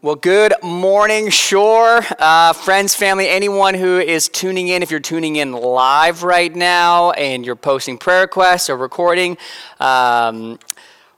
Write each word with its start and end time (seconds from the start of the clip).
Well, 0.00 0.14
good 0.14 0.54
morning, 0.62 1.28
Shore. 1.28 2.02
Uh, 2.20 2.52
friends, 2.52 2.94
family, 2.94 3.28
anyone 3.28 3.74
who 3.74 3.98
is 3.98 4.28
tuning 4.28 4.68
in, 4.68 4.80
if 4.84 4.92
you're 4.92 5.00
tuning 5.00 5.34
in 5.34 5.50
live 5.50 6.22
right 6.22 6.54
now 6.54 7.10
and 7.10 7.44
you're 7.44 7.56
posting 7.56 7.98
prayer 7.98 8.20
requests 8.20 8.70
or 8.70 8.76
recording, 8.76 9.36
um, 9.80 10.60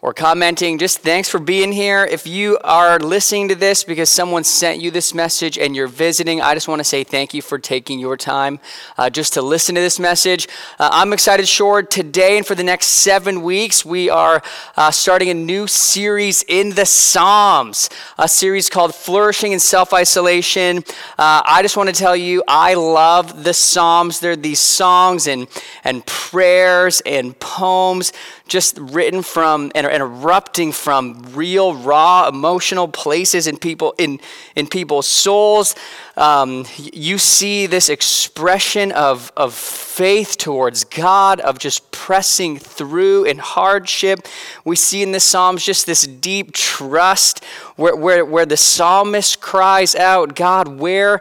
or 0.02 0.14
commenting, 0.14 0.78
just 0.78 1.00
thanks 1.00 1.28
for 1.28 1.38
being 1.38 1.72
here. 1.72 2.04
If 2.04 2.26
you 2.26 2.58
are 2.64 2.98
listening 2.98 3.48
to 3.48 3.54
this 3.54 3.84
because 3.84 4.08
someone 4.08 4.44
sent 4.44 4.80
you 4.80 4.90
this 4.90 5.12
message 5.12 5.58
and 5.58 5.76
you're 5.76 5.88
visiting, 5.88 6.40
I 6.40 6.54
just 6.54 6.68
want 6.68 6.80
to 6.80 6.84
say 6.84 7.04
thank 7.04 7.34
you 7.34 7.42
for 7.42 7.58
taking 7.58 7.98
your 7.98 8.16
time 8.16 8.60
uh, 8.96 9.10
just 9.10 9.34
to 9.34 9.42
listen 9.42 9.74
to 9.74 9.80
this 9.80 9.98
message. 9.98 10.48
Uh, 10.78 10.88
I'm 10.90 11.12
excited, 11.12 11.46
Shore. 11.46 11.82
Today 11.82 12.38
and 12.38 12.46
for 12.46 12.54
the 12.54 12.64
next 12.64 12.86
seven 12.86 13.42
weeks, 13.42 13.84
we 13.84 14.08
are 14.08 14.42
uh, 14.76 14.90
starting 14.90 15.28
a 15.28 15.34
new 15.34 15.66
series 15.66 16.44
in 16.48 16.70
the 16.70 16.86
Psalms, 16.86 17.90
a 18.16 18.26
series 18.26 18.70
called 18.70 18.94
Flourishing 18.94 19.52
in 19.52 19.60
Self 19.60 19.92
Isolation. 19.92 20.78
Uh, 21.18 21.42
I 21.44 21.60
just 21.60 21.76
want 21.76 21.90
to 21.90 21.94
tell 21.94 22.16
you, 22.16 22.42
I 22.48 22.72
love 22.72 23.44
the 23.44 23.52
Psalms. 23.52 24.20
They're 24.20 24.34
these 24.34 24.60
songs 24.60 25.26
and, 25.26 25.46
and 25.84 26.06
prayers 26.06 27.02
and 27.04 27.38
poems 27.38 28.14
just 28.50 28.76
written 28.78 29.22
from 29.22 29.70
and, 29.76 29.86
and 29.86 30.02
erupting 30.02 30.72
from 30.72 31.22
real 31.32 31.72
raw 31.72 32.28
emotional 32.28 32.88
places 32.88 33.46
in 33.46 33.56
people 33.56 33.94
in 33.96 34.20
in 34.56 34.66
people's 34.66 35.06
souls. 35.06 35.76
Um, 36.16 36.66
you 36.76 37.16
see 37.16 37.66
this 37.66 37.88
expression 37.88 38.90
of, 38.92 39.32
of 39.36 39.54
faith 39.54 40.36
towards 40.36 40.84
god 40.84 41.40
of 41.40 41.58
just 41.58 41.90
pressing 41.92 42.58
through 42.58 43.24
in 43.24 43.38
hardship. 43.38 44.26
We 44.64 44.74
see 44.74 45.02
in 45.02 45.12
the 45.12 45.20
psalms 45.20 45.64
just 45.64 45.86
this 45.86 46.06
deep 46.06 46.52
trust 46.52 47.44
where, 47.76 47.94
where, 47.94 48.24
where 48.24 48.46
the 48.46 48.56
psalmist 48.56 49.40
cries 49.40 49.94
out 49.94 50.34
god 50.34 50.66
where 50.80 51.20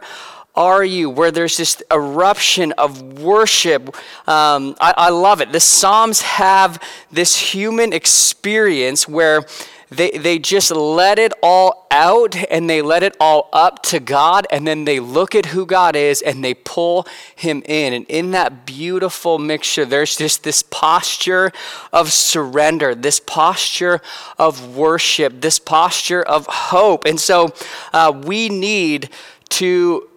are 0.54 0.84
you? 0.84 1.10
Where 1.10 1.30
there's 1.30 1.56
this 1.56 1.82
eruption 1.90 2.72
of 2.72 3.20
worship. 3.20 3.88
Um, 4.28 4.74
I, 4.80 4.94
I 4.96 5.08
love 5.10 5.40
it. 5.40 5.52
The 5.52 5.60
Psalms 5.60 6.22
have 6.22 6.82
this 7.10 7.36
human 7.36 7.92
experience 7.92 9.06
where 9.06 9.44
they, 9.90 10.10
they 10.12 10.38
just 10.38 10.70
let 10.70 11.18
it 11.18 11.32
all 11.42 11.88
out 11.90 12.36
and 12.50 12.70
they 12.70 12.80
let 12.80 13.02
it 13.02 13.16
all 13.18 13.48
up 13.52 13.82
to 13.84 13.98
God, 13.98 14.46
and 14.50 14.66
then 14.66 14.84
they 14.84 15.00
look 15.00 15.34
at 15.34 15.46
who 15.46 15.66
God 15.66 15.96
is 15.96 16.22
and 16.22 16.44
they 16.44 16.54
pull 16.54 17.06
Him 17.34 17.62
in. 17.66 17.92
And 17.92 18.06
in 18.06 18.30
that 18.30 18.64
beautiful 18.64 19.38
mixture, 19.38 19.84
there's 19.84 20.16
just 20.16 20.44
this 20.44 20.62
posture 20.62 21.50
of 21.92 22.12
surrender, 22.12 22.94
this 22.94 23.18
posture 23.18 24.00
of 24.38 24.76
worship, 24.76 25.40
this 25.40 25.58
posture 25.58 26.22
of 26.22 26.46
hope. 26.46 27.04
And 27.04 27.18
so 27.18 27.52
uh, 27.92 28.12
we 28.24 28.48
need 28.48 29.10
to 29.50 30.09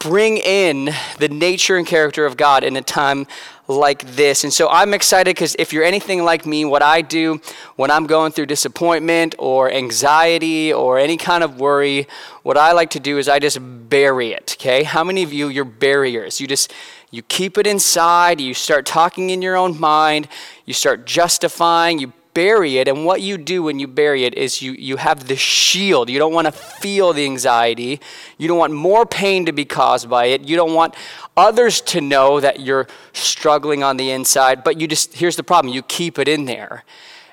bring 0.00 0.38
in 0.38 0.90
the 1.18 1.28
nature 1.28 1.76
and 1.76 1.86
character 1.86 2.24
of 2.24 2.36
God 2.36 2.64
in 2.64 2.74
a 2.74 2.80
time 2.82 3.26
like 3.68 4.16
this. 4.16 4.42
And 4.42 4.52
so 4.52 4.68
I'm 4.68 4.94
excited 4.94 5.36
because 5.36 5.54
if 5.58 5.72
you're 5.72 5.84
anything 5.84 6.24
like 6.24 6.46
me, 6.46 6.64
what 6.64 6.82
I 6.82 7.02
do 7.02 7.40
when 7.76 7.90
I'm 7.90 8.06
going 8.06 8.32
through 8.32 8.46
disappointment 8.46 9.34
or 9.38 9.70
anxiety 9.70 10.72
or 10.72 10.98
any 10.98 11.18
kind 11.18 11.44
of 11.44 11.60
worry, 11.60 12.08
what 12.42 12.56
I 12.56 12.72
like 12.72 12.90
to 12.90 13.00
do 13.00 13.18
is 13.18 13.28
I 13.28 13.38
just 13.38 13.58
bury 13.60 14.32
it, 14.32 14.56
okay? 14.58 14.82
How 14.82 15.04
many 15.04 15.22
of 15.22 15.32
you, 15.32 15.48
you're 15.48 15.64
barriers? 15.66 16.40
You 16.40 16.46
just, 16.46 16.72
you 17.10 17.22
keep 17.22 17.58
it 17.58 17.66
inside, 17.66 18.40
you 18.40 18.54
start 18.54 18.86
talking 18.86 19.30
in 19.30 19.42
your 19.42 19.56
own 19.56 19.78
mind, 19.78 20.28
you 20.64 20.72
start 20.72 21.06
justifying, 21.06 21.98
you 21.98 22.12
bury 22.34 22.78
it. 22.78 22.88
And 22.88 23.04
what 23.04 23.20
you 23.20 23.38
do 23.38 23.62
when 23.62 23.78
you 23.78 23.86
bury 23.86 24.24
it 24.24 24.34
is 24.34 24.62
you, 24.62 24.72
you 24.72 24.96
have 24.96 25.28
the 25.28 25.36
shield. 25.36 26.08
You 26.08 26.18
don't 26.18 26.32
want 26.32 26.46
to 26.46 26.52
feel 26.52 27.12
the 27.12 27.24
anxiety. 27.24 28.00
You 28.38 28.48
don't 28.48 28.58
want 28.58 28.72
more 28.72 29.04
pain 29.06 29.46
to 29.46 29.52
be 29.52 29.64
caused 29.64 30.08
by 30.08 30.26
it. 30.26 30.42
You 30.42 30.56
don't 30.56 30.74
want 30.74 30.94
others 31.36 31.80
to 31.80 32.00
know 32.00 32.40
that 32.40 32.60
you're 32.60 32.86
struggling 33.12 33.82
on 33.82 33.96
the 33.96 34.10
inside 34.10 34.62
but 34.62 34.80
you 34.80 34.86
just 34.86 35.14
here's 35.14 35.36
the 35.36 35.42
problem. 35.42 35.72
You 35.72 35.82
keep 35.82 36.18
it 36.18 36.28
in 36.28 36.44
there 36.44 36.84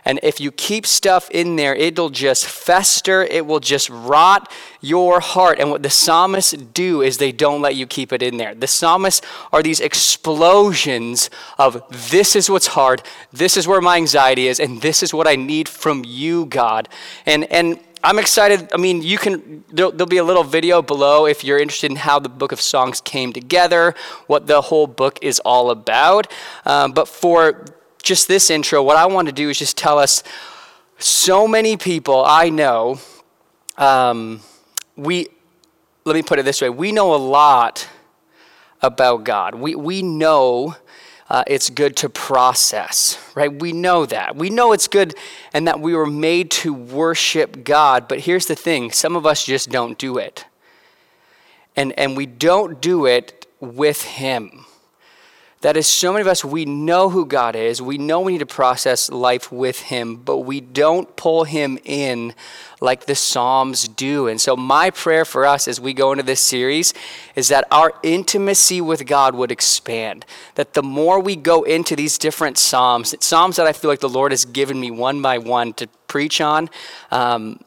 and 0.07 0.21
if 0.23 0.39
you 0.39 0.53
keep 0.53 0.85
stuff 0.85 1.29
in 1.31 1.57
there, 1.57 1.75
it'll 1.75 2.09
just 2.09 2.45
fester, 2.45 3.23
it 3.23 3.45
will 3.45 3.59
just 3.59 3.89
rot 3.89 4.49
your 4.79 5.19
heart. 5.19 5.59
And 5.59 5.69
what 5.69 5.83
the 5.83 5.89
psalmists 5.89 6.53
do 6.53 7.01
is 7.01 7.17
they 7.17 7.33
don't 7.33 7.61
let 7.61 7.75
you 7.75 7.85
keep 7.85 8.13
it 8.13 8.23
in 8.23 8.37
there. 8.37 8.55
The 8.55 8.67
psalmists 8.67 9.21
are 9.51 9.61
these 9.61 9.81
explosions 9.81 11.29
of 11.57 11.83
this 12.09 12.37
is 12.37 12.49
what's 12.49 12.67
hard, 12.67 13.03
this 13.33 13.57
is 13.57 13.67
where 13.67 13.81
my 13.81 13.97
anxiety 13.97 14.47
is, 14.47 14.61
and 14.61 14.81
this 14.81 15.03
is 15.03 15.13
what 15.13 15.27
I 15.27 15.35
need 15.35 15.67
from 15.67 16.05
you, 16.05 16.45
God. 16.45 16.87
And 17.25 17.43
and 17.51 17.77
I'm 18.01 18.19
excited. 18.19 18.69
I 18.73 18.77
mean, 18.77 19.01
you 19.01 19.17
can, 19.17 19.65
there'll, 19.69 19.91
there'll, 19.91 20.05
be 20.05 20.17
a 20.17 20.23
little 20.23 20.43
video 20.43 20.83
below 20.83 21.25
if 21.25 21.43
you're 21.43 21.57
interested 21.57 21.89
in 21.89 21.97
how 21.97 22.19
the 22.19 22.29
book 22.29 22.51
of 22.51 22.61
Psalms 22.61 23.01
came 23.01 23.33
together, 23.33 23.95
what 24.27 24.45
the 24.45 24.61
whole 24.61 24.85
book 24.85 25.17
is 25.23 25.39
all 25.39 25.71
about. 25.71 26.31
Um, 26.63 26.91
but 26.91 27.07
for 27.07 27.65
just 28.07 28.27
this 28.27 28.49
intro, 28.49 28.81
what 28.81 28.97
I 28.97 29.05
want 29.05 29.27
to 29.27 29.33
do 29.33 29.49
is 29.49 29.59
just 29.59 29.77
tell 29.77 29.99
us 29.99 30.23
so 30.97 31.47
many 31.47 31.77
people 31.77 32.23
I 32.25 32.49
know, 32.49 32.99
um, 33.77 34.41
we, 34.95 35.27
let 36.05 36.15
me 36.15 36.23
put 36.23 36.39
it 36.39 36.45
this 36.45 36.61
way, 36.61 36.69
we 36.69 36.91
know 36.91 37.13
a 37.13 37.17
lot 37.17 37.87
about 38.81 39.23
God. 39.23 39.55
We, 39.55 39.75
we 39.75 40.01
know 40.01 40.75
uh, 41.29 41.43
it's 41.45 41.69
good 41.69 41.97
to 41.97 42.09
process, 42.09 43.19
right? 43.35 43.51
We 43.51 43.73
know 43.73 44.05
that. 44.05 44.35
We 44.35 44.49
know 44.49 44.71
it's 44.71 44.87
good 44.87 45.13
and 45.53 45.67
that 45.67 45.79
we 45.79 45.93
were 45.93 46.05
made 46.05 46.49
to 46.51 46.73
worship 46.73 47.63
God. 47.63 48.07
But 48.07 48.21
here's 48.21 48.45
the 48.45 48.55
thing 48.55 48.91
some 48.91 49.15
of 49.15 49.25
us 49.25 49.45
just 49.45 49.69
don't 49.69 49.97
do 49.97 50.17
it. 50.17 50.45
And, 51.75 51.91
and 51.99 52.15
we 52.15 52.25
don't 52.25 52.81
do 52.81 53.05
it 53.05 53.45
with 53.59 54.03
Him. 54.03 54.65
That 55.61 55.75
is, 55.75 55.87
so 55.87 56.11
many 56.13 56.21
of 56.21 56.27
us, 56.27 56.45
we 56.45 56.65
know 56.65 57.09
who 57.09 57.25
God 57.25 57.55
is. 57.55 57.81
We 57.81 57.97
know 57.97 58.21
we 58.21 58.33
need 58.33 58.39
to 58.39 58.45
process 58.45 59.09
life 59.09 59.51
with 59.51 59.81
Him, 59.81 60.17
but 60.17 60.39
we 60.39 60.61
don't 60.61 61.15
pull 61.15 61.45
Him 61.45 61.79
in 61.83 62.35
like 62.79 63.07
the 63.07 63.15
Psalms 63.15 63.87
do. 63.87 64.27
And 64.27 64.39
so, 64.39 64.55
my 64.55 64.91
prayer 64.91 65.25
for 65.25 65.47
us 65.47 65.67
as 65.67 65.81
we 65.81 65.93
go 65.93 66.11
into 66.11 66.23
this 66.23 66.41
series 66.41 66.93
is 67.35 67.47
that 67.47 67.65
our 67.71 67.91
intimacy 68.03 68.81
with 68.81 69.07
God 69.07 69.33
would 69.33 69.51
expand. 69.51 70.25
That 70.55 70.75
the 70.75 70.83
more 70.83 71.19
we 71.19 71.35
go 71.35 71.63
into 71.63 71.95
these 71.95 72.19
different 72.19 72.59
Psalms, 72.59 73.15
Psalms 73.19 73.55
that 73.55 73.65
I 73.65 73.73
feel 73.73 73.89
like 73.89 73.99
the 73.99 74.09
Lord 74.09 74.31
has 74.31 74.45
given 74.45 74.79
me 74.79 74.91
one 74.91 75.23
by 75.23 75.39
one 75.39 75.73
to 75.73 75.87
preach 76.07 76.39
on, 76.39 76.69
um, 77.09 77.59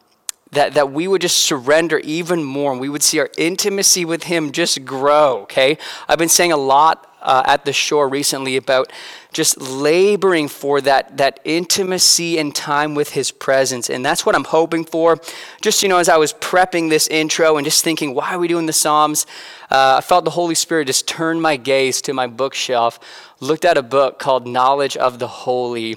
that, 0.52 0.74
that 0.74 0.92
we 0.92 1.06
would 1.06 1.20
just 1.20 1.38
surrender 1.38 1.98
even 2.00 2.42
more 2.42 2.72
and 2.72 2.80
we 2.80 2.88
would 2.88 3.02
see 3.02 3.18
our 3.18 3.30
intimacy 3.38 4.04
with 4.04 4.24
Him 4.24 4.52
just 4.52 4.84
grow, 4.84 5.42
okay? 5.42 5.78
I've 6.08 6.18
been 6.18 6.28
saying 6.28 6.52
a 6.52 6.56
lot 6.56 7.10
uh, 7.22 7.42
at 7.46 7.64
the 7.64 7.72
shore 7.72 8.08
recently 8.08 8.56
about 8.56 8.92
just 9.32 9.60
laboring 9.60 10.48
for 10.48 10.80
that, 10.80 11.16
that 11.18 11.40
intimacy 11.44 12.38
and 12.38 12.54
time 12.54 12.94
with 12.94 13.10
his 13.10 13.30
presence. 13.30 13.88
And 13.88 14.04
that's 14.04 14.26
what 14.26 14.34
I'm 14.34 14.44
hoping 14.44 14.84
for. 14.84 15.18
Just, 15.60 15.82
you 15.82 15.88
know, 15.88 15.98
as 15.98 16.08
I 16.08 16.16
was 16.16 16.32
prepping 16.32 16.88
this 16.88 17.06
intro 17.08 17.56
and 17.56 17.64
just 17.64 17.84
thinking, 17.84 18.14
why 18.14 18.34
are 18.34 18.38
we 18.38 18.48
doing 18.48 18.66
the 18.66 18.72
Psalms? 18.72 19.26
Uh, 19.70 19.96
I 19.98 20.00
felt 20.00 20.24
the 20.24 20.30
Holy 20.30 20.54
Spirit 20.54 20.86
just 20.86 21.06
turn 21.06 21.40
my 21.40 21.56
gaze 21.56 22.02
to 22.02 22.12
my 22.12 22.26
bookshelf, 22.26 22.98
looked 23.38 23.64
at 23.64 23.76
a 23.76 23.82
book 23.82 24.18
called 24.18 24.46
Knowledge 24.46 24.96
of 24.96 25.18
the 25.18 25.28
Holy. 25.28 25.96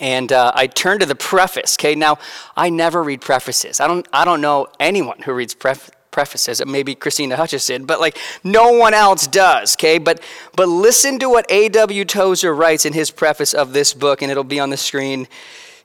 And 0.00 0.32
uh, 0.32 0.52
I 0.54 0.66
turned 0.66 1.00
to 1.00 1.06
the 1.06 1.14
preface. 1.14 1.76
Okay, 1.78 1.94
now 1.94 2.18
I 2.56 2.70
never 2.70 3.02
read 3.02 3.20
prefaces. 3.20 3.80
I 3.80 3.86
don't. 3.88 4.06
I 4.12 4.24
don't 4.24 4.40
know 4.40 4.68
anyone 4.78 5.20
who 5.22 5.32
reads 5.32 5.54
pref- 5.54 5.90
prefaces. 6.10 6.64
Maybe 6.64 6.94
Christina 6.94 7.36
Hutchison, 7.36 7.84
but 7.84 8.00
like 8.00 8.16
no 8.44 8.72
one 8.72 8.94
else 8.94 9.26
does, 9.26 9.74
okay? 9.76 9.98
But 9.98 10.22
but 10.54 10.68
listen 10.68 11.18
to 11.18 11.28
what 11.28 11.46
A.W. 11.50 12.04
Tozer 12.04 12.54
writes 12.54 12.84
in 12.84 12.92
his 12.92 13.10
preface 13.10 13.52
of 13.54 13.72
this 13.72 13.92
book, 13.92 14.22
and 14.22 14.30
it'll 14.30 14.44
be 14.44 14.60
on 14.60 14.70
the 14.70 14.76
screen. 14.76 15.26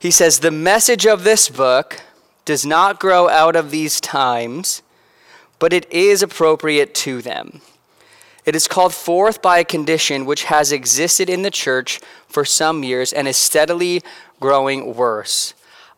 He 0.04 0.12
says, 0.12 0.40
The 0.40 0.52
message 0.52 1.06
of 1.06 1.24
this 1.24 1.48
book 1.48 2.02
does 2.44 2.66
not 2.66 3.00
grow 3.00 3.30
out 3.30 3.56
of 3.56 3.72
these 3.72 4.02
times, 4.02 4.82
but 5.60 5.72
it 5.72 5.90
is 5.90 6.22
appropriate 6.22 6.94
to 6.96 7.22
them. 7.22 7.62
It 8.46 8.56
is 8.56 8.68
called 8.68 8.94
forth 8.94 9.42
by 9.42 9.60
a 9.60 9.66
condition 9.66 10.26
which 10.26 10.46
has 10.46 10.72
existed 10.72 11.30
in 11.30 11.44
the 11.44 11.52
church 11.52 12.00
for 12.28 12.44
some 12.44 12.84
years 12.84 13.14
and 13.14 13.28
is 13.28 13.38
steadily 13.38 14.02
growing 14.40 14.96
worse. 14.96 15.54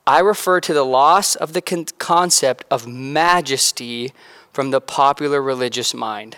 I 0.06 0.20
refer 0.20 0.60
to 0.62 0.74
the 0.74 0.86
loss 0.86 1.36
of 1.36 1.54
the 1.54 1.62
con- 1.62 1.88
concept 1.98 2.64
of 2.70 2.86
majesty 2.86 4.12
from 4.54 4.70
the 4.70 4.82
popular 4.82 5.42
religious 5.42 5.94
mind. 5.94 6.38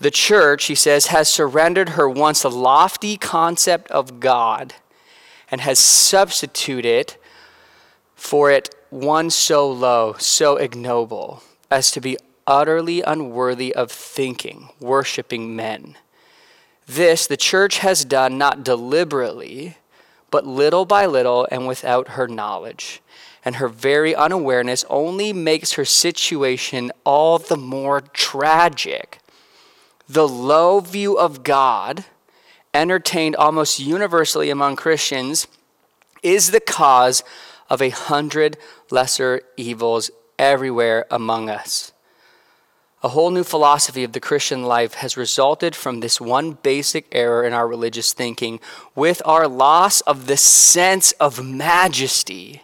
The 0.00 0.10
church, 0.10 0.64
he 0.64 0.74
says, 0.74 1.06
has 1.06 1.28
surrendered 1.28 1.90
her 1.90 2.08
once 2.08 2.44
lofty 2.44 3.16
concept 3.16 3.88
of 3.92 4.18
God 4.18 4.74
and 5.48 5.60
has 5.60 5.78
substituted 5.78 7.14
for 8.16 8.50
it 8.50 8.74
one 8.90 9.30
so 9.30 9.70
low, 9.70 10.14
so 10.18 10.56
ignoble, 10.56 11.42
as 11.70 11.92
to 11.92 12.00
be 12.00 12.18
utterly 12.46 13.02
unworthy 13.02 13.74
of 13.74 13.90
thinking, 13.90 14.70
worshiping 14.80 15.54
men. 15.54 15.96
This 16.86 17.26
the 17.26 17.36
church 17.36 17.78
has 17.78 18.04
done 18.04 18.38
not 18.38 18.64
deliberately, 18.64 19.76
but 20.30 20.46
little 20.46 20.84
by 20.84 21.06
little 21.06 21.46
and 21.50 21.66
without 21.66 22.08
her 22.08 22.26
knowledge, 22.26 23.00
and 23.44 23.56
her 23.56 23.68
very 23.68 24.14
unawareness 24.14 24.84
only 24.88 25.32
makes 25.32 25.72
her 25.72 25.84
situation 25.84 26.90
all 27.04 27.38
the 27.38 27.56
more 27.56 28.00
tragic. 28.00 29.18
The 30.08 30.28
low 30.28 30.80
view 30.80 31.18
of 31.18 31.42
God, 31.42 32.04
entertained 32.74 33.36
almost 33.36 33.78
universally 33.78 34.50
among 34.50 34.76
Christians, 34.76 35.46
is 36.22 36.50
the 36.50 36.60
cause 36.60 37.22
of 37.70 37.80
a 37.80 37.90
hundred 37.90 38.58
lesser 38.90 39.42
evils 39.56 40.10
everywhere 40.38 41.06
among 41.10 41.48
us. 41.48 41.91
A 43.04 43.08
whole 43.08 43.30
new 43.30 43.42
philosophy 43.42 44.04
of 44.04 44.12
the 44.12 44.20
Christian 44.20 44.62
life 44.62 44.94
has 44.94 45.16
resulted 45.16 45.74
from 45.74 45.98
this 45.98 46.20
one 46.20 46.52
basic 46.52 47.08
error 47.10 47.44
in 47.44 47.52
our 47.52 47.66
religious 47.66 48.12
thinking. 48.12 48.60
With 48.94 49.20
our 49.24 49.48
loss 49.48 50.02
of 50.02 50.28
the 50.28 50.36
sense 50.36 51.10
of 51.12 51.44
majesty 51.44 52.62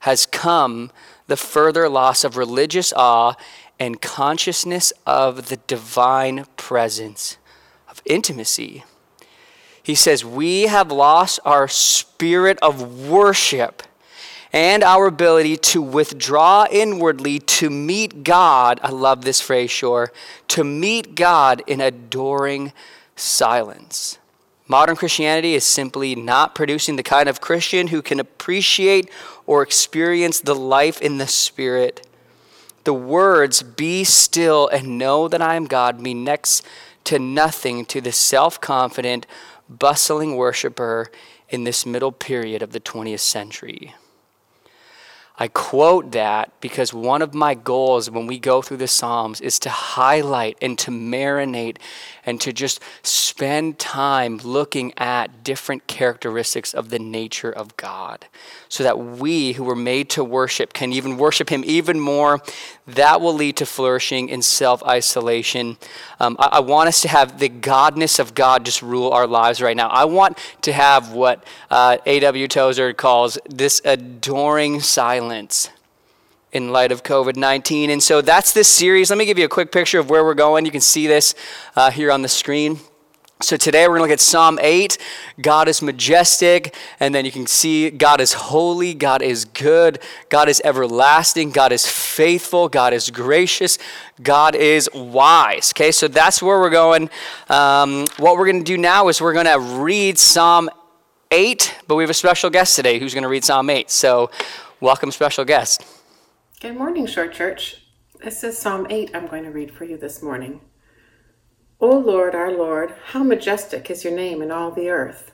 has 0.00 0.26
come 0.26 0.90
the 1.28 1.36
further 1.36 1.88
loss 1.88 2.24
of 2.24 2.36
religious 2.36 2.92
awe 2.94 3.34
and 3.78 4.02
consciousness 4.02 4.92
of 5.06 5.48
the 5.48 5.58
divine 5.68 6.46
presence, 6.56 7.36
of 7.88 8.02
intimacy. 8.04 8.84
He 9.80 9.94
says, 9.94 10.24
We 10.24 10.62
have 10.62 10.90
lost 10.90 11.38
our 11.44 11.68
spirit 11.68 12.58
of 12.60 13.06
worship 13.08 13.84
and 14.52 14.82
our 14.82 15.06
ability 15.06 15.56
to 15.56 15.82
withdraw 15.82 16.66
inwardly 16.70 17.38
to 17.38 17.70
meet 17.70 18.24
God. 18.24 18.80
I 18.82 18.90
love 18.90 19.24
this 19.24 19.40
phrase, 19.40 19.70
sure, 19.70 20.12
to 20.48 20.64
meet 20.64 21.14
God 21.14 21.62
in 21.66 21.80
adoring 21.80 22.72
silence. 23.16 24.18
Modern 24.66 24.96
Christianity 24.96 25.54
is 25.54 25.64
simply 25.64 26.14
not 26.14 26.54
producing 26.54 26.96
the 26.96 27.02
kind 27.02 27.28
of 27.28 27.40
Christian 27.40 27.88
who 27.88 28.02
can 28.02 28.20
appreciate 28.20 29.10
or 29.46 29.62
experience 29.62 30.40
the 30.40 30.54
life 30.54 31.00
in 31.00 31.16
the 31.16 31.26
Spirit. 31.26 32.06
The 32.84 32.92
words, 32.92 33.62
be 33.62 34.04
still 34.04 34.68
and 34.68 34.98
know 34.98 35.26
that 35.28 35.42
I 35.42 35.56
am 35.56 35.66
God, 35.66 36.00
mean 36.00 36.22
next 36.22 36.64
to 37.04 37.18
nothing 37.18 37.86
to 37.86 38.02
the 38.02 38.12
self 38.12 38.60
confident, 38.60 39.26
bustling 39.68 40.36
worshiper 40.36 41.10
in 41.48 41.64
this 41.64 41.86
middle 41.86 42.12
period 42.12 42.62
of 42.62 42.72
the 42.72 42.80
20th 42.80 43.20
century. 43.20 43.94
I 45.40 45.46
quote 45.46 46.10
that 46.12 46.50
because 46.60 46.92
one 46.92 47.22
of 47.22 47.32
my 47.32 47.54
goals 47.54 48.10
when 48.10 48.26
we 48.26 48.40
go 48.40 48.60
through 48.60 48.78
the 48.78 48.88
Psalms 48.88 49.40
is 49.40 49.60
to 49.60 49.70
highlight 49.70 50.58
and 50.60 50.76
to 50.80 50.90
marinate 50.90 51.76
and 52.26 52.40
to 52.40 52.52
just 52.52 52.80
spend 53.04 53.78
time 53.78 54.38
looking 54.38 54.92
at 54.96 55.44
different 55.44 55.86
characteristics 55.86 56.74
of 56.74 56.90
the 56.90 56.98
nature 56.98 57.52
of 57.52 57.76
God 57.76 58.26
so 58.68 58.82
that 58.82 58.98
we 58.98 59.52
who 59.52 59.62
were 59.62 59.76
made 59.76 60.10
to 60.10 60.24
worship 60.24 60.72
can 60.72 60.92
even 60.92 61.16
worship 61.16 61.50
Him 61.50 61.62
even 61.64 62.00
more. 62.00 62.40
That 62.88 63.20
will 63.20 63.34
lead 63.34 63.56
to 63.58 63.66
flourishing 63.66 64.28
in 64.28 64.42
self 64.42 64.82
isolation. 64.82 65.76
Um, 66.18 66.36
I, 66.40 66.48
I, 66.52 66.60
want 66.60 66.88
us 66.88 67.02
to 67.02 67.08
have 67.08 67.38
the 67.38 67.48
godness 67.48 68.18
of 68.18 68.34
God 68.34 68.64
just 68.64 68.82
rule 68.82 69.10
our 69.10 69.26
lives 69.26 69.62
right 69.62 69.76
now. 69.76 69.88
I 69.88 70.06
want 70.06 70.38
to 70.62 70.72
have 70.72 71.12
what 71.12 71.44
uh, 71.70 71.98
A.W. 72.06 72.48
Tozer 72.48 72.92
calls 72.92 73.38
this 73.48 73.80
adoring 73.84 74.80
silence 74.80 75.27
in 76.52 76.72
light 76.72 76.92
of 76.92 77.02
COVID 77.02 77.36
19. 77.36 77.90
And 77.90 78.02
so 78.02 78.20
that's 78.20 78.52
this 78.52 78.68
series. 78.68 79.10
Let 79.10 79.18
me 79.18 79.26
give 79.26 79.38
you 79.38 79.44
a 79.44 79.48
quick 79.48 79.70
picture 79.70 79.98
of 79.98 80.10
where 80.10 80.24
we're 80.24 80.34
going. 80.34 80.64
You 80.64 80.70
can 80.70 80.80
see 80.80 81.06
this 81.06 81.34
uh, 81.76 81.90
here 81.90 82.10
on 82.10 82.22
the 82.22 82.28
screen. 82.28 82.78
So 83.40 83.56
today 83.56 83.82
we're 83.82 83.98
going 83.98 84.08
to 84.08 84.12
look 84.12 84.12
at 84.14 84.20
Psalm 84.20 84.58
8. 84.60 84.98
God 85.40 85.68
is 85.68 85.80
majestic, 85.80 86.74
and 86.98 87.14
then 87.14 87.24
you 87.24 87.30
can 87.30 87.46
see 87.46 87.88
God 87.88 88.20
is 88.20 88.32
holy, 88.32 88.94
God 88.94 89.22
is 89.22 89.44
good, 89.44 90.00
God 90.28 90.48
is 90.48 90.60
everlasting, 90.64 91.52
God 91.52 91.70
is 91.70 91.86
faithful, 91.86 92.68
God 92.68 92.92
is 92.92 93.10
gracious, 93.10 93.78
God 94.20 94.56
is 94.56 94.90
wise. 94.92 95.72
Okay, 95.72 95.92
so 95.92 96.08
that's 96.08 96.42
where 96.42 96.58
we're 96.58 96.68
going. 96.68 97.10
Um, 97.48 98.06
what 98.16 98.36
we're 98.36 98.46
going 98.46 98.64
to 98.64 98.64
do 98.64 98.76
now 98.76 99.06
is 99.06 99.20
we're 99.20 99.34
going 99.34 99.46
to 99.46 99.60
read 99.60 100.18
Psalm 100.18 100.68
8, 101.30 101.76
but 101.86 101.94
we 101.94 102.02
have 102.02 102.10
a 102.10 102.14
special 102.14 102.50
guest 102.50 102.74
today 102.74 102.98
who's 102.98 103.14
going 103.14 103.22
to 103.22 103.28
read 103.28 103.44
Psalm 103.44 103.70
8. 103.70 103.88
So 103.88 104.32
welcome, 104.80 105.10
special 105.10 105.44
guest. 105.44 105.84
Good 106.60 106.76
morning, 106.76 107.06
Shore 107.06 107.28
Church. 107.28 107.82
This 108.22 108.44
is 108.44 108.58
Psalm 108.58 108.86
8 108.90 109.10
I'm 109.14 109.26
going 109.26 109.44
to 109.44 109.50
read 109.50 109.72
for 109.72 109.84
you 109.84 109.96
this 109.96 110.22
morning. 110.22 110.60
O 111.80 111.98
Lord, 111.98 112.34
our 112.34 112.52
Lord, 112.52 112.94
how 113.06 113.22
majestic 113.22 113.90
is 113.90 114.04
your 114.04 114.14
name 114.14 114.42
in 114.42 114.50
all 114.50 114.70
the 114.70 114.88
earth. 114.88 115.32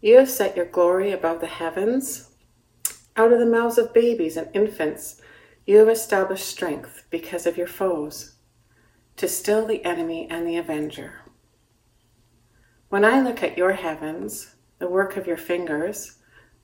You 0.00 0.16
have 0.18 0.30
set 0.30 0.56
your 0.56 0.66
glory 0.66 1.12
above 1.12 1.40
the 1.40 1.46
heavens. 1.46 2.30
Out 3.16 3.32
of 3.32 3.38
the 3.38 3.46
mouths 3.46 3.78
of 3.78 3.94
babies 3.94 4.36
and 4.36 4.48
infants, 4.54 5.20
you 5.66 5.78
have 5.78 5.88
established 5.88 6.46
strength 6.46 7.04
because 7.10 7.46
of 7.46 7.56
your 7.56 7.66
foes, 7.66 8.36
to 9.16 9.26
still 9.26 9.66
the 9.66 9.84
enemy 9.84 10.28
and 10.30 10.46
the 10.46 10.56
avenger. 10.56 11.22
When 12.88 13.04
I 13.04 13.20
look 13.20 13.42
at 13.42 13.58
your 13.58 13.72
heavens, 13.72 14.54
the 14.78 14.88
work 14.88 15.16
of 15.16 15.26
your 15.26 15.36
fingers, 15.36 16.15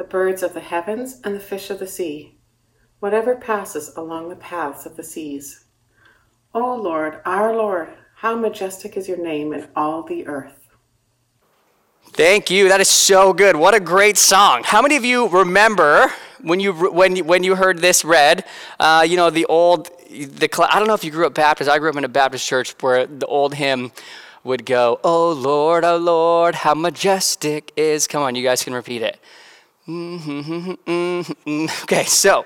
the 0.00 0.04
birds 0.04 0.42
of 0.42 0.54
the 0.54 0.60
heavens, 0.60 1.20
and 1.24 1.36
the 1.36 1.40
fish 1.40 1.68
of 1.68 1.78
the 1.78 1.86
sea, 1.86 2.38
whatever 3.00 3.36
passes 3.36 3.94
along 3.98 4.30
the 4.30 4.34
paths 4.36 4.86
of 4.86 4.96
the 4.96 5.02
seas. 5.04 5.66
O 6.54 6.74
Lord, 6.74 7.20
our 7.26 7.54
Lord, 7.54 7.90
how 8.16 8.34
majestic 8.34 8.96
is 8.96 9.08
your 9.08 9.18
name 9.18 9.52
in 9.52 9.68
all 9.76 10.02
the 10.02 10.26
earth. 10.26 10.70
Thank 12.12 12.50
you. 12.50 12.70
That 12.70 12.80
is 12.80 12.88
so 12.88 13.34
good. 13.34 13.56
What 13.56 13.74
a 13.74 13.80
great 13.80 14.16
song. 14.16 14.62
How 14.64 14.80
many 14.80 14.96
of 14.96 15.04
you 15.04 15.28
remember 15.28 16.10
when 16.40 16.60
you 16.60 16.72
when 16.72 17.16
you, 17.16 17.24
when 17.24 17.44
you 17.44 17.54
heard 17.54 17.80
this 17.80 18.02
read? 18.02 18.46
Uh, 18.78 19.04
you 19.06 19.18
know 19.18 19.28
the 19.28 19.44
old 19.44 19.90
the 20.08 20.48
I 20.66 20.78
don't 20.78 20.88
know 20.88 20.94
if 20.94 21.04
you 21.04 21.10
grew 21.10 21.26
up 21.26 21.34
Baptist. 21.34 21.68
I 21.68 21.78
grew 21.78 21.90
up 21.90 21.96
in 21.96 22.04
a 22.04 22.08
Baptist 22.08 22.46
church 22.46 22.74
where 22.80 23.06
the 23.06 23.26
old 23.26 23.52
hymn 23.52 23.92
would 24.44 24.64
go, 24.64 24.98
"Oh 25.04 25.30
Lord, 25.30 25.84
oh 25.84 25.98
Lord, 25.98 26.54
how 26.54 26.72
majestic 26.72 27.70
is." 27.76 28.06
Come 28.06 28.22
on, 28.22 28.34
you 28.34 28.42
guys 28.42 28.64
can 28.64 28.72
repeat 28.72 29.02
it. 29.02 29.20
Mm-hmm. 29.88 31.66
Okay, 31.82 32.04
so 32.04 32.44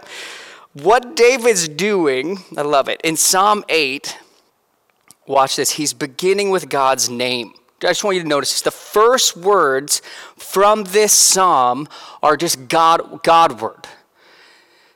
what 0.73 1.15
David's 1.15 1.69
doing, 1.69 2.39
I 2.57 2.63
love 2.63 2.89
it. 2.89 3.01
In 3.05 3.17
Psalm 3.17 3.65
8, 3.69 4.19
watch 5.27 5.57
this. 5.57 5.73
He's 5.73 5.93
beginning 5.93 6.51
with 6.51 6.69
God's 6.69 7.09
name. 7.09 7.55
I 7.83 7.89
just 7.89 8.03
want 8.03 8.17
you 8.17 8.23
to 8.23 8.29
notice 8.29 8.53
this. 8.53 8.63
The 8.63 8.71
first 8.71 9.37
words 9.37 10.01
from 10.37 10.85
this 10.85 11.13
psalm 11.13 11.87
are 12.23 12.37
just 12.37 12.69
God, 12.69 13.23
Godward. 13.23 13.87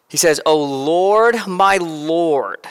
He 0.09 0.16
says, 0.16 0.40
O 0.47 0.57
Lord, 0.57 1.47
my 1.47 1.76
Lord. 1.76 2.66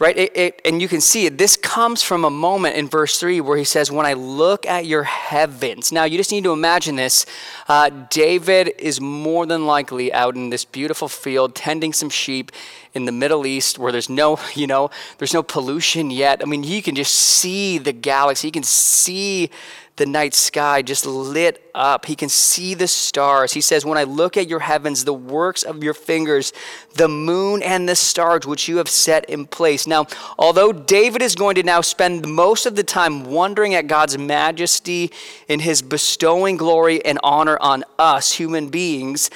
Right? 0.00 0.16
It, 0.16 0.36
it, 0.36 0.60
and 0.64 0.80
you 0.80 0.86
can 0.86 1.00
see 1.00 1.26
it. 1.26 1.38
This 1.38 1.56
comes 1.56 2.04
from 2.04 2.24
a 2.24 2.30
moment 2.30 2.76
in 2.76 2.86
verse 2.86 3.18
3 3.18 3.40
where 3.40 3.58
he 3.58 3.64
says, 3.64 3.90
When 3.90 4.06
I 4.06 4.12
look 4.12 4.64
at 4.64 4.86
your 4.86 5.02
heavens. 5.02 5.90
Now, 5.90 6.04
you 6.04 6.16
just 6.16 6.30
need 6.30 6.44
to 6.44 6.52
imagine 6.52 6.94
this. 6.94 7.26
Uh, 7.66 7.90
David 8.08 8.74
is 8.78 9.00
more 9.00 9.44
than 9.44 9.66
likely 9.66 10.12
out 10.12 10.36
in 10.36 10.50
this 10.50 10.64
beautiful 10.64 11.08
field 11.08 11.56
tending 11.56 11.92
some 11.92 12.10
sheep 12.10 12.52
in 12.98 13.06
the 13.06 13.12
Middle 13.12 13.46
East 13.46 13.78
where 13.78 13.92
there's 13.92 14.10
no, 14.10 14.38
you 14.54 14.66
know, 14.66 14.90
there's 15.16 15.32
no 15.32 15.42
pollution 15.42 16.10
yet. 16.10 16.42
I 16.42 16.44
mean, 16.44 16.64
he 16.64 16.82
can 16.82 16.94
just 16.94 17.14
see 17.14 17.78
the 17.78 17.92
galaxy. 17.92 18.48
He 18.48 18.52
can 18.52 18.62
see 18.62 19.50
the 19.98 20.06
night 20.06 20.32
sky 20.32 20.80
just 20.80 21.04
lit 21.04 21.70
up. 21.74 22.06
He 22.06 22.14
can 22.14 22.28
see 22.28 22.74
the 22.74 22.88
stars. 22.88 23.52
He 23.52 23.60
says, 23.60 23.84
When 23.84 23.98
I 23.98 24.04
look 24.04 24.36
at 24.36 24.48
your 24.48 24.60
heavens, 24.60 25.04
the 25.04 25.12
works 25.12 25.62
of 25.62 25.82
your 25.82 25.92
fingers, 25.92 26.52
the 26.94 27.08
moon 27.08 27.62
and 27.62 27.88
the 27.88 27.96
stars 27.96 28.46
which 28.46 28.68
you 28.68 28.78
have 28.78 28.88
set 28.88 29.28
in 29.28 29.46
place. 29.46 29.86
Now, 29.86 30.06
although 30.38 30.72
David 30.72 31.20
is 31.20 31.34
going 31.34 31.56
to 31.56 31.62
now 31.62 31.80
spend 31.80 32.26
most 32.26 32.64
of 32.64 32.76
the 32.76 32.84
time 32.84 33.24
wondering 33.24 33.74
at 33.74 33.86
God's 33.86 34.16
majesty 34.16 35.10
in 35.48 35.60
his 35.60 35.82
bestowing 35.82 36.56
glory 36.56 37.04
and 37.04 37.18
honor 37.22 37.58
on 37.60 37.84
us, 37.98 38.32
human 38.32 38.68
beings, 38.68 39.30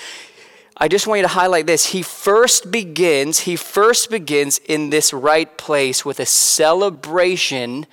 I 0.82 0.88
just 0.88 1.06
want 1.06 1.18
you 1.18 1.22
to 1.22 1.28
highlight 1.28 1.68
this. 1.68 1.86
He 1.86 2.02
first 2.02 2.72
begins, 2.72 3.38
he 3.38 3.54
first 3.54 4.10
begins 4.10 4.58
in 4.58 4.90
this 4.90 5.12
right 5.12 5.56
place 5.56 6.04
with 6.04 6.18
a 6.18 6.26
celebration 6.26 7.86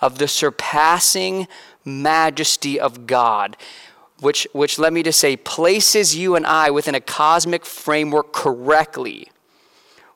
of 0.00 0.18
the 0.18 0.28
surpassing 0.28 1.48
majesty 1.84 2.78
of 2.78 3.04
God, 3.04 3.56
which, 4.20 4.46
which 4.52 4.78
let 4.78 4.92
me 4.92 5.02
just 5.02 5.18
say, 5.18 5.36
places 5.36 6.14
you 6.14 6.36
and 6.36 6.46
I 6.46 6.70
within 6.70 6.94
a 6.94 7.00
cosmic 7.00 7.66
framework 7.66 8.32
correctly. 8.32 9.28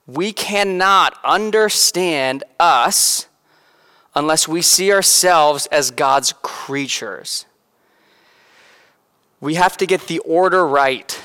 We 0.06 0.32
cannot 0.32 1.18
understand 1.25 2.44
us 2.60 3.26
unless 4.14 4.46
we 4.46 4.62
see 4.62 4.92
ourselves 4.92 5.66
as 5.72 5.90
God's 5.90 6.32
creatures. 6.42 7.44
We 9.40 9.54
have 9.54 9.76
to 9.78 9.87
get 9.87 10.06
the 10.06 10.20
order 10.20 10.64
right. 10.64 11.20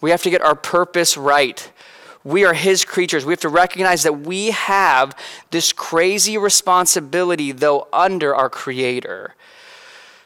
We 0.00 0.10
have 0.10 0.22
to 0.22 0.30
get 0.30 0.42
our 0.42 0.54
purpose 0.54 1.16
right. 1.16 1.70
We 2.24 2.44
are 2.44 2.54
His 2.54 2.84
creatures. 2.84 3.24
We 3.24 3.32
have 3.32 3.40
to 3.40 3.48
recognize 3.48 4.02
that 4.02 4.20
we 4.20 4.50
have 4.50 5.16
this 5.50 5.72
crazy 5.72 6.38
responsibility, 6.38 7.52
though, 7.52 7.86
under 7.92 8.34
our 8.34 8.48
Creator. 8.48 9.34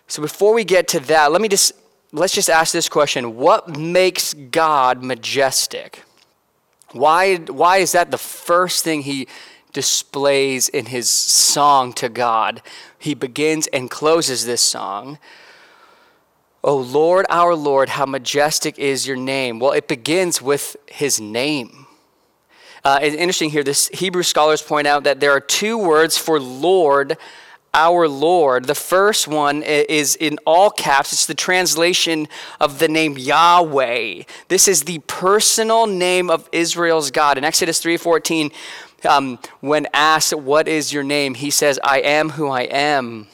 So 0.06 0.22
before 0.22 0.54
we 0.54 0.64
get 0.64 0.88
to 0.88 1.00
that, 1.00 1.32
let 1.32 1.42
me 1.42 1.48
just 1.48 1.72
let's 2.12 2.34
just 2.34 2.48
ask 2.48 2.72
this 2.72 2.88
question: 2.88 3.36
What 3.36 3.76
makes 3.76 4.32
God 4.34 5.02
majestic? 5.02 6.04
Why, 6.92 7.36
why 7.36 7.78
is 7.78 7.92
that 7.92 8.10
the 8.10 8.18
first 8.18 8.82
thing 8.82 9.02
He 9.02 9.28
displays 9.72 10.68
in 10.68 10.86
His 10.86 11.10
song 11.10 11.92
to 11.94 12.08
God? 12.08 12.62
He 12.98 13.14
begins 13.14 13.66
and 13.68 13.90
closes 13.90 14.46
this 14.46 14.62
song. 14.62 15.18
O 16.64 16.76
Lord, 16.76 17.24
our 17.30 17.54
Lord, 17.54 17.90
how 17.90 18.04
majestic 18.04 18.78
is 18.78 19.06
your 19.06 19.16
name. 19.16 19.60
Well, 19.60 19.72
it 19.72 19.86
begins 19.86 20.42
with 20.42 20.76
his 20.86 21.20
name. 21.20 21.86
Uh, 22.84 22.98
it's 23.02 23.16
interesting 23.16 23.50
here, 23.50 23.62
this 23.62 23.88
Hebrew 23.88 24.22
scholars 24.22 24.62
point 24.62 24.86
out 24.86 25.04
that 25.04 25.20
there 25.20 25.32
are 25.32 25.40
two 25.40 25.78
words 25.78 26.16
for 26.18 26.40
Lord, 26.40 27.16
our 27.74 28.08
Lord. 28.08 28.64
The 28.64 28.74
first 28.74 29.28
one 29.28 29.62
is 29.62 30.16
in 30.16 30.38
all 30.46 30.70
caps, 30.70 31.12
it's 31.12 31.26
the 31.26 31.34
translation 31.34 32.28
of 32.60 32.78
the 32.78 32.88
name 32.88 33.18
Yahweh. 33.18 34.22
This 34.48 34.68
is 34.68 34.84
the 34.84 34.98
personal 35.00 35.86
name 35.86 36.30
of 36.30 36.48
Israel's 36.50 37.10
God. 37.10 37.38
In 37.38 37.44
Exodus 37.44 37.80
3:14, 37.80 38.50
um, 39.08 39.38
when 39.60 39.86
asked, 39.92 40.34
What 40.34 40.66
is 40.66 40.92
your 40.92 41.04
name? 41.04 41.34
he 41.34 41.50
says, 41.50 41.78
I 41.84 42.00
am 42.00 42.30
who 42.30 42.48
I 42.48 42.62
am. 42.62 43.28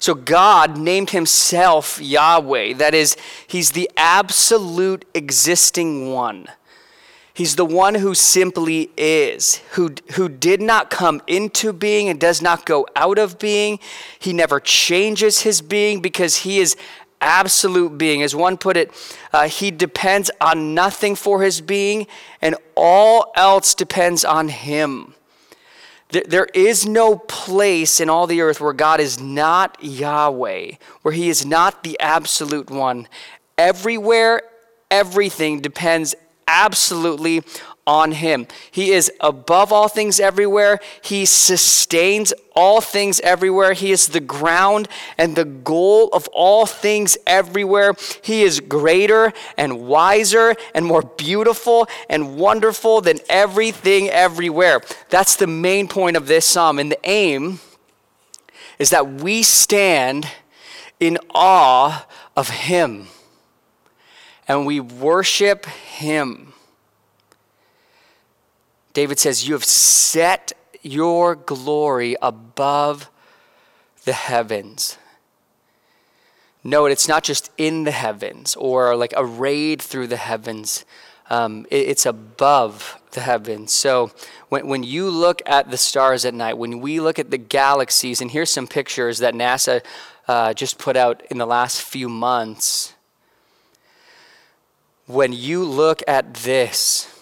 So 0.00 0.14
God 0.14 0.78
named 0.78 1.10
himself 1.10 2.00
Yahweh. 2.00 2.74
That 2.74 2.94
is, 2.94 3.16
he's 3.46 3.72
the 3.72 3.90
absolute 3.96 5.04
existing 5.14 6.12
one. 6.12 6.46
He's 7.34 7.54
the 7.54 7.64
one 7.64 7.94
who 7.94 8.14
simply 8.14 8.90
is, 8.96 9.58
who, 9.72 9.94
who 10.14 10.28
did 10.28 10.60
not 10.60 10.90
come 10.90 11.22
into 11.28 11.72
being 11.72 12.08
and 12.08 12.18
does 12.18 12.42
not 12.42 12.66
go 12.66 12.84
out 12.96 13.16
of 13.16 13.38
being. 13.38 13.78
He 14.18 14.32
never 14.32 14.58
changes 14.58 15.42
his 15.42 15.62
being 15.62 16.00
because 16.00 16.38
he 16.38 16.58
is 16.58 16.76
absolute 17.20 17.96
being. 17.96 18.24
As 18.24 18.34
one 18.34 18.56
put 18.56 18.76
it, 18.76 18.90
uh, 19.32 19.48
he 19.48 19.70
depends 19.70 20.32
on 20.40 20.74
nothing 20.74 21.14
for 21.14 21.42
his 21.42 21.60
being, 21.60 22.08
and 22.42 22.56
all 22.76 23.32
else 23.36 23.72
depends 23.72 24.24
on 24.24 24.48
him. 24.48 25.14
There 26.10 26.48
is 26.54 26.86
no 26.86 27.16
place 27.16 28.00
in 28.00 28.08
all 28.08 28.26
the 28.26 28.40
earth 28.40 28.60
where 28.60 28.72
God 28.72 28.98
is 28.98 29.20
not 29.20 29.76
Yahweh, 29.82 30.72
where 31.02 31.14
He 31.14 31.28
is 31.28 31.44
not 31.44 31.82
the 31.82 32.00
absolute 32.00 32.70
one. 32.70 33.08
Everywhere, 33.58 34.42
everything 34.90 35.60
depends 35.60 36.14
absolutely 36.46 37.42
on 37.88 38.12
him. 38.12 38.46
He 38.70 38.92
is 38.92 39.10
above 39.18 39.72
all 39.72 39.88
things 39.88 40.20
everywhere. 40.20 40.78
He 41.00 41.24
sustains 41.24 42.34
all 42.54 42.82
things 42.82 43.18
everywhere. 43.20 43.72
He 43.72 43.92
is 43.92 44.08
the 44.08 44.20
ground 44.20 44.88
and 45.16 45.34
the 45.34 45.46
goal 45.46 46.10
of 46.12 46.28
all 46.28 46.66
things 46.66 47.16
everywhere. 47.26 47.94
He 48.22 48.42
is 48.42 48.60
greater 48.60 49.32
and 49.56 49.86
wiser 49.86 50.54
and 50.74 50.84
more 50.84 51.00
beautiful 51.00 51.88
and 52.10 52.36
wonderful 52.36 53.00
than 53.00 53.20
everything 53.30 54.10
everywhere. 54.10 54.82
That's 55.08 55.36
the 55.36 55.46
main 55.46 55.88
point 55.88 56.18
of 56.18 56.26
this 56.26 56.44
psalm. 56.44 56.78
And 56.78 56.92
the 56.92 57.08
aim 57.08 57.60
is 58.78 58.90
that 58.90 59.10
we 59.10 59.42
stand 59.42 60.28
in 61.00 61.16
awe 61.34 62.06
of 62.36 62.50
him 62.50 63.08
and 64.46 64.66
we 64.66 64.78
worship 64.78 65.64
him. 65.64 66.47
David 68.98 69.20
says, 69.20 69.46
You 69.46 69.54
have 69.54 69.62
set 69.62 70.54
your 70.82 71.36
glory 71.36 72.16
above 72.20 73.08
the 74.04 74.12
heavens. 74.12 74.98
No, 76.64 76.86
it's 76.86 77.06
not 77.06 77.22
just 77.22 77.52
in 77.56 77.84
the 77.84 77.92
heavens 77.92 78.56
or 78.56 78.96
like 78.96 79.14
arrayed 79.16 79.80
through 79.80 80.08
the 80.08 80.16
heavens. 80.16 80.84
Um, 81.30 81.64
it, 81.70 81.90
it's 81.90 82.06
above 82.06 83.00
the 83.12 83.20
heavens. 83.20 83.72
So 83.72 84.10
when, 84.48 84.66
when 84.66 84.82
you 84.82 85.10
look 85.10 85.42
at 85.46 85.70
the 85.70 85.78
stars 85.78 86.24
at 86.24 86.34
night, 86.34 86.58
when 86.58 86.80
we 86.80 86.98
look 86.98 87.20
at 87.20 87.30
the 87.30 87.38
galaxies, 87.38 88.20
and 88.20 88.32
here's 88.32 88.50
some 88.50 88.66
pictures 88.66 89.18
that 89.18 89.32
NASA 89.32 89.80
uh, 90.26 90.54
just 90.54 90.76
put 90.76 90.96
out 90.96 91.22
in 91.30 91.38
the 91.38 91.46
last 91.46 91.82
few 91.82 92.08
months. 92.08 92.94
When 95.06 95.32
you 95.32 95.62
look 95.62 96.02
at 96.08 96.34
this, 96.34 97.14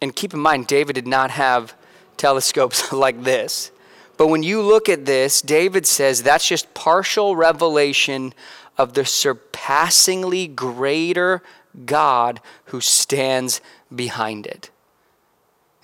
and 0.00 0.14
keep 0.14 0.32
in 0.34 0.40
mind, 0.40 0.66
David 0.66 0.94
did 0.94 1.06
not 1.06 1.30
have 1.30 1.74
telescopes 2.16 2.92
like 2.92 3.24
this. 3.24 3.70
But 4.16 4.28
when 4.28 4.42
you 4.42 4.60
look 4.60 4.88
at 4.88 5.06
this, 5.06 5.40
David 5.40 5.86
says 5.86 6.22
that's 6.22 6.46
just 6.46 6.74
partial 6.74 7.36
revelation 7.36 8.34
of 8.76 8.92
the 8.94 9.04
surpassingly 9.04 10.46
greater 10.46 11.42
God 11.86 12.40
who 12.66 12.80
stands 12.80 13.60
behind 13.94 14.46
it. 14.46 14.70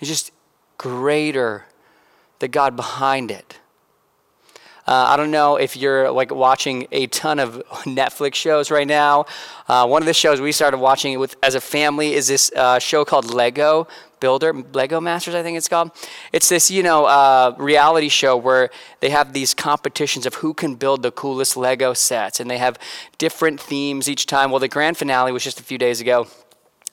It's 0.00 0.08
just 0.08 0.32
greater, 0.78 1.64
the 2.38 2.49
God 2.49 2.76
behind 2.76 3.30
it. 3.30 3.58
Uh, 4.87 5.06
I 5.08 5.16
don't 5.16 5.32
know 5.32 5.56
if 5.56 5.76
you're 5.76 6.11
like 6.12 6.32
watching 6.32 6.87
a 6.92 7.08
ton 7.08 7.40
of 7.40 7.54
Netflix 7.85 8.35
shows 8.35 8.70
right 8.70 8.87
now. 8.87 9.26
Uh, 9.66 9.87
one 9.87 10.00
of 10.00 10.06
the 10.06 10.14
shows 10.14 10.40
we 10.40 10.52
started 10.52 10.78
watching 10.78 11.18
with 11.18 11.37
as 11.42 11.56
a 11.56 11.61
family 11.61 12.14
is 12.14 12.28
this 12.28 12.52
uh, 12.52 12.78
show 12.78 13.04
called 13.04 13.32
Lego 13.32 13.88
Builder, 14.20 14.52
Lego 14.73 15.00
Masters, 15.00 15.35
I 15.35 15.42
think 15.42 15.58
it's 15.58 15.68
called. 15.68 15.90
It's 16.32 16.49
this, 16.49 16.70
you 16.70 16.82
know, 16.82 17.04
uh, 17.04 17.54
reality 17.58 18.08
show 18.08 18.37
where 18.37 18.70
they 19.00 19.11
have 19.11 19.32
these 19.32 19.54
competitions 19.54 20.26
of 20.26 20.37
who 20.37 20.54
can 20.54 20.75
build 20.75 21.02
the 21.02 21.11
coolest 21.11 21.56
Lego 21.56 21.92
sets, 21.92 22.40
and 22.40 22.50
they 22.50 22.58
have 22.58 22.78
different 23.18 23.61
themes 23.61 24.08
each 24.08 24.26
time. 24.26 24.50
Well, 24.50 24.61
the 24.61 24.68
grand 24.68 24.96
finale 24.96 25.32
was 25.32 25.44
just 25.44 25.61
a 25.61 25.62
few 25.62 25.78
days 25.78 26.00
ago. 26.00 26.26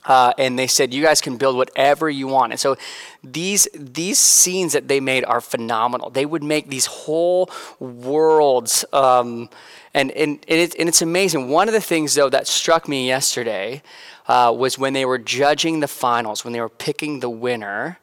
Uh, 0.05 0.33
and 0.37 0.59
they 0.59 0.67
said 0.67 0.93
you 0.93 1.01
guys 1.01 1.21
can 1.21 1.37
build 1.37 1.55
whatever 1.55 2.09
you 2.09 2.27
want 2.27 2.51
and 2.51 2.59
so 2.59 2.75
these 3.23 3.69
these 3.73 4.19
scenes 4.19 4.73
that 4.73 4.89
they 4.89 4.99
made 4.99 5.23
are 5.23 5.39
phenomenal 5.39 6.09
they 6.09 6.25
would 6.25 6.43
make 6.43 6.67
these 6.67 6.87
whole 6.87 7.49
worlds 7.79 8.83
um, 8.91 9.49
and, 9.93 10.11
and, 10.11 10.43
and, 10.47 10.75
and 10.79 10.89
it's 10.89 11.01
amazing 11.01 11.49
one 11.49 11.67
of 11.67 11.73
the 11.73 11.81
things 11.81 12.15
though 12.15 12.29
that 12.29 12.47
struck 12.47 12.87
me 12.87 13.07
yesterday 13.07 13.81
uh, 14.27 14.53
was 14.55 14.77
when 14.77 14.93
they 14.93 15.05
were 15.05 15.17
judging 15.17 15.79
the 15.79 15.87
finals, 15.87 16.43
when 16.43 16.53
they 16.53 16.61
were 16.61 16.69
picking 16.69 17.19
the 17.19 17.29
winner, 17.29 17.99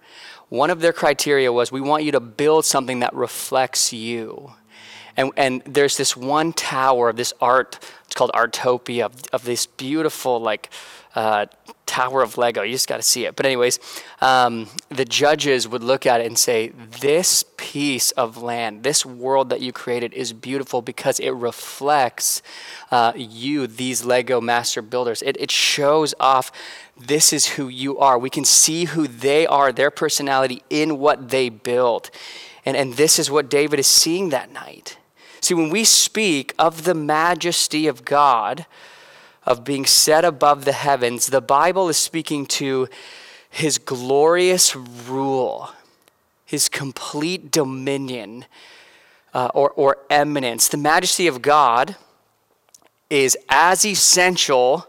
one 0.49 0.71
of 0.71 0.81
their 0.81 0.93
criteria 0.93 1.53
was 1.53 1.71
we 1.73 1.81
want 1.81 2.05
you 2.05 2.13
to 2.13 2.21
build 2.21 2.65
something 2.65 3.01
that 3.01 3.15
reflects 3.15 3.93
you. 3.93 4.53
And, 5.17 5.33
and 5.37 5.63
there's 5.65 5.97
this 5.97 6.17
one 6.17 6.53
tower 6.53 7.09
of 7.09 7.17
this 7.17 7.33
art, 7.41 7.79
it's 8.05 8.15
called 8.15 8.33
Artopia, 8.33 9.07
of, 9.07 9.23
of 9.33 9.45
this 9.45 9.67
beautiful, 9.67 10.41
like, 10.41 10.71
uh, 11.15 11.47
tower 11.87 12.23
of 12.23 12.39
Lego. 12.39 12.63
You 12.63 12.73
just 12.73 12.87
got 12.87 12.99
to 12.99 13.03
see 13.03 13.25
it. 13.25 13.35
But, 13.35 13.47
anyways, 13.47 13.81
um, 14.21 14.69
the 14.91 15.05
judges 15.05 15.67
would 15.67 15.83
look 15.83 16.07
at 16.07 16.21
it 16.21 16.27
and 16.27 16.39
say, 16.39 16.69
This 17.01 17.45
piece 17.57 18.13
of 18.13 18.41
land, 18.41 18.85
this 18.85 19.05
world 19.05 19.51
that 19.51 19.61
you 19.61 19.73
created 19.73 20.15
is 20.15 20.33
beautiful 20.33 20.83
because 20.83 21.19
it 21.19 21.31
reflects 21.31 22.43
uh, 22.91 23.13
you, 23.17 23.67
these 23.67 24.05
Lego 24.05 24.41
master 24.41 24.83
builders. 24.83 25.21
It, 25.23 25.37
it 25.41 25.51
shows 25.51 26.15
off 26.21 26.53
this 26.97 27.33
is 27.33 27.47
who 27.49 27.69
you 27.69 27.99
are. 27.99 28.19
We 28.19 28.31
can 28.31 28.45
see 28.45 28.85
who 28.85 29.09
they 29.09 29.47
are, 29.47 29.73
their 29.73 29.91
personality 29.91 30.63
in 30.71 30.99
what 30.99 31.31
they 31.31 31.49
build. 31.49 32.11
And, 32.65 32.77
and 32.77 32.95
this 32.95 33.19
is 33.19 33.31
what 33.31 33.49
David 33.49 33.81
is 33.81 33.87
seeing 33.87 34.29
that 34.29 34.53
night. 34.53 34.99
See, 35.41 35.55
when 35.55 35.71
we 35.71 35.85
speak 35.85 36.55
of 36.59 36.85
the 36.85 36.95
majesty 36.95 37.87
of 37.87 38.05
God, 38.05 38.67
of 39.51 39.65
being 39.65 39.85
set 39.85 40.25
above 40.25 40.65
the 40.65 40.73
heavens, 40.73 41.27
the 41.27 41.41
Bible 41.41 41.89
is 41.89 41.97
speaking 41.97 42.47
to 42.47 42.89
his 43.51 43.79
glorious 43.79 44.77
rule, 44.77 45.71
his 46.47 46.69
complete 46.69 47.51
dominion 47.51 48.45
uh, 49.35 49.51
or, 49.53 49.71
or 49.71 49.99
eminence. 50.09 50.69
The 50.69 50.77
majesty 50.77 51.27
of 51.27 51.43
God 51.43 51.97
is 53.11 53.37
as 53.49 53.85
essential 53.85 54.87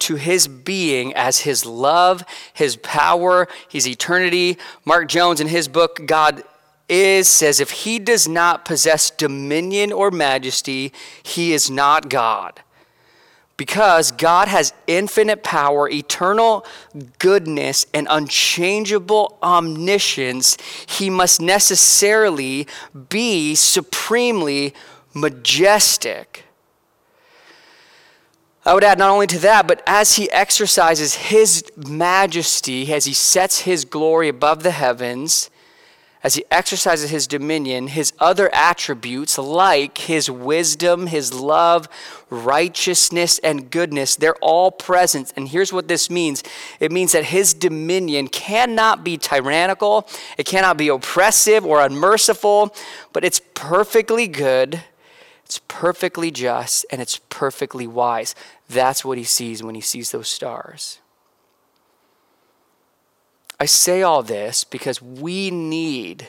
to 0.00 0.16
his 0.16 0.46
being 0.46 1.14
as 1.14 1.40
his 1.40 1.64
love, 1.64 2.22
his 2.52 2.76
power, 2.76 3.48
his 3.66 3.88
eternity. 3.88 4.58
Mark 4.84 5.08
Jones, 5.08 5.40
in 5.40 5.48
his 5.48 5.68
book, 5.68 6.02
God 6.04 6.44
is, 6.86 7.28
says 7.28 7.60
if 7.60 7.70
he 7.70 7.98
does 7.98 8.28
not 8.28 8.66
possess 8.66 9.10
dominion 9.10 9.90
or 9.90 10.10
majesty, 10.10 10.92
he 11.22 11.54
is 11.54 11.70
not 11.70 12.10
God 12.10 12.60
Because 13.62 14.10
God 14.10 14.48
has 14.48 14.72
infinite 14.88 15.44
power, 15.44 15.88
eternal 15.88 16.66
goodness, 17.20 17.86
and 17.94 18.08
unchangeable 18.10 19.38
omniscience, 19.40 20.58
he 20.86 21.08
must 21.08 21.40
necessarily 21.40 22.66
be 23.08 23.54
supremely 23.54 24.74
majestic. 25.14 26.44
I 28.64 28.74
would 28.74 28.82
add 28.82 28.98
not 28.98 29.10
only 29.10 29.28
to 29.28 29.38
that, 29.38 29.68
but 29.68 29.80
as 29.86 30.16
he 30.16 30.28
exercises 30.32 31.14
his 31.14 31.62
majesty, 31.76 32.92
as 32.92 33.04
he 33.04 33.12
sets 33.12 33.60
his 33.60 33.84
glory 33.84 34.28
above 34.28 34.64
the 34.64 34.72
heavens, 34.72 35.50
as 36.22 36.34
he 36.34 36.44
exercises 36.50 37.10
his 37.10 37.26
dominion, 37.26 37.88
his 37.88 38.12
other 38.20 38.48
attributes, 38.54 39.38
like 39.38 39.98
his 39.98 40.30
wisdom, 40.30 41.08
his 41.08 41.34
love, 41.34 41.88
righteousness, 42.30 43.40
and 43.40 43.70
goodness, 43.70 44.14
they're 44.14 44.36
all 44.36 44.70
present. 44.70 45.32
And 45.36 45.48
here's 45.48 45.72
what 45.72 45.88
this 45.88 46.08
means 46.08 46.44
it 46.78 46.92
means 46.92 47.12
that 47.12 47.24
his 47.24 47.54
dominion 47.54 48.28
cannot 48.28 49.02
be 49.02 49.18
tyrannical, 49.18 50.08
it 50.38 50.46
cannot 50.46 50.76
be 50.76 50.88
oppressive 50.88 51.66
or 51.66 51.80
unmerciful, 51.80 52.74
but 53.12 53.24
it's 53.24 53.40
perfectly 53.54 54.28
good, 54.28 54.84
it's 55.44 55.60
perfectly 55.66 56.30
just, 56.30 56.86
and 56.90 57.02
it's 57.02 57.20
perfectly 57.30 57.86
wise. 57.86 58.36
That's 58.68 59.04
what 59.04 59.18
he 59.18 59.24
sees 59.24 59.62
when 59.62 59.74
he 59.74 59.80
sees 59.80 60.12
those 60.12 60.28
stars. 60.28 60.98
I 63.62 63.64
say 63.64 64.02
all 64.02 64.24
this 64.24 64.64
because 64.64 65.00
we 65.00 65.48
need, 65.48 66.26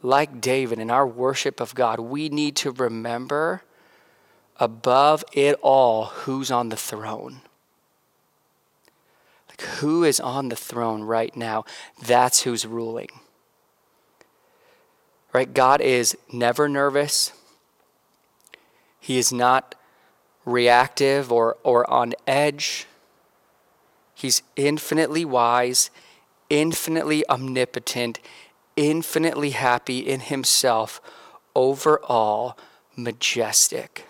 like 0.00 0.40
David 0.40 0.78
in 0.78 0.88
our 0.88 1.04
worship 1.04 1.58
of 1.58 1.74
God, 1.74 1.98
we 1.98 2.28
need 2.28 2.54
to 2.58 2.70
remember 2.70 3.64
above 4.60 5.24
it 5.32 5.58
all 5.60 6.04
who's 6.04 6.52
on 6.52 6.68
the 6.68 6.76
throne. 6.76 7.40
Like, 9.48 9.60
who 9.62 10.04
is 10.04 10.20
on 10.20 10.50
the 10.50 10.54
throne 10.54 11.02
right 11.02 11.34
now? 11.34 11.64
That's 12.00 12.42
who's 12.42 12.64
ruling. 12.64 13.10
Right? 15.32 15.52
God 15.52 15.80
is 15.80 16.16
never 16.32 16.68
nervous. 16.68 17.32
He 19.00 19.18
is 19.18 19.32
not 19.32 19.74
reactive 20.44 21.32
or, 21.32 21.56
or 21.64 21.90
on 21.90 22.14
edge. 22.24 22.86
He's 24.14 24.42
infinitely 24.54 25.24
wise 25.24 25.90
infinitely 26.50 27.28
omnipotent, 27.28 28.20
infinitely 28.76 29.50
happy 29.50 29.98
in 29.98 30.20
himself, 30.20 31.00
overall 31.54 32.56
majestic. 32.96 34.06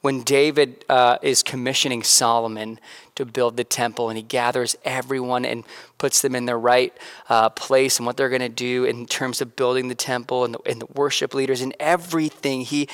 When 0.00 0.22
David 0.22 0.84
uh, 0.90 1.16
is 1.22 1.42
commissioning 1.42 2.02
Solomon 2.02 2.78
to 3.14 3.24
build 3.24 3.56
the 3.56 3.64
temple 3.64 4.10
and 4.10 4.18
he 4.18 4.22
gathers 4.22 4.76
everyone 4.84 5.46
and 5.46 5.64
puts 5.96 6.20
them 6.20 6.34
in 6.34 6.44
their 6.44 6.58
right 6.58 6.92
uh, 7.30 7.48
place 7.48 7.98
and 7.98 8.04
what 8.04 8.18
they're 8.18 8.28
going 8.28 8.42
to 8.42 8.50
do 8.50 8.84
in 8.84 9.06
terms 9.06 9.40
of 9.40 9.56
building 9.56 9.88
the 9.88 9.94
temple 9.94 10.44
and 10.44 10.54
the, 10.54 10.58
and 10.66 10.78
the 10.82 10.86
worship 10.94 11.32
leaders 11.32 11.62
and 11.62 11.74
everything, 11.80 12.60
he, 12.60 12.86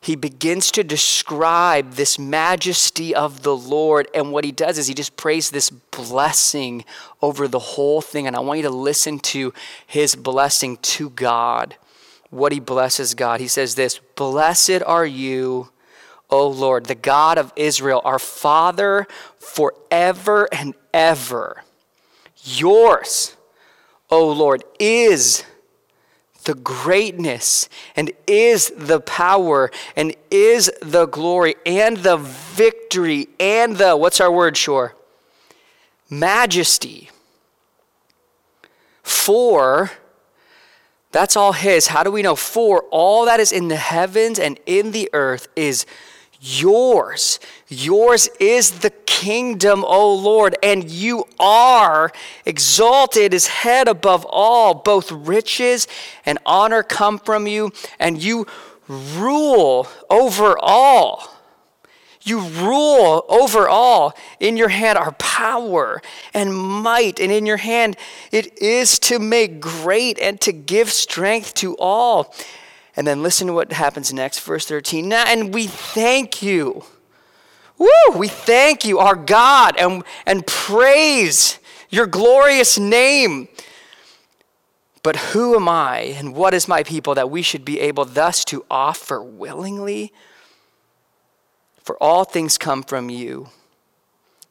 he 0.00 0.14
begins 0.16 0.70
to 0.72 0.84
describe 0.84 1.92
this 1.92 2.18
majesty 2.18 3.14
of 3.14 3.42
the 3.42 3.56
Lord. 3.56 4.08
And 4.14 4.30
what 4.32 4.44
he 4.44 4.52
does 4.52 4.78
is 4.78 4.86
he 4.86 4.94
just 4.94 5.16
prays 5.16 5.50
this 5.50 5.70
blessing 5.70 6.84
over 7.20 7.48
the 7.48 7.58
whole 7.58 8.00
thing. 8.00 8.26
And 8.26 8.36
I 8.36 8.40
want 8.40 8.58
you 8.58 8.62
to 8.64 8.70
listen 8.70 9.18
to 9.20 9.52
his 9.86 10.14
blessing 10.14 10.76
to 10.78 11.10
God, 11.10 11.76
what 12.30 12.52
he 12.52 12.60
blesses 12.60 13.14
God. 13.14 13.40
He 13.40 13.48
says 13.48 13.74
this 13.74 13.98
Blessed 14.14 14.82
are 14.86 15.06
you, 15.06 15.70
O 16.30 16.46
Lord, 16.46 16.86
the 16.86 16.94
God 16.94 17.36
of 17.36 17.52
Israel, 17.56 18.00
our 18.04 18.20
Father 18.20 19.06
forever 19.38 20.48
and 20.52 20.74
ever. 20.94 21.64
Yours, 22.44 23.36
O 24.10 24.30
Lord, 24.30 24.62
is 24.78 25.42
the 26.48 26.54
greatness 26.54 27.68
and 27.94 28.10
is 28.26 28.72
the 28.74 29.00
power 29.02 29.70
and 29.94 30.16
is 30.30 30.72
the 30.80 31.04
glory 31.04 31.54
and 31.66 31.98
the 31.98 32.16
victory 32.16 33.28
and 33.38 33.76
the, 33.76 33.94
what's 33.94 34.18
our 34.18 34.32
word, 34.32 34.56
Sure? 34.56 34.94
Majesty. 36.08 37.10
For, 39.02 39.90
that's 41.12 41.36
all 41.36 41.52
His. 41.52 41.88
How 41.88 42.02
do 42.02 42.10
we 42.10 42.22
know? 42.22 42.34
For 42.34 42.84
all 42.90 43.26
that 43.26 43.40
is 43.40 43.52
in 43.52 43.68
the 43.68 43.76
heavens 43.76 44.38
and 44.38 44.58
in 44.64 44.92
the 44.92 45.10
earth 45.12 45.48
is 45.54 45.84
yours. 46.40 47.40
Yours 47.68 48.28
is 48.40 48.80
the 48.80 48.90
kingdom, 48.90 49.84
O 49.84 50.14
Lord, 50.14 50.56
and 50.62 50.88
you 50.90 51.24
are 51.40 52.12
exalted 52.46 53.34
as 53.34 53.46
head 53.46 53.88
above 53.88 54.24
all. 54.28 54.74
Both 54.74 55.10
riches 55.10 55.88
and 56.24 56.38
honor 56.46 56.82
come 56.82 57.18
from 57.18 57.46
you, 57.46 57.72
and 57.98 58.22
you 58.22 58.46
rule 58.86 59.88
over 60.08 60.56
all. 60.58 61.34
You 62.22 62.40
rule 62.40 63.24
over 63.28 63.68
all. 63.68 64.14
In 64.38 64.56
your 64.56 64.68
hand 64.68 64.98
are 64.98 65.12
power 65.12 66.02
and 66.34 66.54
might, 66.54 67.20
and 67.20 67.32
in 67.32 67.46
your 67.46 67.56
hand 67.56 67.96
it 68.30 68.58
is 68.60 68.98
to 69.00 69.18
make 69.18 69.60
great 69.60 70.18
and 70.18 70.40
to 70.42 70.52
give 70.52 70.90
strength 70.90 71.54
to 71.54 71.76
all. 71.78 72.34
And 72.98 73.06
then 73.06 73.22
listen 73.22 73.46
to 73.46 73.52
what 73.52 73.70
happens 73.70 74.12
next, 74.12 74.40
verse 74.40 74.66
13. 74.66 75.08
Now, 75.08 75.22
And 75.24 75.54
we 75.54 75.68
thank 75.68 76.42
you. 76.42 76.82
Woo! 77.78 77.88
We 78.16 78.26
thank 78.26 78.84
you, 78.84 78.98
our 78.98 79.14
God, 79.14 79.76
and, 79.78 80.02
and 80.26 80.44
praise 80.44 81.60
your 81.90 82.08
glorious 82.08 82.76
name. 82.76 83.46
But 85.04 85.14
who 85.14 85.54
am 85.54 85.68
I 85.68 86.00
and 86.00 86.34
what 86.34 86.54
is 86.54 86.66
my 86.66 86.82
people 86.82 87.14
that 87.14 87.30
we 87.30 87.40
should 87.40 87.64
be 87.64 87.78
able 87.78 88.04
thus 88.04 88.44
to 88.46 88.64
offer 88.68 89.22
willingly? 89.22 90.12
For 91.84 91.96
all 92.02 92.24
things 92.24 92.58
come 92.58 92.82
from 92.82 93.10
you, 93.10 93.50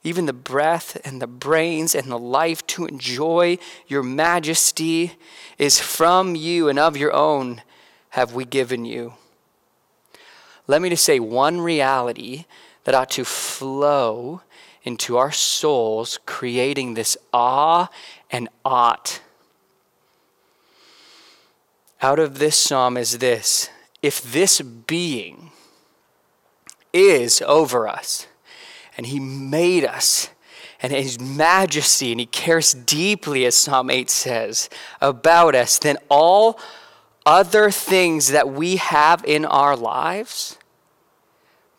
even 0.06 0.26
the 0.26 0.32
breath 0.32 0.98
and 1.04 1.22
the 1.22 1.28
brains 1.28 1.94
and 1.94 2.10
the 2.10 2.18
life 2.18 2.66
to 2.68 2.86
enjoy 2.86 3.58
your 3.88 4.04
majesty 4.04 5.18
is 5.58 5.82
from 5.82 6.34
you 6.34 6.70
and 6.70 6.80
of 6.80 6.96
your 6.96 7.12
own 7.12 7.62
have 8.10 8.34
we 8.34 8.46
given 8.46 8.86
you? 8.86 9.14
Let 10.68 10.82
me 10.82 10.90
just 10.90 11.06
say 11.06 11.20
one 11.20 11.62
reality 11.62 12.46
that 12.84 12.96
ought 12.96 13.10
to 13.12 13.26
flow 13.26 14.42
into 14.84 15.18
our 15.18 15.32
souls, 15.32 16.20
creating 16.26 16.94
this 16.94 17.18
awe 17.34 17.88
and 18.32 18.48
ought. 18.64 19.22
Out 22.02 22.20
of 22.20 22.40
this 22.40 22.56
psalm 22.58 22.96
is 22.96 23.18
this 23.18 23.70
if 24.02 24.22
this 24.22 24.62
being 24.62 25.52
is 26.94 27.42
over 27.46 27.88
us, 27.88 28.28
and 28.96 29.08
he 29.08 29.20
made 29.20 29.84
us, 29.84 30.30
and 30.82 30.94
his 30.94 31.20
majesty, 31.20 32.12
and 32.12 32.20
he 32.20 32.26
cares 32.26 32.74
deeply, 32.74 33.46
as 33.46 33.56
Psalm 33.56 33.90
8 33.90 34.10
says, 34.10 34.70
about 35.02 35.56
us, 35.56 35.80
then 35.80 35.98
all 36.10 36.60
other 37.28 37.70
things 37.70 38.30
that 38.30 38.50
we 38.50 38.78
have 38.78 39.22
in 39.26 39.44
our 39.44 39.76
lives 39.76 40.58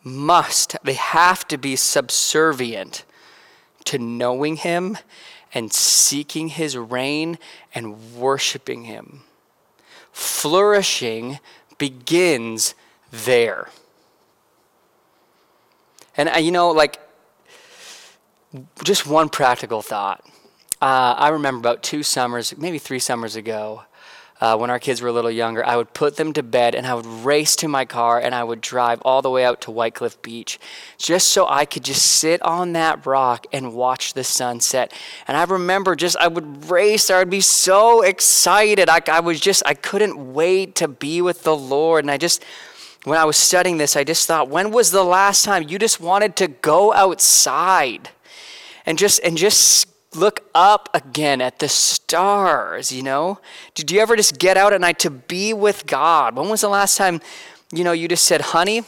must, 0.04 0.76
they 0.84 0.92
have 0.92 1.48
to 1.48 1.56
be 1.56 1.74
subservient 1.74 3.06
to 3.86 3.98
knowing 3.98 4.56
Him 4.56 4.98
and 5.54 5.72
seeking 5.72 6.48
His 6.48 6.76
reign 6.76 7.38
and 7.74 8.14
worshiping 8.14 8.84
Him. 8.84 9.22
Flourishing 10.12 11.38
begins 11.78 12.74
there. 13.10 13.70
And 16.14 16.28
uh, 16.28 16.36
you 16.36 16.50
know, 16.50 16.72
like, 16.72 17.00
just 18.84 19.06
one 19.06 19.30
practical 19.30 19.80
thought. 19.80 20.22
Uh, 20.82 21.14
I 21.16 21.30
remember 21.30 21.60
about 21.60 21.82
two 21.82 22.02
summers, 22.02 22.54
maybe 22.58 22.78
three 22.78 22.98
summers 22.98 23.34
ago, 23.34 23.84
uh, 24.40 24.56
when 24.56 24.70
our 24.70 24.78
kids 24.78 25.02
were 25.02 25.08
a 25.08 25.12
little 25.12 25.30
younger, 25.30 25.64
I 25.66 25.76
would 25.76 25.92
put 25.94 26.16
them 26.16 26.32
to 26.34 26.42
bed 26.42 26.74
and 26.74 26.86
I 26.86 26.94
would 26.94 27.06
race 27.06 27.56
to 27.56 27.68
my 27.68 27.84
car 27.84 28.20
and 28.20 28.34
I 28.34 28.44
would 28.44 28.60
drive 28.60 29.02
all 29.04 29.20
the 29.20 29.30
way 29.30 29.44
out 29.44 29.60
to 29.62 29.70
Whytecliff 29.70 30.22
Beach 30.22 30.60
just 30.96 31.28
so 31.28 31.46
I 31.48 31.64
could 31.64 31.84
just 31.84 32.06
sit 32.06 32.40
on 32.42 32.72
that 32.74 33.04
rock 33.04 33.46
and 33.52 33.74
watch 33.74 34.14
the 34.14 34.22
sunset. 34.22 34.92
And 35.26 35.36
I 35.36 35.44
remember 35.44 35.96
just, 35.96 36.16
I 36.18 36.28
would 36.28 36.70
race, 36.70 37.10
I 37.10 37.18
would 37.18 37.30
be 37.30 37.40
so 37.40 38.02
excited. 38.02 38.88
I, 38.88 39.00
I 39.10 39.20
was 39.20 39.40
just, 39.40 39.62
I 39.66 39.74
couldn't 39.74 40.32
wait 40.32 40.76
to 40.76 40.86
be 40.86 41.20
with 41.20 41.42
the 41.42 41.56
Lord. 41.56 42.04
And 42.04 42.10
I 42.10 42.16
just, 42.16 42.44
when 43.04 43.18
I 43.18 43.24
was 43.24 43.36
studying 43.36 43.78
this, 43.78 43.96
I 43.96 44.04
just 44.04 44.26
thought, 44.26 44.48
when 44.48 44.70
was 44.70 44.92
the 44.92 45.04
last 45.04 45.44
time 45.44 45.68
you 45.68 45.78
just 45.78 46.00
wanted 46.00 46.36
to 46.36 46.48
go 46.48 46.92
outside 46.92 48.10
and 48.86 48.98
just, 48.98 49.20
and 49.24 49.36
just 49.36 49.88
look 50.14 50.48
up 50.54 50.88
again 50.94 51.40
at 51.40 51.58
the 51.58 51.68
stars, 51.68 52.92
you 52.92 53.02
know? 53.02 53.40
Did 53.74 53.90
you 53.90 54.00
ever 54.00 54.16
just 54.16 54.38
get 54.38 54.56
out 54.56 54.72
at 54.72 54.80
night 54.80 54.98
to 55.00 55.10
be 55.10 55.52
with 55.52 55.86
God? 55.86 56.34
When 56.34 56.48
was 56.48 56.62
the 56.62 56.68
last 56.68 56.96
time, 56.96 57.20
you 57.72 57.84
know, 57.84 57.92
you 57.92 58.08
just 58.08 58.24
said, 58.24 58.40
honey, 58.40 58.82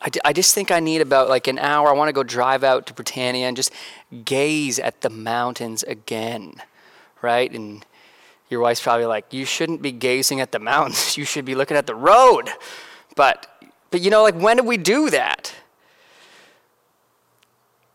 I, 0.00 0.08
d- 0.08 0.20
I 0.24 0.32
just 0.32 0.54
think 0.54 0.70
I 0.70 0.80
need 0.80 1.00
about 1.00 1.28
like 1.28 1.46
an 1.46 1.58
hour. 1.58 1.88
I 1.88 1.92
want 1.92 2.08
to 2.08 2.12
go 2.12 2.22
drive 2.22 2.64
out 2.64 2.86
to 2.86 2.94
Britannia 2.94 3.46
and 3.46 3.56
just 3.56 3.72
gaze 4.24 4.78
at 4.78 5.02
the 5.02 5.10
mountains 5.10 5.82
again, 5.82 6.54
right? 7.20 7.52
And 7.52 7.84
your 8.48 8.60
wife's 8.60 8.82
probably 8.82 9.06
like, 9.06 9.32
you 9.32 9.44
shouldn't 9.44 9.80
be 9.80 9.92
gazing 9.92 10.40
at 10.40 10.52
the 10.52 10.58
mountains. 10.58 11.16
You 11.22 11.24
should 11.24 11.44
be 11.44 11.54
looking 11.54 11.76
at 11.76 11.86
the 11.86 11.94
road. 11.94 12.50
But, 13.14 13.46
but 13.90 14.00
you 14.00 14.10
know, 14.10 14.22
like 14.22 14.34
when 14.34 14.56
do 14.56 14.62
we 14.62 14.76
do 14.76 15.10
that? 15.10 15.54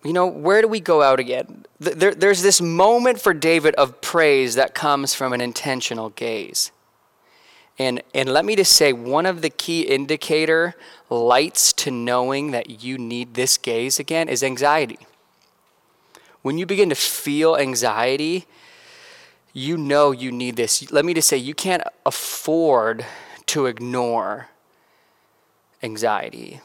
You 0.07 0.13
know, 0.13 0.25
where 0.25 0.61
do 0.61 0.69
we 0.69 0.79
go 0.79 1.01
out 1.01 1.19
again? 1.19 1.65
There, 1.81 2.15
there's 2.15 2.41
this 2.41 2.61
moment 2.61 3.19
for 3.19 3.33
David 3.33 3.75
of 3.75 3.99
praise 3.99 4.55
that 4.55 4.73
comes 4.73 5.13
from 5.13 5.33
an 5.33 5.41
intentional 5.41 6.11
gaze. 6.11 6.71
And, 7.77 8.01
and 8.13 8.29
let 8.29 8.45
me 8.45 8.55
just 8.55 8.71
say, 8.71 8.93
one 8.93 9.25
of 9.25 9.41
the 9.41 9.49
key 9.49 9.81
indicator 9.81 10.75
lights 11.09 11.73
to 11.73 11.91
knowing 11.91 12.51
that 12.51 12.81
you 12.81 12.97
need 12.97 13.33
this 13.33 13.57
gaze 13.57 13.99
again 13.99 14.29
is 14.29 14.43
anxiety. 14.43 14.99
When 16.41 16.57
you 16.57 16.65
begin 16.65 16.87
to 16.87 16.95
feel 16.95 17.57
anxiety, 17.57 18.45
you 19.51 19.75
know 19.75 20.11
you 20.11 20.31
need 20.31 20.55
this. 20.55 20.89
Let 20.89 21.03
me 21.03 21.15
just 21.15 21.27
say, 21.27 21.35
you 21.35 21.53
can't 21.53 21.83
afford 22.05 23.05
to 23.47 23.65
ignore 23.65 24.47
anxiety. 25.83 26.61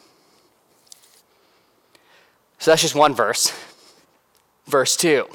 So 2.62 2.70
that's 2.70 2.82
just 2.82 2.94
one 2.94 3.12
verse. 3.12 3.52
Verse 4.66 4.96
2. 4.96 5.26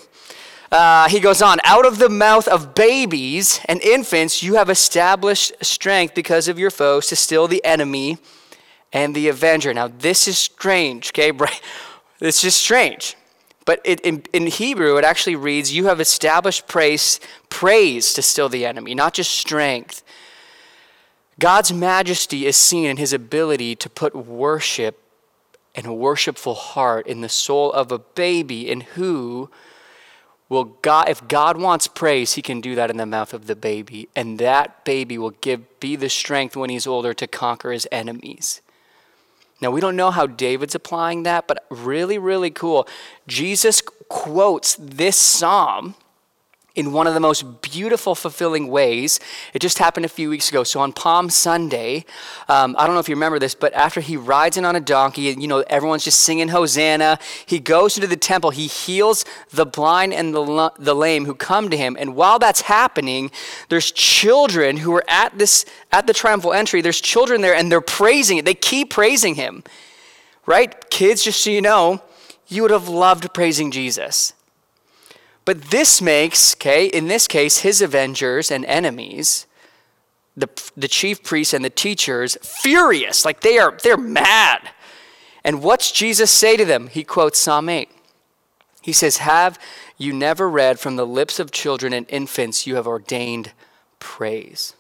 Uh, 0.72 1.10
he 1.10 1.20
goes 1.20 1.42
on, 1.42 1.58
out 1.66 1.86
of 1.86 2.00
the 2.00 2.08
mouth 2.08 2.48
of 2.48 2.74
babies 2.74 3.60
and 3.66 3.82
infants, 3.82 4.42
you 4.42 4.54
have 4.54 4.70
established 4.70 5.52
strength 5.62 6.16
because 6.16 6.48
of 6.48 6.58
your 6.58 6.72
foes 6.72 7.08
to 7.08 7.18
still 7.18 7.50
the 7.50 7.62
enemy 7.66 8.18
and 8.94 9.14
the 9.14 9.28
avenger. 9.28 9.74
Now, 9.74 9.90
this 9.90 10.26
is 10.26 10.38
strange, 10.38 11.10
okay? 11.10 11.34
This 12.20 12.46
is 12.46 12.56
strange. 12.56 13.18
But 13.66 13.82
it, 13.84 14.00
in, 14.02 14.24
in 14.32 14.48
Hebrew, 14.48 14.96
it 14.96 15.04
actually 15.04 15.36
reads, 15.36 15.74
You 15.74 15.88
have 15.88 16.00
established 16.00 16.70
praise, 16.70 17.20
praise 17.50 18.14
to 18.14 18.22
still 18.22 18.48
the 18.48 18.66
enemy, 18.66 18.96
not 18.96 19.14
just 19.14 19.32
strength. 19.32 20.02
God's 21.40 21.74
majesty 21.74 22.46
is 22.46 22.56
seen 22.56 22.86
in 22.86 22.96
his 22.96 23.12
ability 23.12 23.76
to 23.76 23.90
put 23.90 24.16
worship 24.16 25.04
and 25.78 25.86
a 25.86 25.94
worshipful 25.94 26.56
heart 26.56 27.06
in 27.06 27.22
the 27.22 27.30
soul 27.30 27.72
of 27.72 27.92
a 27.92 28.00
baby 28.00 28.70
in 28.70 28.82
who 28.82 29.50
will 30.50 30.64
God 30.64 31.08
if 31.08 31.28
God 31.28 31.58
wants 31.58 31.88
praise, 31.88 32.34
he 32.34 32.42
can 32.42 32.60
do 32.62 32.74
that 32.74 32.90
in 32.90 32.98
the 32.98 33.06
mouth 33.06 33.34
of 33.34 33.46
the 33.46 33.56
baby. 33.56 34.10
And 34.16 34.40
that 34.40 34.84
baby 34.84 35.18
will 35.18 35.32
give 35.32 35.80
be 35.80 35.96
the 35.96 36.10
strength 36.10 36.56
when 36.58 36.72
he's 36.72 36.88
older 36.88 37.14
to 37.14 37.28
conquer 37.28 37.72
his 37.72 37.88
enemies. 37.92 38.62
Now, 39.62 39.72
we 39.72 39.82
don't 39.82 39.96
know 39.96 40.12
how 40.12 40.28
David's 40.28 40.76
applying 40.76 41.24
that, 41.24 41.48
but 41.48 41.66
really, 41.70 42.18
really 42.18 42.52
cool. 42.52 42.88
Jesus 43.28 43.82
quotes 44.08 44.76
this 44.80 45.18
psalm 45.18 45.96
in 46.78 46.92
one 46.92 47.08
of 47.08 47.16
the 47.16 47.20
most 47.20 47.64
beautiful, 47.64 48.14
fulfilling 48.14 48.68
ways. 48.68 49.20
It 49.54 49.60
just 49.60 49.80
happened 49.80 50.06
a 50.06 50.10
few 50.10 50.30
weeks 50.30 50.50
ago. 50.50 50.64
So 50.64 50.80
on 50.80 50.94
Palm 50.94 51.32
Sunday, 51.32 52.06
um, 52.48 52.76
I 52.78 52.86
don't 52.86 52.94
know 52.94 53.00
if 53.00 53.10
you 53.10 53.16
remember 53.16 53.40
this, 53.40 53.56
but 53.56 53.74
after 53.74 54.00
he 54.00 54.16
rides 54.16 54.58
in 54.58 54.64
on 54.64 54.76
a 54.76 54.80
donkey, 54.80 55.32
and 55.32 55.42
you 55.42 55.48
know 55.48 55.64
everyone's 55.72 56.04
just 56.04 56.22
singing 56.22 56.50
Hosanna, 56.50 57.18
he 57.48 57.60
goes 57.60 57.98
into 57.98 58.08
the 58.08 58.16
temple. 58.16 58.52
He 58.52 58.68
heals 58.68 59.26
the 59.50 59.66
blind 59.66 60.14
and 60.14 60.36
the, 60.36 60.72
the 60.78 60.94
lame 60.94 61.26
who 61.26 61.34
come 61.34 61.70
to 61.70 61.76
him. 61.76 61.98
And 62.00 62.16
while 62.16 62.38
that's 62.38 62.62
happening, 62.62 63.32
there's 63.70 63.92
children 63.92 64.78
who 64.78 64.94
are 64.96 65.04
at 65.08 65.36
this 65.38 65.66
at 65.92 66.06
the 66.06 66.14
triumphal 66.14 66.54
entry. 66.54 66.82
There's 66.82 67.02
children 67.02 67.42
there, 67.42 67.56
and 67.56 67.72
they're 67.72 67.82
praising 67.82 68.38
it. 68.38 68.46
They 68.46 68.54
keep 68.54 68.92
praising 68.92 69.34
him, 69.34 69.64
right? 70.46 70.90
Kids, 70.92 71.24
just 71.24 71.44
so 71.44 71.50
you 71.50 71.62
know, 71.62 72.04
you 72.48 72.62
would 72.62 72.72
have 72.72 72.88
loved 72.88 73.34
praising 73.34 73.72
Jesus. 73.72 74.34
But 75.48 75.72
this 75.72 76.02
makes, 76.02 76.56
okay, 76.56 76.88
in 76.88 77.08
this 77.08 77.26
case, 77.26 77.60
his 77.60 77.82
avengers 77.82 78.52
and 78.52 78.66
enemies, 78.66 79.48
the, 80.36 80.50
the 80.76 80.90
chief 80.90 81.24
priests 81.24 81.54
and 81.54 81.64
the 81.64 81.70
teachers, 81.70 82.38
furious. 82.42 83.24
Like 83.24 83.40
they 83.40 83.58
are, 83.58 83.78
they're 83.82 83.96
mad. 83.96 84.72
And 85.46 85.64
what's 85.64 85.94
Jesus 85.94 86.32
say 86.32 86.58
to 86.58 86.66
them? 86.66 86.88
He 86.88 87.06
quotes 87.06 87.40
Psalm 87.40 87.70
8. 87.70 87.90
He 88.82 88.92
says, 88.92 89.20
Have 89.20 89.58
you 89.98 90.12
never 90.12 90.50
read 90.50 90.82
from 90.82 90.98
the 90.98 91.08
lips 91.08 91.40
of 91.40 91.52
children 91.52 91.94
and 91.94 92.06
infants 92.10 92.68
you 92.68 92.76
have 92.76 92.86
ordained 92.86 93.54
praise? 94.00 94.76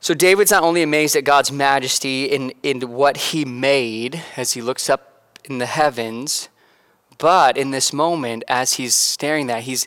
So 0.00 0.14
David's 0.14 0.52
not 0.52 0.62
only 0.62 0.82
amazed 0.82 1.16
at 1.16 1.24
God's 1.24 1.52
majesty 1.52 2.24
in, 2.24 2.54
in 2.62 2.80
what 2.92 3.18
he 3.18 3.44
made 3.44 4.22
as 4.38 4.52
he 4.52 4.62
looks 4.62 4.88
up 4.88 5.38
in 5.44 5.58
the 5.58 5.66
heavens, 5.66 6.48
but 7.22 7.56
in 7.56 7.70
this 7.70 7.92
moment, 7.92 8.42
as 8.48 8.74
he's 8.74 8.96
staring 8.96 9.46
that, 9.46 9.62
he's, 9.62 9.86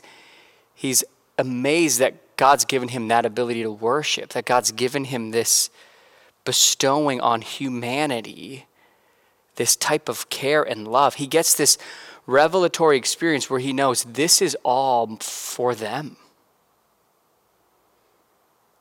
he's 0.74 1.04
amazed 1.36 1.98
that 1.98 2.34
God's 2.38 2.64
given 2.64 2.88
him 2.88 3.08
that 3.08 3.26
ability 3.26 3.62
to 3.62 3.70
worship, 3.70 4.30
that 4.30 4.46
God's 4.46 4.72
given 4.72 5.04
him 5.04 5.32
this 5.32 5.68
bestowing 6.46 7.20
on 7.20 7.42
humanity, 7.42 8.64
this 9.56 9.76
type 9.76 10.08
of 10.08 10.30
care 10.30 10.62
and 10.62 10.88
love. 10.88 11.16
He 11.16 11.26
gets 11.26 11.52
this 11.52 11.76
revelatory 12.24 12.96
experience 12.96 13.50
where 13.50 13.60
he 13.60 13.74
knows 13.74 14.04
this 14.04 14.40
is 14.40 14.56
all 14.64 15.18
for 15.18 15.74
them. 15.74 16.16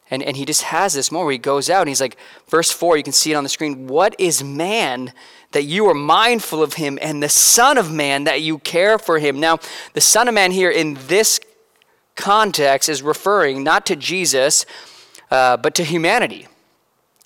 And, 0.10 0.24
and 0.24 0.38
he 0.38 0.46
just 0.46 0.62
has 0.62 0.94
this 0.94 1.12
moment 1.12 1.26
where 1.26 1.32
he 1.34 1.40
goes 1.40 1.70
out 1.70 1.82
and 1.82 1.90
he's 1.90 2.00
like, 2.00 2.16
verse 2.48 2.72
4, 2.72 2.96
you 2.96 3.04
can 3.04 3.12
see 3.12 3.34
it 3.34 3.36
on 3.36 3.44
the 3.44 3.50
screen. 3.50 3.88
What 3.88 4.16
is 4.18 4.42
man 4.42 5.12
that 5.56 5.64
you 5.64 5.88
are 5.88 5.94
mindful 5.94 6.62
of 6.62 6.74
him, 6.74 7.00
and 7.02 7.24
the 7.24 7.30
Son 7.30 7.78
of 7.78 7.90
Man 7.90 8.26
that 8.26 8.42
you 8.42 8.60
care 8.60 9.00
for 9.00 9.20
him? 9.20 9.40
Now, 9.40 9.60
the 9.94 10.02
Son 10.02 10.28
of 10.28 10.34
Man 10.34 10.52
here 10.52 10.70
in 10.70 10.98
this 11.08 11.40
context 12.16 12.90
is 12.90 13.02
referring 13.02 13.64
not 13.64 13.86
to 13.86 13.96
Jesus, 13.96 14.66
uh, 15.32 15.56
but 15.56 15.74
to 15.76 15.86
humanity. 15.86 16.50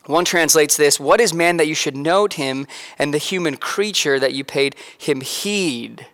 One 0.06 0.26
translates 0.26 0.78
this 0.78 1.00
What 1.00 1.20
is 1.20 1.34
man 1.34 1.58
that 1.58 1.68
you 1.68 1.74
should 1.74 1.98
note 1.98 2.34
him, 2.34 2.68
and 3.00 3.12
the 3.12 3.18
human 3.18 3.58
creature 3.58 4.20
that 4.20 4.34
you 4.34 4.44
paid 4.44 4.76
him 4.96 5.22
heed? 5.22 6.06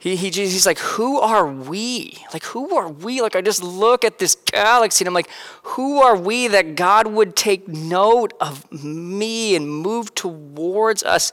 He, 0.00 0.16
he, 0.16 0.30
he's 0.30 0.64
like, 0.64 0.78
who 0.78 1.20
are 1.20 1.46
we? 1.46 2.16
Like, 2.32 2.44
who 2.44 2.74
are 2.74 2.88
we? 2.88 3.20
Like, 3.20 3.36
I 3.36 3.42
just 3.42 3.62
look 3.62 4.02
at 4.02 4.18
this 4.18 4.34
galaxy 4.34 5.04
and 5.04 5.08
I'm 5.08 5.14
like, 5.14 5.28
who 5.62 6.00
are 6.00 6.16
we 6.16 6.48
that 6.48 6.74
God 6.74 7.06
would 7.06 7.36
take 7.36 7.68
note 7.68 8.32
of 8.40 8.72
me 8.72 9.54
and 9.54 9.68
move 9.68 10.14
towards 10.14 11.02
us 11.02 11.32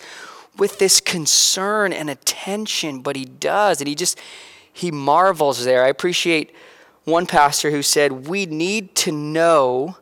with 0.57 0.79
this 0.79 0.99
concern 0.99 1.93
and 1.93 2.09
attention? 2.09 2.99
But 2.99 3.15
he 3.15 3.23
does. 3.23 3.79
And 3.79 3.87
he 3.87 3.95
just, 3.95 4.19
he 4.73 4.91
marvels 4.91 5.63
there. 5.63 5.85
I 5.85 5.87
appreciate 5.87 6.53
one 7.05 7.25
pastor 7.25 7.71
who 7.71 7.81
said, 7.81 8.27
we 8.27 8.45
need 8.45 8.95
to 8.95 9.13
know 9.13 9.95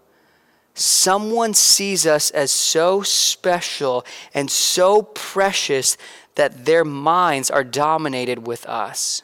someone 0.73 1.53
sees 1.53 2.07
us 2.07 2.31
as 2.31 2.51
so 2.51 3.03
special 3.03 4.03
and 4.33 4.49
so 4.49 5.03
precious 5.03 5.97
that 6.35 6.65
their 6.65 6.85
minds 6.85 7.49
are 7.49 7.63
dominated 7.63 8.45
with 8.45 8.65
us. 8.65 9.23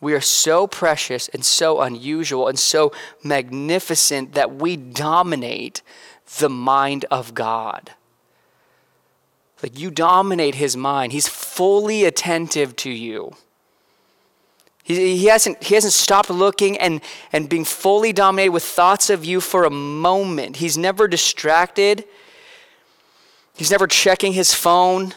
We 0.00 0.14
are 0.14 0.20
so 0.20 0.66
precious 0.66 1.28
and 1.28 1.44
so 1.44 1.80
unusual 1.80 2.46
and 2.46 2.58
so 2.58 2.92
magnificent 3.24 4.34
that 4.34 4.54
we 4.54 4.76
dominate 4.76 5.82
the 6.38 6.48
mind 6.48 7.04
of 7.10 7.34
God. 7.34 7.92
Like 9.62 9.78
you 9.78 9.90
dominate 9.90 10.54
his 10.54 10.76
mind, 10.76 11.12
he's 11.12 11.26
fully 11.26 12.04
attentive 12.04 12.76
to 12.76 12.90
you. 12.90 13.34
He, 14.84 15.16
he, 15.18 15.26
hasn't, 15.26 15.62
he 15.64 15.74
hasn't 15.74 15.92
stopped 15.92 16.30
looking 16.30 16.78
and, 16.78 17.00
and 17.32 17.48
being 17.48 17.64
fully 17.64 18.12
dominated 18.12 18.52
with 18.52 18.64
thoughts 18.64 19.10
of 19.10 19.24
you 19.24 19.40
for 19.40 19.64
a 19.64 19.70
moment. 19.70 20.56
He's 20.56 20.78
never 20.78 21.08
distracted. 21.08 22.04
He's 23.56 23.70
never 23.70 23.88
checking 23.88 24.32
his 24.32 24.54
phone. 24.54 25.14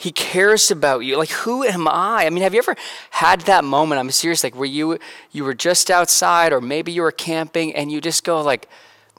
He 0.00 0.12
cares 0.12 0.70
about 0.70 1.00
you. 1.00 1.18
Like, 1.18 1.30
who 1.30 1.64
am 1.64 1.88
I? 1.88 2.24
I 2.24 2.30
mean, 2.30 2.44
have 2.44 2.54
you 2.54 2.60
ever 2.60 2.76
had 3.10 3.40
that 3.42 3.64
moment? 3.64 3.98
I'm 3.98 4.12
serious, 4.12 4.44
like 4.44 4.54
where 4.54 4.64
you 4.64 5.00
you 5.32 5.42
were 5.42 5.54
just 5.54 5.90
outside, 5.90 6.52
or 6.52 6.60
maybe 6.60 6.92
you 6.92 7.02
were 7.02 7.10
camping, 7.10 7.74
and 7.74 7.90
you 7.90 8.00
just 8.00 8.22
go 8.22 8.40
like, 8.40 8.68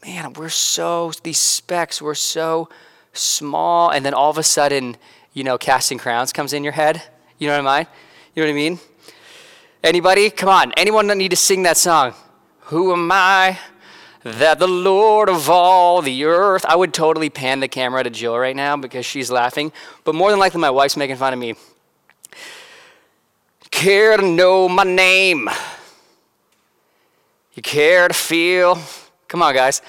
"Man, 0.05 0.31
we're 0.31 0.47
so 0.47 1.11
these 1.21 1.37
specks, 1.37 2.01
we're 2.01 2.15
so 2.15 2.69
small," 3.11 3.89
and 3.89 4.05
then 4.05 4.13
all 4.13 4.29
of 4.29 4.37
a 4.37 4.43
sudden, 4.43 4.95
you 5.33 5.43
know, 5.43 5.57
casting 5.57 5.97
crowns 5.97 6.31
comes 6.31 6.53
in 6.53 6.63
your 6.63 6.73
head. 6.73 7.03
You 7.39 7.47
know 7.47 7.61
what 7.61 7.67
I 7.67 7.79
mean? 7.79 7.87
You 8.33 8.43
know 8.43 8.47
what 8.47 8.53
I 8.53 8.55
mean? 8.55 8.79
Anybody? 9.83 10.29
Come 10.29 10.47
on. 10.47 10.71
Anyone 10.77 11.07
that 11.07 11.17
need 11.17 11.31
to 11.31 11.37
sing 11.37 11.63
that 11.63 11.75
song? 11.75 12.13
Who 12.71 12.93
am 12.93 13.11
I? 13.11 13.59
That 14.23 14.59
the 14.59 14.67
Lord 14.67 15.29
of 15.29 15.49
all 15.49 16.01
the 16.01 16.25
earth. 16.25 16.65
I 16.67 16.75
would 16.75 16.93
totally 16.93 17.29
pan 17.29 17.59
the 17.59 17.67
camera 17.67 18.03
to 18.03 18.09
Jill 18.09 18.37
right 18.37 18.55
now 18.55 18.75
because 18.77 19.05
she's 19.05 19.31
laughing, 19.31 19.71
but 20.03 20.15
more 20.15 20.29
than 20.29 20.39
likely 20.39 20.59
my 20.59 20.69
wife's 20.69 20.97
making 20.97 21.15
fun 21.15 21.33
of 21.33 21.39
me. 21.39 21.55
Care 23.71 24.17
to 24.17 24.25
know 24.25 24.67
my 24.67 24.83
name? 24.83 25.49
You 27.53 27.61
care 27.61 28.07
to 28.07 28.13
feel? 28.13 28.77
Come 29.27 29.41
on, 29.41 29.53
guys. 29.53 29.81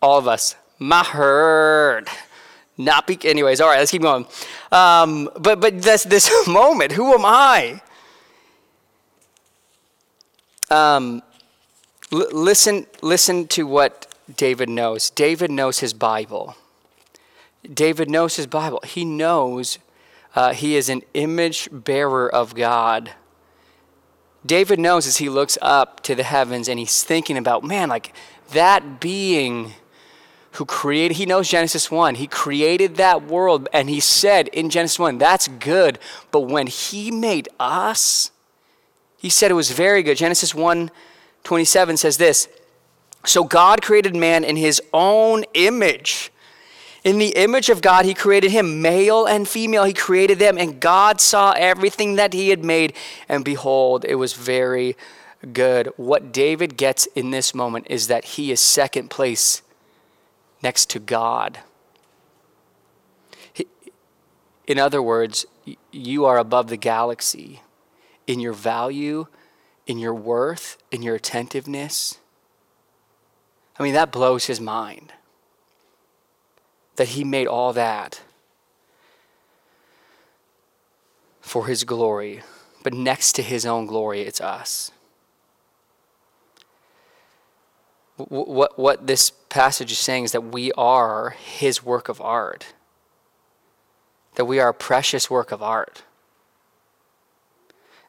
all 0.00 0.18
of 0.18 0.26
us. 0.26 0.56
My 0.78 1.04
herd. 1.04 2.08
Not 2.76 3.06
be. 3.06 3.18
Anyways, 3.24 3.60
all 3.60 3.68
right, 3.68 3.78
let's 3.78 3.90
keep 3.90 4.02
going. 4.02 4.26
Um, 4.72 5.30
but 5.38 5.60
but 5.60 5.80
this 5.80 6.04
this 6.04 6.30
moment. 6.48 6.92
Who 6.92 7.14
am 7.14 7.24
I? 7.24 7.80
Um, 10.70 11.22
l- 12.12 12.28
listen 12.32 12.86
listen 13.00 13.46
to 13.48 13.66
what 13.66 14.12
David 14.36 14.68
knows. 14.68 15.10
David 15.10 15.50
knows 15.50 15.80
his 15.80 15.92
Bible. 15.92 16.56
David 17.72 18.10
knows 18.10 18.36
his 18.36 18.46
Bible. 18.46 18.80
He 18.84 19.04
knows 19.04 19.78
uh, 20.34 20.52
he 20.52 20.76
is 20.76 20.88
an 20.88 21.02
image 21.14 21.68
bearer 21.70 22.32
of 22.32 22.54
God. 22.54 23.12
David 24.44 24.80
knows 24.80 25.06
as 25.06 25.18
he 25.18 25.28
looks 25.28 25.56
up 25.62 26.00
to 26.02 26.14
the 26.14 26.24
heavens 26.24 26.68
and 26.68 26.78
he's 26.78 27.04
thinking 27.04 27.36
about, 27.36 27.62
man, 27.62 27.88
like 27.88 28.12
that 28.50 29.00
being 29.00 29.74
who 30.52 30.64
created, 30.64 31.16
he 31.16 31.26
knows 31.26 31.48
Genesis 31.48 31.90
1. 31.90 32.16
He 32.16 32.26
created 32.26 32.96
that 32.96 33.22
world 33.24 33.68
and 33.72 33.88
he 33.88 34.00
said 34.00 34.48
in 34.48 34.68
Genesis 34.68 34.98
1, 34.98 35.18
that's 35.18 35.48
good. 35.48 35.98
But 36.30 36.42
when 36.42 36.66
he 36.66 37.10
made 37.10 37.48
us, 37.60 38.32
he 39.16 39.30
said 39.30 39.50
it 39.50 39.54
was 39.54 39.70
very 39.70 40.02
good. 40.02 40.16
Genesis 40.16 40.54
1 40.54 40.90
27 41.44 41.96
says 41.96 42.18
this 42.18 42.48
So 43.24 43.44
God 43.44 43.82
created 43.82 44.14
man 44.14 44.44
in 44.44 44.56
his 44.56 44.80
own 44.92 45.44
image. 45.54 46.30
In 47.04 47.18
the 47.18 47.30
image 47.30 47.68
of 47.68 47.82
God, 47.82 48.04
he 48.04 48.14
created 48.14 48.52
him, 48.52 48.80
male 48.80 49.26
and 49.26 49.48
female, 49.48 49.82
he 49.82 49.92
created 49.92 50.38
them, 50.38 50.56
and 50.56 50.78
God 50.78 51.20
saw 51.20 51.52
everything 51.56 52.14
that 52.14 52.32
he 52.32 52.50
had 52.50 52.64
made, 52.64 52.94
and 53.28 53.44
behold, 53.44 54.04
it 54.04 54.14
was 54.14 54.34
very 54.34 54.96
good. 55.52 55.88
What 55.96 56.32
David 56.32 56.76
gets 56.76 57.06
in 57.06 57.32
this 57.32 57.56
moment 57.56 57.88
is 57.90 58.06
that 58.06 58.24
he 58.24 58.52
is 58.52 58.60
second 58.60 59.10
place 59.10 59.62
next 60.62 60.90
to 60.90 61.00
God. 61.00 61.58
In 64.66 64.78
other 64.78 65.02
words, 65.02 65.44
you 65.90 66.24
are 66.24 66.38
above 66.38 66.68
the 66.68 66.76
galaxy 66.76 67.62
in 68.26 68.38
your 68.38 68.52
value, 68.52 69.26
in 69.86 69.98
your 69.98 70.14
worth, 70.14 70.78
in 70.90 71.02
your 71.02 71.16
attentiveness. 71.16 72.18
I 73.78 73.82
mean, 73.82 73.94
that 73.94 74.12
blows 74.12 74.46
his 74.46 74.60
mind 74.60 75.12
that 76.96 77.08
he 77.08 77.24
made 77.24 77.46
all 77.46 77.72
that 77.72 78.20
for 81.40 81.66
his 81.66 81.84
glory. 81.84 82.42
But 82.82 82.94
next 82.94 83.32
to 83.32 83.42
his 83.42 83.64
own 83.64 83.86
glory, 83.86 84.22
it's 84.22 84.40
us. 84.40 84.90
What, 88.16 88.78
what 88.78 89.06
this 89.06 89.30
passage 89.30 89.90
is 89.90 89.98
saying 89.98 90.24
is 90.24 90.32
that 90.32 90.42
we 90.42 90.70
are 90.72 91.30
his 91.30 91.82
work 91.82 92.08
of 92.08 92.20
art, 92.20 92.66
that 94.34 94.44
we 94.44 94.60
are 94.60 94.68
a 94.68 94.74
precious 94.74 95.30
work 95.30 95.50
of 95.50 95.62
art. 95.62 96.02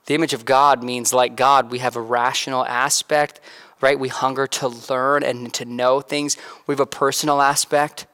The 0.06 0.16
image 0.16 0.34
of 0.34 0.46
God 0.46 0.84
means, 0.84 1.14
like 1.14 1.36
God, 1.36 1.72
we 1.72 1.80
have 1.80 1.96
a 1.96 2.02
rational 2.02 2.66
aspect, 2.66 3.40
right? 3.80 3.98
We 3.98 4.10
hunger 4.10 4.48
to 4.48 4.68
learn 4.68 5.24
and 5.24 5.54
to 5.54 5.66
know 5.66 6.02
things. 6.02 6.38
We 6.68 6.74
have 6.74 6.80
a 6.80 6.86
personal 6.86 7.42
aspect. 7.42 8.06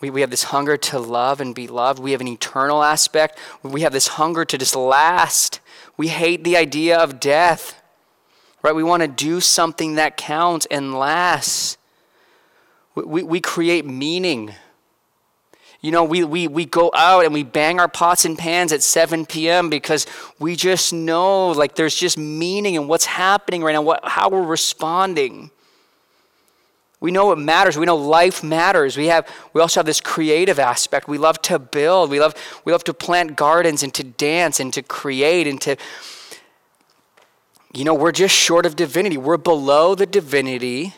We, 0.00 0.10
we 0.10 0.20
have 0.20 0.30
this 0.30 0.44
hunger 0.44 0.76
to 0.76 0.98
love 0.98 1.40
and 1.40 1.54
be 1.54 1.66
loved. 1.66 1.98
We 1.98 2.12
have 2.12 2.20
an 2.20 2.28
eternal 2.28 2.82
aspect. 2.82 3.38
We 3.62 3.82
have 3.82 3.92
this 3.92 4.08
hunger 4.08 4.44
to 4.44 4.58
just 4.58 4.76
last. 4.76 5.60
We 5.96 6.08
hate 6.08 6.44
the 6.44 6.56
idea 6.56 6.98
of 6.98 7.20
death, 7.20 7.80
right? 8.62 8.74
We 8.74 8.82
want 8.82 9.02
to 9.02 9.08
do 9.08 9.40
something 9.40 9.94
that 9.94 10.16
counts 10.16 10.66
and 10.70 10.94
lasts. 10.94 11.78
We, 12.94 13.04
we, 13.04 13.22
we 13.22 13.40
create 13.40 13.86
meaning. 13.86 14.54
You 15.84 15.90
know, 15.90 16.02
we, 16.02 16.24
we, 16.24 16.48
we 16.48 16.64
go 16.64 16.90
out 16.94 17.26
and 17.26 17.34
we 17.34 17.42
bang 17.42 17.78
our 17.78 17.88
pots 17.88 18.24
and 18.24 18.38
pans 18.38 18.72
at 18.72 18.82
7 18.82 19.26
p.m. 19.26 19.68
because 19.68 20.06
we 20.38 20.56
just 20.56 20.94
know 20.94 21.50
like 21.50 21.74
there's 21.74 21.94
just 21.94 22.16
meaning 22.16 22.74
in 22.74 22.88
what's 22.88 23.04
happening 23.04 23.62
right 23.62 23.74
now, 23.74 23.82
what, 23.82 24.00
how 24.02 24.30
we're 24.30 24.40
responding. 24.40 25.50
We 27.00 27.10
know 27.10 27.32
it 27.32 27.36
matters. 27.36 27.76
We 27.76 27.84
know 27.84 27.96
life 27.96 28.42
matters. 28.42 28.96
We 28.96 29.08
have 29.08 29.28
we 29.52 29.60
also 29.60 29.80
have 29.80 29.84
this 29.84 30.00
creative 30.00 30.58
aspect. 30.58 31.06
We 31.06 31.18
love 31.18 31.42
to 31.42 31.58
build. 31.58 32.08
We 32.08 32.18
love 32.18 32.34
we 32.64 32.72
love 32.72 32.84
to 32.84 32.94
plant 32.94 33.36
gardens 33.36 33.82
and 33.82 33.92
to 33.92 34.02
dance 34.02 34.60
and 34.60 34.72
to 34.72 34.82
create 34.82 35.46
and 35.46 35.60
to 35.60 35.76
you 37.74 37.84
know, 37.84 37.92
we're 37.92 38.10
just 38.10 38.34
short 38.34 38.64
of 38.64 38.74
divinity. 38.74 39.18
We're 39.18 39.36
below 39.36 39.94
the 39.94 40.06
divinity, 40.06 40.94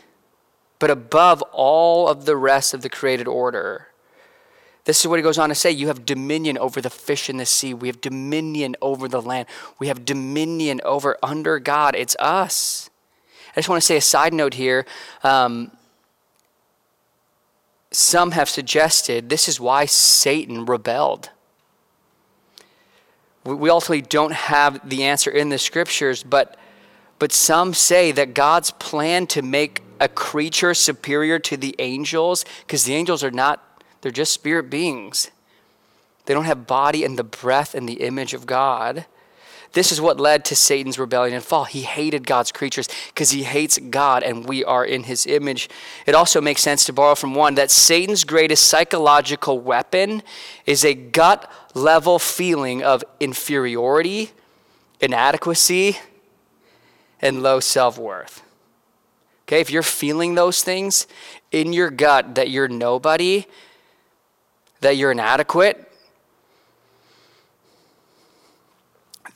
but 0.78 0.92
above 0.92 1.42
all 1.50 2.06
of 2.06 2.24
the 2.24 2.36
rest 2.36 2.72
of 2.72 2.82
the 2.82 2.88
created 2.88 3.26
order. 3.26 3.88
This 4.86 5.00
is 5.00 5.08
what 5.08 5.18
he 5.18 5.22
goes 5.22 5.36
on 5.36 5.50
to 5.50 5.54
say. 5.54 5.72
You 5.72 5.88
have 5.88 6.06
dominion 6.06 6.56
over 6.56 6.80
the 6.80 6.90
fish 6.90 7.28
in 7.28 7.36
the 7.36 7.44
sea. 7.44 7.74
We 7.74 7.88
have 7.88 8.00
dominion 8.00 8.76
over 8.80 9.08
the 9.08 9.20
land. 9.20 9.48
We 9.80 9.88
have 9.88 10.04
dominion 10.04 10.80
over 10.84 11.18
under 11.22 11.58
God. 11.58 11.96
It's 11.96 12.16
us. 12.20 12.88
I 13.50 13.60
just 13.60 13.68
want 13.68 13.82
to 13.82 13.86
say 13.86 13.96
a 13.96 14.00
side 14.00 14.32
note 14.32 14.54
here. 14.54 14.86
Um, 15.24 15.72
some 17.90 18.30
have 18.30 18.48
suggested 18.48 19.28
this 19.28 19.48
is 19.48 19.58
why 19.58 19.86
Satan 19.86 20.64
rebelled. 20.66 21.30
We 23.44 23.70
ultimately 23.70 24.02
don't 24.02 24.32
have 24.32 24.88
the 24.88 25.04
answer 25.04 25.30
in 25.30 25.48
the 25.48 25.58
scriptures, 25.58 26.22
but, 26.22 26.56
but 27.18 27.32
some 27.32 27.74
say 27.74 28.12
that 28.12 28.34
God's 28.34 28.70
plan 28.72 29.26
to 29.28 29.42
make 29.42 29.82
a 29.98 30.08
creature 30.08 30.74
superior 30.74 31.38
to 31.40 31.56
the 31.56 31.74
angels, 31.78 32.44
because 32.66 32.84
the 32.84 32.94
angels 32.94 33.24
are 33.24 33.30
not, 33.30 33.62
they're 34.06 34.12
just 34.12 34.32
spirit 34.32 34.70
beings. 34.70 35.32
They 36.26 36.34
don't 36.34 36.44
have 36.44 36.64
body 36.64 37.02
and 37.02 37.18
the 37.18 37.24
breath 37.24 37.74
and 37.74 37.88
the 37.88 37.94
image 37.94 38.34
of 38.34 38.46
God. 38.46 39.04
This 39.72 39.90
is 39.90 40.00
what 40.00 40.20
led 40.20 40.44
to 40.44 40.54
Satan's 40.54 40.96
rebellion 40.96 41.34
and 41.34 41.42
fall. 41.42 41.64
He 41.64 41.82
hated 41.82 42.24
God's 42.24 42.52
creatures 42.52 42.88
because 43.08 43.32
he 43.32 43.42
hates 43.42 43.78
God 43.78 44.22
and 44.22 44.48
we 44.48 44.62
are 44.62 44.84
in 44.84 45.02
his 45.02 45.26
image. 45.26 45.68
It 46.06 46.14
also 46.14 46.40
makes 46.40 46.62
sense 46.62 46.84
to 46.84 46.92
borrow 46.92 47.16
from 47.16 47.34
one 47.34 47.56
that 47.56 47.72
Satan's 47.72 48.22
greatest 48.22 48.68
psychological 48.68 49.58
weapon 49.58 50.22
is 50.66 50.84
a 50.84 50.94
gut 50.94 51.50
level 51.74 52.20
feeling 52.20 52.84
of 52.84 53.02
inferiority, 53.18 54.30
inadequacy, 55.00 55.98
and 57.20 57.42
low 57.42 57.58
self 57.58 57.98
worth. 57.98 58.44
Okay, 59.48 59.60
if 59.60 59.68
you're 59.68 59.82
feeling 59.82 60.36
those 60.36 60.62
things 60.62 61.08
in 61.50 61.72
your 61.72 61.90
gut 61.90 62.36
that 62.36 62.50
you're 62.50 62.68
nobody, 62.68 63.46
that 64.80 64.96
you're 64.96 65.12
inadequate, 65.12 65.86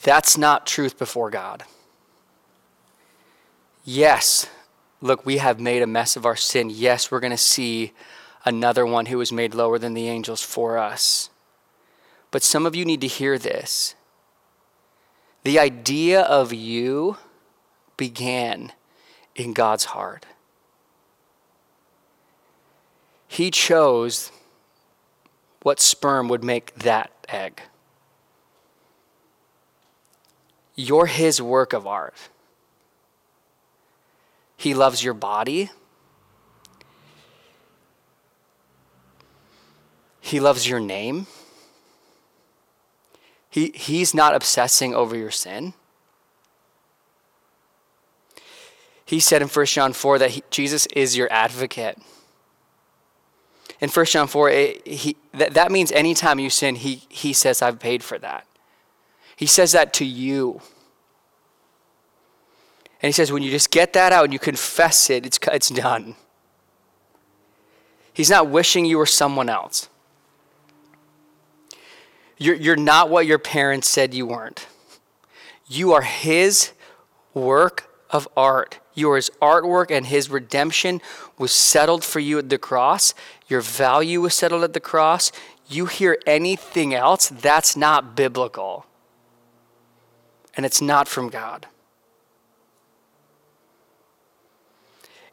That's 0.03 0.39
not 0.39 0.67
truth 0.67 0.99
before 0.99 1.31
God. 1.31 1.65
Yes, 3.85 4.47
look, 5.01 5.27
we 5.27 5.39
have 5.39 5.61
made 5.61 5.83
a 5.83 5.87
mess 5.87 6.17
of 6.17 6.25
our 6.25 6.37
sin. 6.37 6.71
Yes, 6.71 7.11
we're 7.11 7.21
going 7.21 7.33
to 7.33 7.37
see 7.37 7.93
another 8.45 8.87
one 8.87 9.07
who 9.07 9.19
was 9.19 9.33
made 9.33 9.55
lower 9.55 9.79
than 9.79 9.95
the 9.95 10.09
angels 10.09 10.43
for 10.43 10.79
us. 10.79 11.29
But 12.31 12.43
some 12.43 12.65
of 12.65 12.75
you 12.75 12.85
need 12.85 13.01
to 13.03 13.07
hear 13.07 13.39
this. 13.39 13.95
The 15.45 15.59
idea 15.59 16.23
of 16.23 16.53
you 16.53 17.17
began 17.97 18.73
in 19.35 19.53
God's 19.53 19.87
heart. 19.87 20.25
He 23.29 23.51
chose 23.51 24.33
what 25.63 25.81
sperm 25.81 26.29
would 26.29 26.43
make 26.43 26.75
that 26.75 27.11
egg. 27.29 27.63
You're 30.75 31.07
his 31.07 31.43
work 31.43 31.73
of 31.73 31.87
art. 31.87 32.15
He 34.57 34.75
loves 34.75 35.05
your 35.05 35.15
body. 35.15 35.71
He 40.21 40.41
loves 40.41 40.69
your 40.69 40.81
name. 40.81 41.27
He, 43.51 43.73
he's 43.75 44.15
not 44.15 44.35
obsessing 44.35 44.95
over 44.95 45.17
your 45.17 45.31
sin. 45.31 45.75
He 49.05 49.19
said 49.19 49.43
in 49.43 49.49
1 49.49 49.67
John 49.67 49.93
4 49.93 50.19
that 50.21 50.31
he, 50.31 50.45
Jesus 50.51 50.87
is 50.95 51.17
your 51.17 51.31
advocate. 51.33 51.99
In 53.81 53.89
1 53.89 54.07
John 54.07 54.27
4, 54.27 54.51
it, 54.51 54.87
he, 54.87 55.17
that, 55.33 55.55
that 55.55 55.73
means 55.73 55.91
anytime 55.93 56.39
you 56.39 56.51
sin, 56.51 56.77
he, 56.77 57.03
he 57.09 57.33
says, 57.33 57.63
I've 57.63 57.79
paid 57.79 58.03
for 58.03 58.19
that. 58.19 58.47
He 59.37 59.47
says 59.47 59.73
that 59.73 59.95
to 59.95 60.05
you. 60.05 60.61
And 63.03 63.09
he 63.09 63.13
says, 63.13 63.33
when 63.33 63.43
you 63.43 63.51
just 63.51 63.71
get 63.71 63.95
that 63.95 64.13
out 64.13 64.25
and 64.25 64.33
you 64.33 64.39
confess 64.39 65.09
it, 65.09 65.25
it's, 65.25 65.39
it's 65.51 65.71
done. 65.71 66.17
He's 68.13 68.29
not 68.29 68.49
wishing 68.49 68.85
you 68.85 68.99
were 68.99 69.07
someone 69.07 69.49
else. 69.49 69.89
You're, 72.37 72.57
you're 72.57 72.77
not 72.77 73.09
what 73.09 73.27
your 73.27 73.39
parents 73.39 73.89
said 73.89 74.13
you 74.13 74.27
weren't. 74.27 74.67
You 75.67 75.93
are 75.93 76.03
his 76.03 76.73
work 77.33 77.89
of 78.11 78.29
art. 78.37 78.79
You 78.95 79.11
are 79.13 79.17
his 79.17 79.31
artwork, 79.41 79.91
and 79.91 80.07
his 80.07 80.29
redemption 80.29 81.01
was 81.39 81.53
settled 81.53 82.05
for 82.05 82.19
you 82.19 82.39
at 82.39 82.49
the 82.49 82.59
cross. 82.59 83.15
Your 83.51 83.61
value 83.61 84.21
was 84.21 84.33
settled 84.33 84.63
at 84.63 84.73
the 84.73 84.81
cross. 84.81 85.33
You 85.69 85.87
hear 85.87 86.17
anything 86.25 86.95
else, 86.95 87.29
that's 87.29 87.77
not 87.77 88.15
biblical. 88.15 88.87
And 90.57 90.65
it's 90.65 90.81
not 90.81 91.09
from 91.09 91.29
God. 91.29 91.67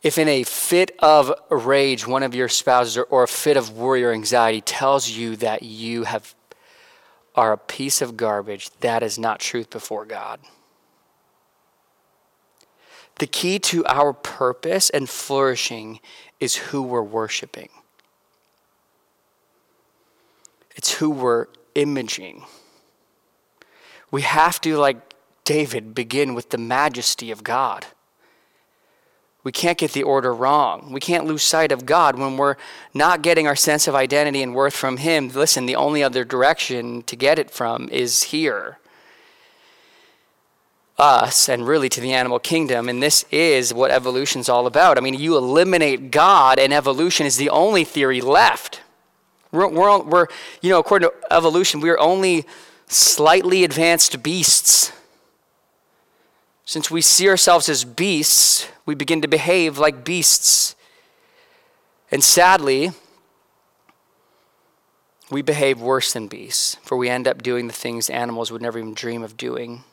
If 0.02 0.18
in 0.18 0.28
a 0.28 0.44
fit 0.44 0.92
of 1.00 1.32
rage, 1.50 2.08
one 2.08 2.24
of 2.24 2.34
your 2.34 2.50
spouses 2.50 2.98
or, 2.98 3.04
or 3.04 3.24
a 3.24 3.28
fit 3.28 3.56
of 3.56 3.78
worry 3.78 4.04
or 4.04 4.12
anxiety 4.12 4.62
tells 4.62 5.10
you 5.10 5.36
that 5.38 5.64
you 5.64 6.04
have 6.04 6.34
are 7.36 7.54
a 7.54 7.58
piece 7.58 8.02
of 8.02 8.18
garbage, 8.18 8.72
that 8.80 9.04
is 9.04 9.20
not 9.20 9.40
truth 9.40 9.70
before 9.70 10.06
God. 10.06 10.40
The 13.20 13.28
key 13.28 13.60
to 13.60 13.86
our 13.86 14.12
purpose 14.12 14.90
and 14.90 15.08
flourishing 15.08 16.00
is 16.40 16.56
who 16.56 16.82
we're 16.82 17.04
worshiping. 17.04 17.70
It's 20.78 20.94
who 20.94 21.10
we're 21.10 21.48
imaging. 21.76 22.46
We 24.12 24.22
have 24.22 24.62
to, 24.62 24.78
like 24.78 25.14
David, 25.44 25.94
begin 25.94 26.34
with 26.34 26.52
the 26.52 26.58
majesty 26.58 27.32
of 27.32 27.44
God. 27.44 27.88
We 29.44 29.52
can't 29.52 29.78
get 29.78 29.94
the 29.94 30.04
order 30.04 30.34
wrong. 30.34 30.92
We 30.92 31.00
can't 31.00 31.26
lose 31.26 31.42
sight 31.42 31.72
of 31.72 31.86
God 31.86 32.20
when 32.20 32.38
we're 32.38 32.58
not 32.94 33.22
getting 33.22 33.48
our 33.48 33.56
sense 33.56 33.88
of 33.88 33.96
identity 33.96 34.44
and 34.44 34.54
worth 34.54 34.76
from 34.76 34.98
Him. 34.98 35.30
Listen, 35.30 35.66
the 35.66 35.76
only 35.76 36.04
other 36.04 36.26
direction 36.26 37.02
to 37.04 37.16
get 37.16 37.40
it 37.40 37.50
from 37.50 37.88
is 37.90 38.24
here. 38.24 38.78
Us 40.98 41.48
and 41.48 41.66
really 41.66 41.90
to 41.90 42.02
the 42.02 42.12
animal 42.12 42.40
kingdom. 42.40 42.90
And 42.90 43.02
this 43.02 43.24
is 43.32 43.74
what 43.74 43.90
evolution's 43.90 44.50
all 44.50 44.68
about. 44.68 44.98
I 44.98 45.02
mean, 45.02 45.14
you 45.14 45.38
eliminate 45.38 46.12
God, 46.12 46.60
and 46.60 46.74
evolution 46.74 47.26
is 47.26 47.38
the 47.38 47.50
only 47.50 47.84
theory 47.84 48.20
left. 48.20 48.82
We're, 49.52 49.68
we're, 49.68 50.02
we're 50.04 50.28
you 50.62 50.70
know, 50.70 50.80
according 50.80 51.10
to 51.10 51.34
evolution, 51.34 51.80
we're 51.80 52.00
only 52.00 52.46
slightly 52.88 53.64
advanced 53.64 54.22
beasts. 54.24 54.92
Since 56.66 56.92
we 56.92 57.02
see 57.02 57.30
ourselves 57.30 57.70
as 57.70 57.86
beasts, 57.86 58.68
we 58.86 58.94
begin 58.94 59.22
to 59.22 59.28
behave 59.28 59.78
like 59.78 60.04
beasts. 60.04 60.76
And 62.12 62.24
sadly, 62.24 62.92
we 65.30 65.42
behave 65.42 65.82
worse 65.82 66.14
than 66.14 66.28
beasts, 66.28 66.76
for 66.84 66.98
we 66.98 67.10
end 67.10 67.28
up 67.28 67.44
doing 67.44 67.68
the 67.68 67.74
things 67.74 68.10
animals 68.10 68.52
would 68.52 68.62
never 68.62 68.80
even 68.80 68.94
dream 68.94 69.24
of 69.24 69.38
doing. 69.38 69.84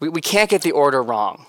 We, 0.00 0.08
we 0.08 0.20
can't 0.20 0.50
get 0.50 0.62
the 0.62 0.72
order 0.72 1.02
wrong. 1.02 1.46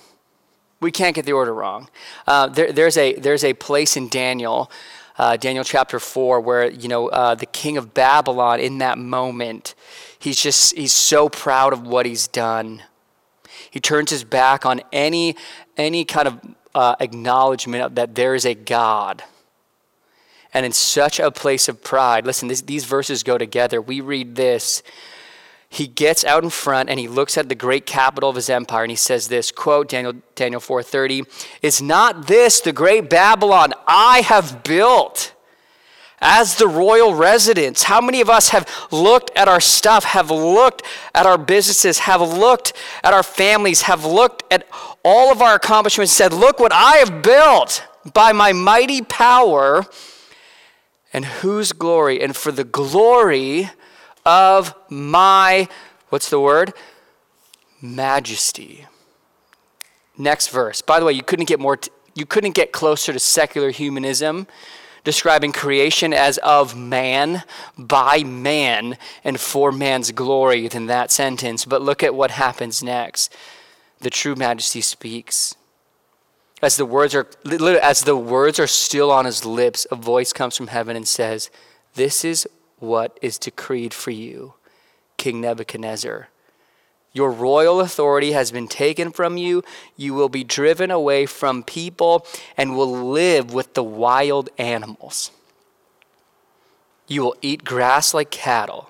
We 0.80 0.91
can't 0.91 1.15
get 1.15 1.26
the 1.26 1.32
order 1.34 1.54
wrong. 1.54 1.89
Uh, 2.28 2.48
there, 2.48 2.72
there's, 2.72 2.98
a, 2.98 3.13
there's 3.15 3.43
a 3.43 3.54
place 3.54 3.98
in 3.98 4.10
Daniel, 4.10 4.69
uh, 5.17 5.38
Daniel 5.38 5.63
chapter 5.63 5.99
4, 5.99 6.41
where, 6.41 6.69
you 6.69 6.88
know, 6.88 7.08
uh, 7.10 7.36
the 7.36 7.45
king 7.45 7.78
of 7.78 7.93
Babylon, 7.93 8.60
in 8.60 8.80
that 8.80 8.97
moment, 8.97 9.76
he's 10.19 10.39
just, 10.41 10.76
he's 10.76 10.93
so 10.93 11.30
proud 11.30 11.73
of 11.73 11.86
what 11.86 12.06
he's 12.06 12.28
done 12.28 12.84
he 13.73 13.80
turns 13.80 14.12
his 14.12 14.23
back 14.23 14.67
on 14.67 14.82
any, 14.91 15.36
any 15.78 16.06
kind 16.06 16.28
of 16.28 16.39
uh, 16.76 16.95
acknowledgement 16.99 17.95
that 17.95 18.13
there 18.13 18.36
is 18.36 18.45
a 18.45 18.54
God. 18.54 19.23
And 20.54 20.63
in 20.63 20.71
such 20.71 21.19
a 21.19 21.32
place 21.32 21.67
of 21.67 21.84
pride, 21.84 22.23
listen, 22.23 22.49
this, 22.49 22.62
these 22.62 22.86
verses 22.86 23.23
go 23.23 23.39
together. 23.39 23.82
We 23.82 23.99
read 23.99 24.36
this. 24.36 24.84
He 25.74 25.88
gets 25.88 26.24
out 26.24 26.44
in 26.44 26.52
front 26.52 26.92
and 26.92 27.00
he 27.00 27.08
looks 27.08 27.36
at 27.36 27.50
the 27.50 27.56
great 27.56 27.88
capital 27.88 28.30
of 28.30 28.36
his 28.36 28.48
empire 28.48 28.84
and 28.84 28.92
he 28.92 28.96
says 28.96 29.28
this 29.28 29.52
quote 29.52 29.90
Daniel 29.90 30.14
Daniel 30.36 30.62
4:30 30.62 31.26
is 31.64 31.82
not 31.82 32.28
this 32.28 32.60
the 32.62 32.72
great 32.72 33.10
Babylon 33.10 33.74
I 33.88 34.22
have 34.22 34.64
built 34.64 35.34
as 36.22 36.58
the 36.58 36.68
royal 36.68 37.16
residence 37.16 37.82
How 37.82 38.00
many 38.02 38.22
of 38.22 38.30
us 38.30 38.50
have 38.50 38.70
looked 38.92 39.32
at 39.36 39.48
our 39.48 39.60
stuff, 39.60 40.04
have 40.04 40.30
looked 40.30 40.84
at 41.16 41.26
our 41.26 41.40
businesses, 41.40 41.98
have 42.00 42.22
looked 42.22 42.74
at 43.04 43.16
our 43.16 43.24
families, 43.24 43.82
have 43.82 44.06
looked 44.06 44.44
at 44.54 44.68
all 45.04 45.32
of 45.32 45.42
our 45.42 45.56
accomplishments, 45.56 46.12
and 46.12 46.32
said, 46.32 46.40
Look 46.40 46.60
what 46.60 46.72
I 46.72 46.98
have 46.98 47.24
built 47.24 47.84
by 48.14 48.32
my 48.32 48.54
mighty 48.54 49.02
power, 49.02 49.88
and 51.12 51.26
whose 51.26 51.72
glory? 51.72 52.22
And 52.22 52.36
for 52.36 52.52
the 52.52 52.64
glory 52.64 53.72
of 54.26 54.74
my, 54.90 55.68
what's 56.10 56.30
the 56.30 56.40
word? 56.40 56.74
Majesty. 57.82 58.88
Next 60.18 60.50
verse. 60.50 60.82
By 60.82 61.00
the 61.00 61.06
way, 61.06 61.14
you 61.14 61.24
couldn't 61.24 61.46
get 61.46 61.60
more, 61.60 61.78
t- 61.78 61.92
you 62.16 62.26
couldn't 62.26 62.56
get 62.56 62.72
closer 62.72 63.14
to 63.14 63.20
secular 63.20 63.72
humanism 63.72 64.48
describing 65.04 65.52
creation 65.52 66.14
as 66.14 66.38
of 66.40 66.76
man, 66.76 67.44
by 67.78 68.24
man, 68.24 68.98
and 69.24 69.40
for 69.40 69.72
man's 69.72 70.12
glory 70.12 70.68
than 70.68 70.88
that 70.88 71.12
sentence. 71.12 71.66
But 71.66 71.82
look 71.82 72.04
at 72.04 72.16
what 72.16 72.32
happens 72.32 72.82
next. 72.82 73.36
The 74.00 74.10
true 74.10 74.36
majesty 74.36 74.82
speaks. 74.82 75.56
As 76.62 76.78
the 76.78 76.86
words 76.86 77.14
are 77.14 77.28
as 77.82 78.04
the 78.04 78.16
words 78.16 78.58
are 78.58 78.68
still 78.68 79.12
on 79.12 79.26
his 79.26 79.46
lips, 79.46 79.86
a 79.92 79.96
voice 79.96 80.32
comes 80.32 80.56
from 80.56 80.68
heaven 80.68 80.96
and 80.96 81.06
says, 81.06 81.50
"This 81.96 82.24
is 82.24 82.48
what 82.80 83.18
is 83.22 83.38
decreed 83.38 83.94
for 83.94 84.12
you, 84.12 84.54
King 85.18 85.42
Nebuchadnezzar." 85.42 86.30
Your 87.14 87.30
royal 87.30 87.80
authority 87.80 88.32
has 88.32 88.52
been 88.52 88.68
taken 88.68 89.12
from 89.12 89.38
you. 89.38 89.64
You 89.96 90.16
will 90.16 90.30
be 90.30 90.44
driven 90.44 90.90
away 90.90 91.28
from 91.28 91.62
people 91.62 92.26
and 92.58 92.76
will 92.76 92.92
live 92.92 93.54
with 93.54 93.76
the 93.76 93.84
wild 93.84 94.50
animals. 94.58 95.30
You 97.08 97.22
will 97.22 97.36
eat 97.42 97.64
grass 97.64 98.16
like 98.16 98.32
cattle. 98.32 98.90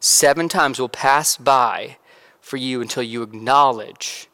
Seven 0.00 0.48
times 0.48 0.80
will 0.80 0.88
pass 0.88 1.36
by 1.36 1.98
for 2.40 2.56
you 2.56 2.80
until 2.80 3.04
you 3.04 3.22
acknowledge 3.22 4.28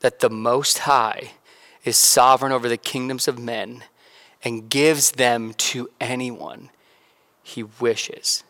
that 0.00 0.18
the 0.18 0.30
Most 0.30 0.80
High 0.80 1.32
is 1.84 1.96
sovereign 1.96 2.52
over 2.52 2.68
the 2.68 2.76
kingdoms 2.76 3.28
of 3.28 3.38
men 3.38 3.84
and 4.42 4.68
gives 4.68 5.12
them 5.12 5.54
to 5.54 5.88
anyone 6.00 6.70
he 7.44 7.62
wishes. 7.62 8.42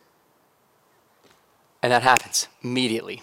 And 1.83 1.92
that 1.92 2.02
happens 2.02 2.48
immediately. 2.62 3.22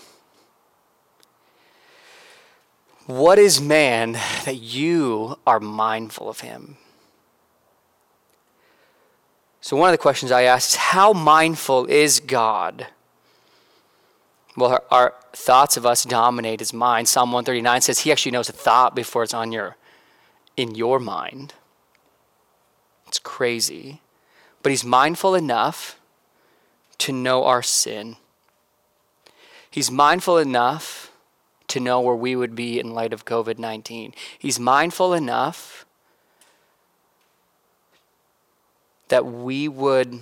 What 3.08 3.40
is 3.40 3.60
man 3.60 4.12
that 4.46 4.58
you 4.58 5.40
are 5.48 5.60
mindful 5.60 6.30
of 6.30 6.42
him? 6.42 6.78
So, 9.62 9.76
one 9.76 9.90
of 9.90 9.94
the 9.94 10.02
questions 10.02 10.32
I 10.32 10.44
ask 10.44 10.70
is 10.70 10.76
how 10.76 11.14
mindful 11.14 11.86
is 11.86 12.20
God? 12.20 12.88
Well, 14.56 14.72
our, 14.72 14.84
our, 14.92 15.14
thoughts 15.34 15.78
of 15.78 15.86
us 15.86 16.04
dominate 16.04 16.60
his 16.60 16.74
mind. 16.74 17.08
Psalm 17.08 17.32
139 17.32 17.80
says 17.82 18.00
he 18.00 18.12
actually 18.12 18.34
knows 18.34 18.50
a 18.50 18.52
thought 18.52 18.94
before 18.94 19.24
it's 19.24 19.34
on 19.34 19.54
your 19.54 19.78
in 20.58 20.76
your 20.76 21.00
mind. 21.00 21.54
It's 23.08 23.20
crazy. 23.20 24.02
But 24.63 24.71
he's 24.71 24.86
mindful 24.86 25.36
enough 25.36 26.00
to 27.00 27.12
know 27.12 27.45
our 27.45 27.63
sin. 27.63 28.17
He's 29.69 29.89
mindful 29.89 30.38
enough 30.38 31.12
to 31.69 31.80
know 31.80 32.02
where 32.02 32.15
we 32.15 32.36
would 32.36 32.56
be 32.56 32.80
in 32.80 32.93
light 32.93 33.13
of 33.13 33.26
COVID 33.26 33.58
19. 33.58 34.13
He's 34.38 34.60
mindful 34.60 35.13
enough 35.13 35.86
that 39.08 39.26
we 39.26 39.67
would, 39.67 40.19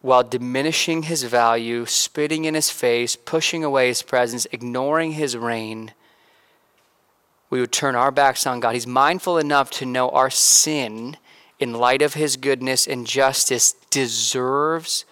while 0.00 0.22
diminishing 0.22 1.04
his 1.04 1.22
value, 1.22 1.86
spitting 1.86 2.44
in 2.44 2.54
his 2.54 2.70
face, 2.70 3.16
pushing 3.16 3.62
away 3.62 3.88
his 3.88 4.02
presence, 4.02 4.46
ignoring 4.50 5.12
his 5.12 5.36
reign, 5.36 5.92
we 7.50 7.60
would 7.60 7.72
turn 7.72 7.96
our 7.96 8.10
backs 8.10 8.46
on 8.46 8.60
God. 8.60 8.74
He's 8.74 8.86
mindful 8.86 9.38
enough 9.38 9.70
to 9.72 9.86
know 9.86 10.08
our 10.10 10.30
sin 10.30 11.16
in 11.60 11.74
light 11.74 12.02
of 12.02 12.14
his 12.14 12.36
goodness 12.36 12.86
and 12.86 13.06
justice 13.06 13.74
deserves 13.90 15.04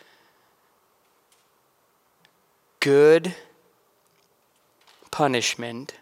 good 2.81 3.35
punishment. 5.11 5.95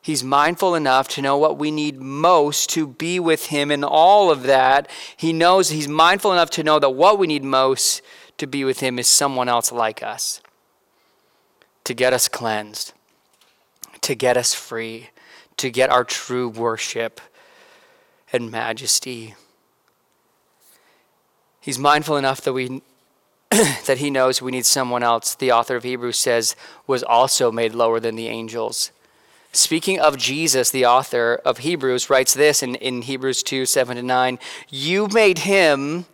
He's 0.00 0.24
mindful 0.24 0.74
enough 0.74 1.08
to 1.08 1.22
know 1.22 1.36
what 1.36 1.58
we 1.58 1.70
need 1.70 2.00
most 2.00 2.70
to 2.70 2.86
be 2.86 3.18
with 3.18 3.46
Him 3.46 3.70
in 3.70 3.82
all 3.82 4.30
of 4.30 4.42
that. 4.42 4.88
He 5.16 5.32
knows 5.32 5.70
He's 5.70 5.88
mindful 5.88 6.32
enough 6.32 6.50
to 6.50 6.62
know 6.62 6.78
that 6.78 6.90
what 6.90 7.18
we 7.18 7.26
need 7.26 7.42
most 7.42 8.02
to 8.36 8.46
be 8.46 8.64
with 8.64 8.80
Him 8.80 8.98
is 8.98 9.06
someone 9.06 9.48
else 9.48 9.72
like 9.72 10.02
us 10.02 10.42
to 11.84 11.94
get 11.94 12.12
us 12.12 12.28
cleansed, 12.28 12.92
to 14.00 14.14
get 14.14 14.36
us 14.36 14.54
free, 14.54 15.10
to 15.58 15.70
get 15.70 15.90
our 15.90 16.04
true 16.04 16.48
worship 16.48 17.20
and 18.34 18.50
majesty. 18.50 19.34
He's 21.60 21.78
mindful 21.78 22.16
enough 22.16 22.40
that 22.42 22.52
we 22.52 22.82
that 23.50 23.98
he 23.98 24.10
knows 24.10 24.42
we 24.42 24.50
need 24.50 24.66
someone 24.66 25.02
else, 25.02 25.34
the 25.34 25.52
author 25.52 25.76
of 25.76 25.84
Hebrews 25.84 26.18
says, 26.18 26.56
was 26.86 27.02
also 27.02 27.52
made 27.52 27.72
lower 27.72 28.00
than 28.00 28.16
the 28.16 28.26
angels. 28.26 28.90
Speaking 29.52 30.00
of 30.00 30.18
Jesus, 30.18 30.72
the 30.72 30.84
author 30.84 31.40
of 31.44 31.58
Hebrews 31.58 32.10
writes 32.10 32.34
this 32.34 32.62
in, 32.62 32.74
in 32.76 33.02
Hebrews 33.02 33.44
2 33.44 33.66
7 33.66 33.96
to 33.96 34.02
9 34.02 34.38
You 34.68 35.06
made 35.08 35.38
him 35.40 36.06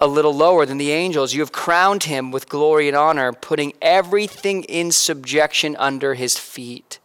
a 0.00 0.08
little 0.08 0.34
lower 0.34 0.66
than 0.66 0.78
the 0.78 0.90
angels. 0.90 1.34
You 1.34 1.40
have 1.40 1.52
crowned 1.52 2.04
him 2.04 2.32
with 2.32 2.48
glory 2.48 2.88
and 2.88 2.96
honor, 2.96 3.32
putting 3.32 3.72
everything 3.80 4.64
in 4.64 4.90
subjection 4.90 5.76
under 5.76 6.14
his 6.14 6.36
feet. 6.36 6.97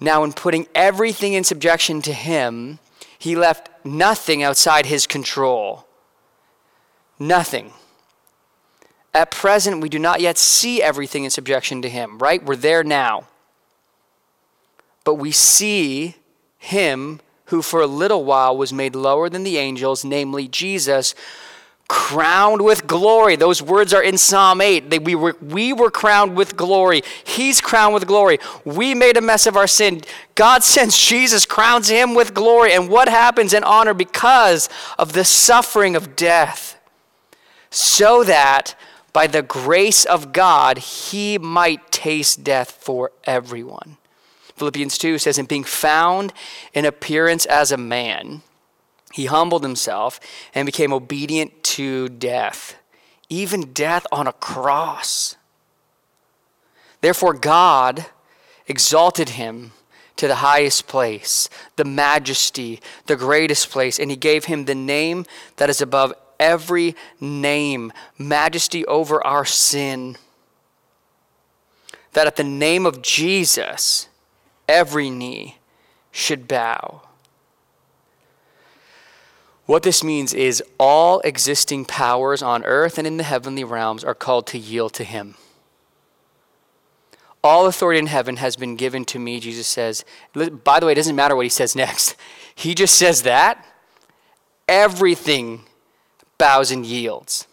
Now, 0.00 0.24
in 0.24 0.32
putting 0.32 0.66
everything 0.74 1.32
in 1.32 1.44
subjection 1.44 2.02
to 2.02 2.12
him, 2.12 2.78
he 3.18 3.34
left 3.34 3.70
nothing 3.84 4.42
outside 4.42 4.86
his 4.86 5.06
control. 5.06 5.86
Nothing. 7.18 7.72
At 9.16 9.30
present, 9.30 9.80
we 9.80 9.88
do 9.88 9.98
not 9.98 10.20
yet 10.20 10.36
see 10.36 10.82
everything 10.82 11.24
in 11.24 11.30
subjection 11.30 11.80
to 11.80 11.88
Him, 11.88 12.18
right? 12.18 12.44
We're 12.44 12.54
there 12.54 12.84
now. 12.84 13.24
But 15.04 15.14
we 15.14 15.32
see 15.32 16.16
Him 16.58 17.20
who 17.46 17.62
for 17.62 17.80
a 17.80 17.86
little 17.86 18.24
while 18.24 18.54
was 18.54 18.74
made 18.74 18.94
lower 18.94 19.30
than 19.30 19.42
the 19.42 19.56
angels, 19.56 20.04
namely 20.04 20.48
Jesus, 20.48 21.14
crowned 21.88 22.62
with 22.62 22.86
glory. 22.86 23.36
Those 23.36 23.62
words 23.62 23.94
are 23.94 24.02
in 24.02 24.18
Psalm 24.18 24.60
8. 24.60 24.90
They, 24.90 24.98
we, 24.98 25.14
were, 25.14 25.36
we 25.40 25.72
were 25.72 25.90
crowned 25.90 26.36
with 26.36 26.56
glory. 26.56 27.02
He's 27.24 27.60
crowned 27.60 27.94
with 27.94 28.06
glory. 28.06 28.38
We 28.64 28.94
made 28.94 29.16
a 29.16 29.20
mess 29.20 29.46
of 29.46 29.56
our 29.56 29.66
sin. 29.66 30.02
God 30.34 30.64
sends 30.64 30.98
Jesus, 30.98 31.46
crowns 31.46 31.88
him 31.88 32.14
with 32.14 32.34
glory. 32.34 32.72
And 32.72 32.88
what 32.88 33.08
happens 33.08 33.52
in 33.52 33.64
honor 33.64 33.94
because 33.94 34.68
of 34.98 35.12
the 35.12 35.24
suffering 35.24 35.96
of 35.96 36.16
death? 36.16 36.78
So 37.70 38.24
that 38.24 38.74
by 39.12 39.26
the 39.26 39.42
grace 39.42 40.04
of 40.04 40.32
God, 40.32 40.78
he 40.78 41.38
might 41.38 41.90
taste 41.90 42.44
death 42.44 42.70
for 42.70 43.12
everyone. 43.24 43.96
Philippians 44.56 44.98
2 44.98 45.18
says, 45.18 45.38
In 45.38 45.46
being 45.46 45.64
found 45.64 46.32
in 46.72 46.84
appearance 46.84 47.46
as 47.46 47.72
a 47.72 47.76
man, 47.76 48.42
he 49.16 49.24
humbled 49.24 49.62
himself 49.62 50.20
and 50.54 50.66
became 50.66 50.92
obedient 50.92 51.62
to 51.62 52.10
death, 52.10 52.76
even 53.30 53.72
death 53.72 54.06
on 54.12 54.26
a 54.26 54.32
cross. 54.34 55.36
Therefore, 57.00 57.32
God 57.32 58.04
exalted 58.66 59.30
him 59.30 59.72
to 60.16 60.28
the 60.28 60.34
highest 60.34 60.86
place, 60.86 61.48
the 61.76 61.84
majesty, 61.86 62.78
the 63.06 63.16
greatest 63.16 63.70
place, 63.70 63.98
and 63.98 64.10
he 64.10 64.18
gave 64.18 64.44
him 64.44 64.66
the 64.66 64.74
name 64.74 65.24
that 65.56 65.70
is 65.70 65.80
above 65.80 66.12
every 66.38 66.94
name, 67.18 67.94
majesty 68.18 68.84
over 68.84 69.26
our 69.26 69.46
sin. 69.46 70.18
That 72.12 72.26
at 72.26 72.36
the 72.36 72.44
name 72.44 72.84
of 72.84 73.00
Jesus, 73.00 74.10
every 74.68 75.08
knee 75.08 75.56
should 76.12 76.46
bow. 76.46 77.05
What 79.66 79.82
this 79.82 80.04
means 80.04 80.32
is 80.32 80.62
all 80.78 81.20
existing 81.20 81.84
powers 81.84 82.40
on 82.40 82.64
earth 82.64 82.98
and 82.98 83.06
in 83.06 83.16
the 83.16 83.24
heavenly 83.24 83.64
realms 83.64 84.04
are 84.04 84.14
called 84.14 84.46
to 84.48 84.58
yield 84.58 84.92
to 84.94 85.04
him. 85.04 85.34
All 87.42 87.66
authority 87.66 87.98
in 87.98 88.06
heaven 88.06 88.36
has 88.36 88.56
been 88.56 88.76
given 88.76 89.04
to 89.06 89.18
me, 89.18 89.38
Jesus 89.40 89.66
says. 89.66 90.04
By 90.34 90.80
the 90.80 90.86
way, 90.86 90.92
it 90.92 90.96
doesn't 90.96 91.14
matter 91.14 91.36
what 91.36 91.46
he 91.46 91.50
says 91.50 91.76
next. 91.76 92.16
He 92.58 92.74
just 92.74 92.94
says 92.94 93.24
that. 93.24 93.62
Everything 94.66 95.64
bows 96.38 96.70
and 96.70 96.86
yields. 96.86 97.46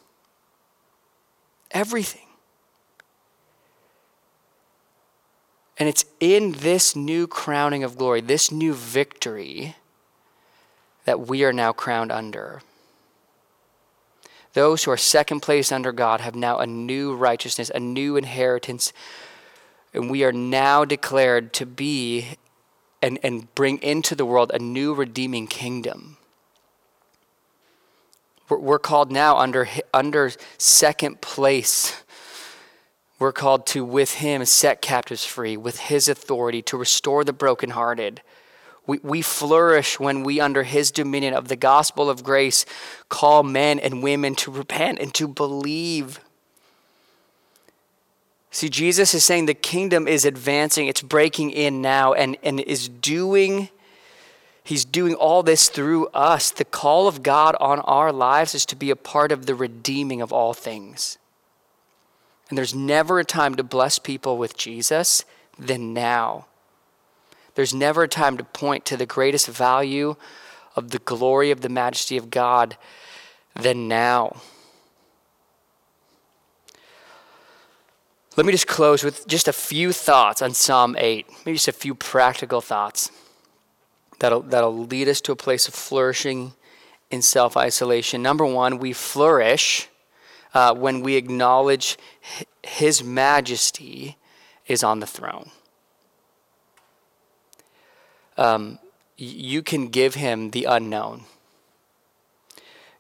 Everything. 1.72 2.26
And 5.78 5.90
it's 5.90 6.06
in 6.22 6.54
this 6.54 6.96
new 6.96 7.28
crowning 7.28 7.84
of 7.84 7.98
glory, 7.98 8.22
this 8.22 8.50
new 8.50 8.74
victory, 8.74 9.76
that 11.06 11.28
we 11.28 11.44
are 11.44 11.54
now 11.54 11.74
crowned 11.74 12.12
under. 12.12 12.62
Those 14.54 14.84
who 14.84 14.92
are 14.92 14.98
second 14.98 15.42
place 15.42 15.72
under 15.72 15.92
God 15.92 16.22
have 16.22 16.36
now 16.36 16.60
a 16.60 16.68
new 16.68 17.16
righteousness, 17.16 17.72
a 17.74 17.80
new 17.80 18.16
inheritance, 18.18 18.94
and 19.94 20.10
we 20.10 20.24
are 20.24 20.32
now 20.32 20.86
declared 20.86 21.54
to 21.54 21.66
be 21.66 22.38
and, 23.02 23.20
and 23.22 23.54
bring 23.54 23.80
into 23.80 24.16
the 24.16 24.26
world 24.26 24.52
a 24.54 24.60
new 24.60 24.94
redeeming 24.94 25.48
kingdom. 25.48 26.18
We're, 28.50 28.80
called 28.80 29.12
now 29.12 29.38
under, 29.38 29.68
under 29.94 30.32
second 30.58 31.22
place. 31.22 32.04
We're 33.18 33.32
called 33.32 33.66
to, 33.68 33.84
with 33.84 34.16
Him, 34.16 34.46
set 34.46 34.82
captives 34.82 35.26
free, 35.26 35.58
with 35.58 35.80
His 35.80 36.08
authority 36.08 36.62
to 36.64 36.78
restore 36.78 37.24
the 37.24 37.34
brokenhearted. 37.34 38.22
We, 38.86 39.00
we 39.00 39.22
flourish 39.22 40.00
when 40.00 40.24
we, 40.24 40.40
under 40.40 40.64
His 40.64 40.92
dominion 40.92 41.34
of 41.34 41.48
the 41.48 41.56
gospel 41.56 42.10
of 42.10 42.24
grace, 42.24 42.66
call 43.10 43.44
men 43.44 43.80
and 43.80 44.04
women 44.04 44.36
to 44.36 44.52
repent 44.52 45.00
and 45.00 45.14
to 45.14 45.28
believe. 45.28 46.20
See, 48.52 48.70
Jesus 48.70 49.14
is 49.14 49.24
saying 49.24 49.46
the 49.46 49.54
kingdom 49.54 50.08
is 50.08 50.26
advancing, 50.26 50.88
it's 50.88 51.02
breaking 51.02 51.52
in 51.52 51.82
now, 51.82 52.14
and, 52.14 52.38
and 52.44 52.60
is 52.60 52.90
doing 52.90 53.70
He's 54.64 54.86
doing 54.86 55.14
all 55.16 55.44
this 55.44 55.68
through 55.68 56.08
us. 56.08 56.50
The 56.50 56.64
call 56.64 57.08
of 57.08 57.22
God 57.22 57.56
on 57.60 57.80
our 57.82 58.14
lives 58.14 58.56
is 58.56 58.66
to 58.68 58.76
be 58.76 58.90
a 58.90 58.96
part 58.96 59.32
of 59.32 59.46
the 59.46 59.56
redeeming 59.56 60.22
of 60.22 60.32
all 60.32 60.54
things. 60.54 61.18
And 62.50 62.58
there's 62.58 62.74
never 62.74 63.20
a 63.20 63.26
time 63.26 63.56
to 63.56 63.64
bless 63.64 64.00
people 64.00 64.38
with 64.38 64.56
Jesus 64.56 65.26
than 65.60 65.94
now. 65.94 66.46
There's 67.56 67.74
never 67.74 68.04
a 68.04 68.08
time 68.08 68.38
to 68.38 68.44
point 68.44 68.86
to 68.86 68.98
the 68.98 69.06
greatest 69.06 69.48
value 69.48 70.16
of 70.76 70.90
the 70.90 71.00
glory 71.00 71.52
of 71.52 71.62
the 71.62 71.70
majesty 71.70 72.18
of 72.18 72.30
God 72.30 72.78
than 73.56 73.88
now. 73.88 74.38
Let 78.36 78.48
me 78.48 78.52
just 78.52 78.66
close 78.66 79.04
with 79.04 79.28
just 79.28 79.48
a 79.48 79.54
few 79.54 79.92
thoughts 79.92 80.42
on 80.42 80.56
Psalm 80.56 80.96
8, 80.98 81.28
maybe 81.46 81.56
just 81.56 81.68
a 81.68 81.72
few 81.72 81.94
practical 81.94 82.62
thoughts 82.62 83.12
that'll, 84.20 84.42
that'll 84.42 84.86
lead 84.86 85.08
us 85.08 85.22
to 85.22 85.32
a 85.32 85.36
place 85.36 85.68
of 85.68 85.76
flourishing 85.76 86.54
in 87.12 87.22
self 87.22 87.56
isolation. 87.56 88.24
Number 88.24 88.46
one, 88.46 88.80
we 88.80 88.92
flourish 88.92 89.88
uh, 90.56 90.74
when 90.74 91.02
we 91.02 91.16
acknowledge 91.16 91.98
His 92.64 93.04
majesty 93.04 94.18
is 94.66 94.84
on 94.84 95.00
the 95.00 95.06
throne. 95.06 95.52
Um, 98.38 98.80
you 99.18 99.62
can 99.62 99.90
give 99.90 100.16
Him 100.16 100.52
the 100.52 100.66
unknown, 100.66 101.24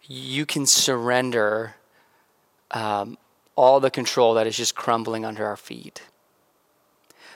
you 0.03 0.45
can 0.45 0.65
surrender 0.65 1.75
um, 2.71 3.17
all 3.55 3.79
the 3.79 3.91
control 3.91 4.33
that 4.33 4.47
is 4.47 4.57
just 4.57 4.75
crumbling 4.75 5.25
under 5.25 5.45
our 5.45 5.57
feet. 5.57 6.01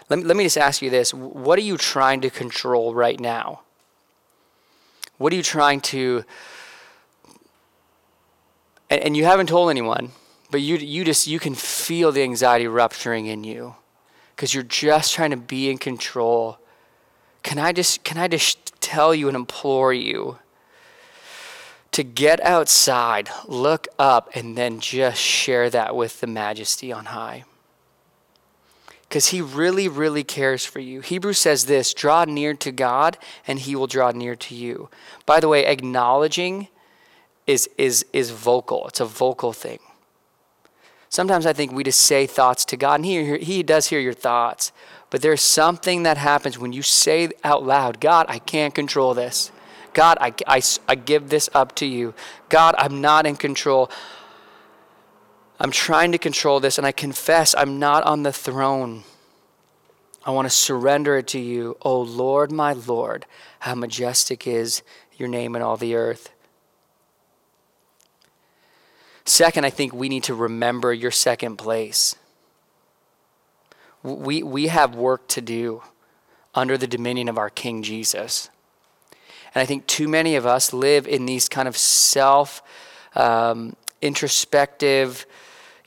Let 0.09 0.19
me, 0.19 0.25
let 0.25 0.37
me 0.37 0.43
just 0.45 0.57
ask 0.57 0.81
you 0.81 0.89
this 0.89 1.13
what 1.13 1.59
are 1.59 1.63
you 1.63 1.77
trying 1.77 2.21
to 2.21 2.29
control 2.29 2.93
right 2.93 3.19
now? 3.19 3.61
What 5.17 5.33
are 5.33 5.35
you 5.35 5.43
trying 5.43 5.81
to 5.81 6.23
and, 8.89 9.01
and 9.01 9.17
you 9.17 9.25
haven't 9.25 9.47
told 9.47 9.69
anyone, 9.69 10.11
but 10.51 10.61
you 10.61 10.77
you 10.77 11.03
just 11.03 11.27
you 11.27 11.39
can 11.39 11.55
feel 11.55 12.11
the 12.11 12.23
anxiety 12.23 12.67
rupturing 12.67 13.25
in 13.25 13.43
you 13.43 13.75
because 14.35 14.53
you're 14.53 14.63
just 14.63 15.13
trying 15.13 15.31
to 15.31 15.37
be 15.37 15.69
in 15.69 15.77
control. 15.77 16.59
Can 17.47 17.59
I 17.59 17.71
just 17.71 18.03
can 18.03 18.17
I 18.17 18.27
just 18.27 18.81
tell 18.81 19.15
you 19.15 19.29
and 19.29 19.35
implore 19.35 19.93
you 19.93 20.37
to 21.93 22.03
get 22.03 22.43
outside, 22.43 23.29
look 23.47 23.87
up 23.97 24.29
and 24.35 24.57
then 24.57 24.81
just 24.81 25.21
share 25.21 25.69
that 25.69 25.95
with 25.95 26.19
the 26.19 26.27
majesty 26.27 26.91
on 26.91 27.05
high? 27.05 27.45
because 29.07 29.27
he 29.27 29.39
really, 29.39 29.87
really 29.87 30.25
cares 30.25 30.65
for 30.65 30.81
you. 30.81 30.99
Hebrews 30.99 31.37
says 31.37 31.67
this 31.67 31.93
draw 31.93 32.25
near 32.25 32.53
to 32.55 32.73
God, 32.73 33.17
and 33.47 33.59
he 33.59 33.73
will 33.73 33.87
draw 33.87 34.11
near 34.11 34.35
to 34.35 34.53
you. 34.53 34.89
By 35.25 35.39
the 35.39 35.47
way, 35.47 35.65
acknowledging 35.65 36.67
is, 37.45 37.69
is, 37.77 38.05
is 38.11 38.31
vocal, 38.31 38.85
it's 38.89 38.99
a 38.99 39.05
vocal 39.05 39.53
thing. 39.53 39.79
Sometimes 41.07 41.45
I 41.45 41.53
think 41.53 41.71
we 41.71 41.85
just 41.85 42.01
say 42.01 42.27
thoughts 42.27 42.65
to 42.65 42.75
God, 42.75 42.95
and 42.95 43.05
he, 43.05 43.37
he 43.37 43.63
does 43.63 43.87
hear 43.87 44.01
your 44.01 44.11
thoughts. 44.11 44.73
But 45.09 45.21
there's 45.21 45.41
something 45.41 46.03
that 46.03 46.17
happens 46.17 46.59
when 46.59 46.73
you 46.73 46.81
say 46.81 47.29
out 47.43 47.63
loud, 47.63 47.99
God, 47.99 48.25
I 48.27 48.39
can't 48.39 48.75
control 48.75 49.13
this. 49.13 49.51
God, 49.93 50.17
I, 50.19 50.33
I, 50.45 50.61
I 50.87 50.95
give 50.95 51.29
this 51.29 51.49
up 51.53 51.73
to 51.75 51.85
you. 51.85 52.13
God, 52.49 52.75
I'm 52.77 53.01
not 53.01 53.25
in 53.25 53.35
control. 53.35 53.89
I'm 55.59 55.71
trying 55.71 56.11
to 56.11 56.17
control 56.17 56.59
this, 56.59 56.77
and 56.77 56.85
I 56.85 56.91
confess 56.91 57.55
I'm 57.57 57.79
not 57.79 58.03
on 58.03 58.23
the 58.23 58.33
throne. 58.33 59.03
I 60.23 60.31
want 60.31 60.45
to 60.45 60.53
surrender 60.53 61.17
it 61.17 61.27
to 61.29 61.39
you. 61.39 61.77
Oh 61.81 62.01
Lord, 62.01 62.51
my 62.51 62.73
Lord, 62.73 63.25
how 63.59 63.75
majestic 63.75 64.45
is 64.45 64.83
your 65.15 65.29
name 65.29 65.55
in 65.55 65.61
all 65.61 65.77
the 65.77 65.95
earth. 65.95 66.31
Second, 69.23 69.65
I 69.65 69.69
think 69.69 69.93
we 69.93 70.09
need 70.09 70.23
to 70.23 70.35
remember 70.35 70.93
your 70.93 71.11
second 71.11 71.57
place. 71.57 72.15
We, 74.03 74.43
we 74.43 74.67
have 74.67 74.95
work 74.95 75.27
to 75.29 75.41
do 75.41 75.81
under 76.53 76.77
the 76.77 76.87
dominion 76.87 77.29
of 77.29 77.37
our 77.37 77.49
King 77.49 77.83
Jesus. 77.83 78.49
And 79.53 79.61
I 79.61 79.65
think 79.65 79.87
too 79.87 80.07
many 80.07 80.35
of 80.35 80.45
us 80.45 80.73
live 80.73 81.07
in 81.07 81.25
these 81.25 81.49
kind 81.49 81.67
of 81.67 81.77
self 81.77 82.61
um, 83.15 83.75
introspective, 84.01 85.25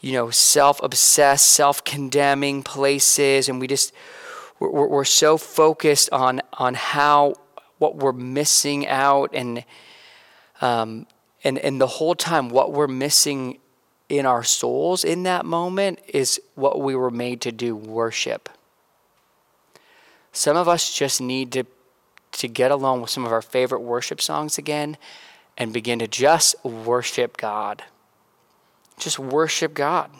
you 0.00 0.12
know, 0.12 0.30
self 0.30 0.82
obsessed, 0.82 1.50
self 1.50 1.84
condemning 1.84 2.62
places. 2.62 3.48
And 3.48 3.60
we 3.60 3.66
just, 3.66 3.92
we're, 4.58 4.88
we're 4.88 5.04
so 5.04 5.36
focused 5.36 6.10
on, 6.12 6.40
on 6.54 6.74
how, 6.74 7.34
what 7.78 7.96
we're 7.96 8.12
missing 8.12 8.86
out 8.86 9.30
and, 9.32 9.64
um, 10.60 11.06
and, 11.42 11.58
and 11.58 11.80
the 11.80 11.86
whole 11.86 12.14
time, 12.14 12.48
what 12.48 12.72
we're 12.72 12.88
missing 12.88 13.58
in 14.10 14.26
our 14.26 14.42
souls 14.42 15.04
in 15.04 15.22
that 15.22 15.46
moment 15.46 16.00
is 16.08 16.40
what 16.56 16.80
we 16.80 16.94
were 16.96 17.12
made 17.12 17.40
to 17.40 17.52
do 17.52 17.76
worship. 17.76 18.48
Some 20.32 20.56
of 20.56 20.68
us 20.68 20.92
just 20.92 21.20
need 21.20 21.52
to, 21.52 21.64
to 22.32 22.48
get 22.48 22.72
along 22.72 23.00
with 23.00 23.10
some 23.10 23.24
of 23.24 23.32
our 23.32 23.40
favorite 23.40 23.80
worship 23.80 24.20
songs 24.20 24.58
again 24.58 24.96
and 25.56 25.72
begin 25.72 26.00
to 26.00 26.08
just 26.08 26.62
worship 26.64 27.36
God. 27.36 27.84
Just 28.98 29.18
worship 29.18 29.74
God. 29.74 30.10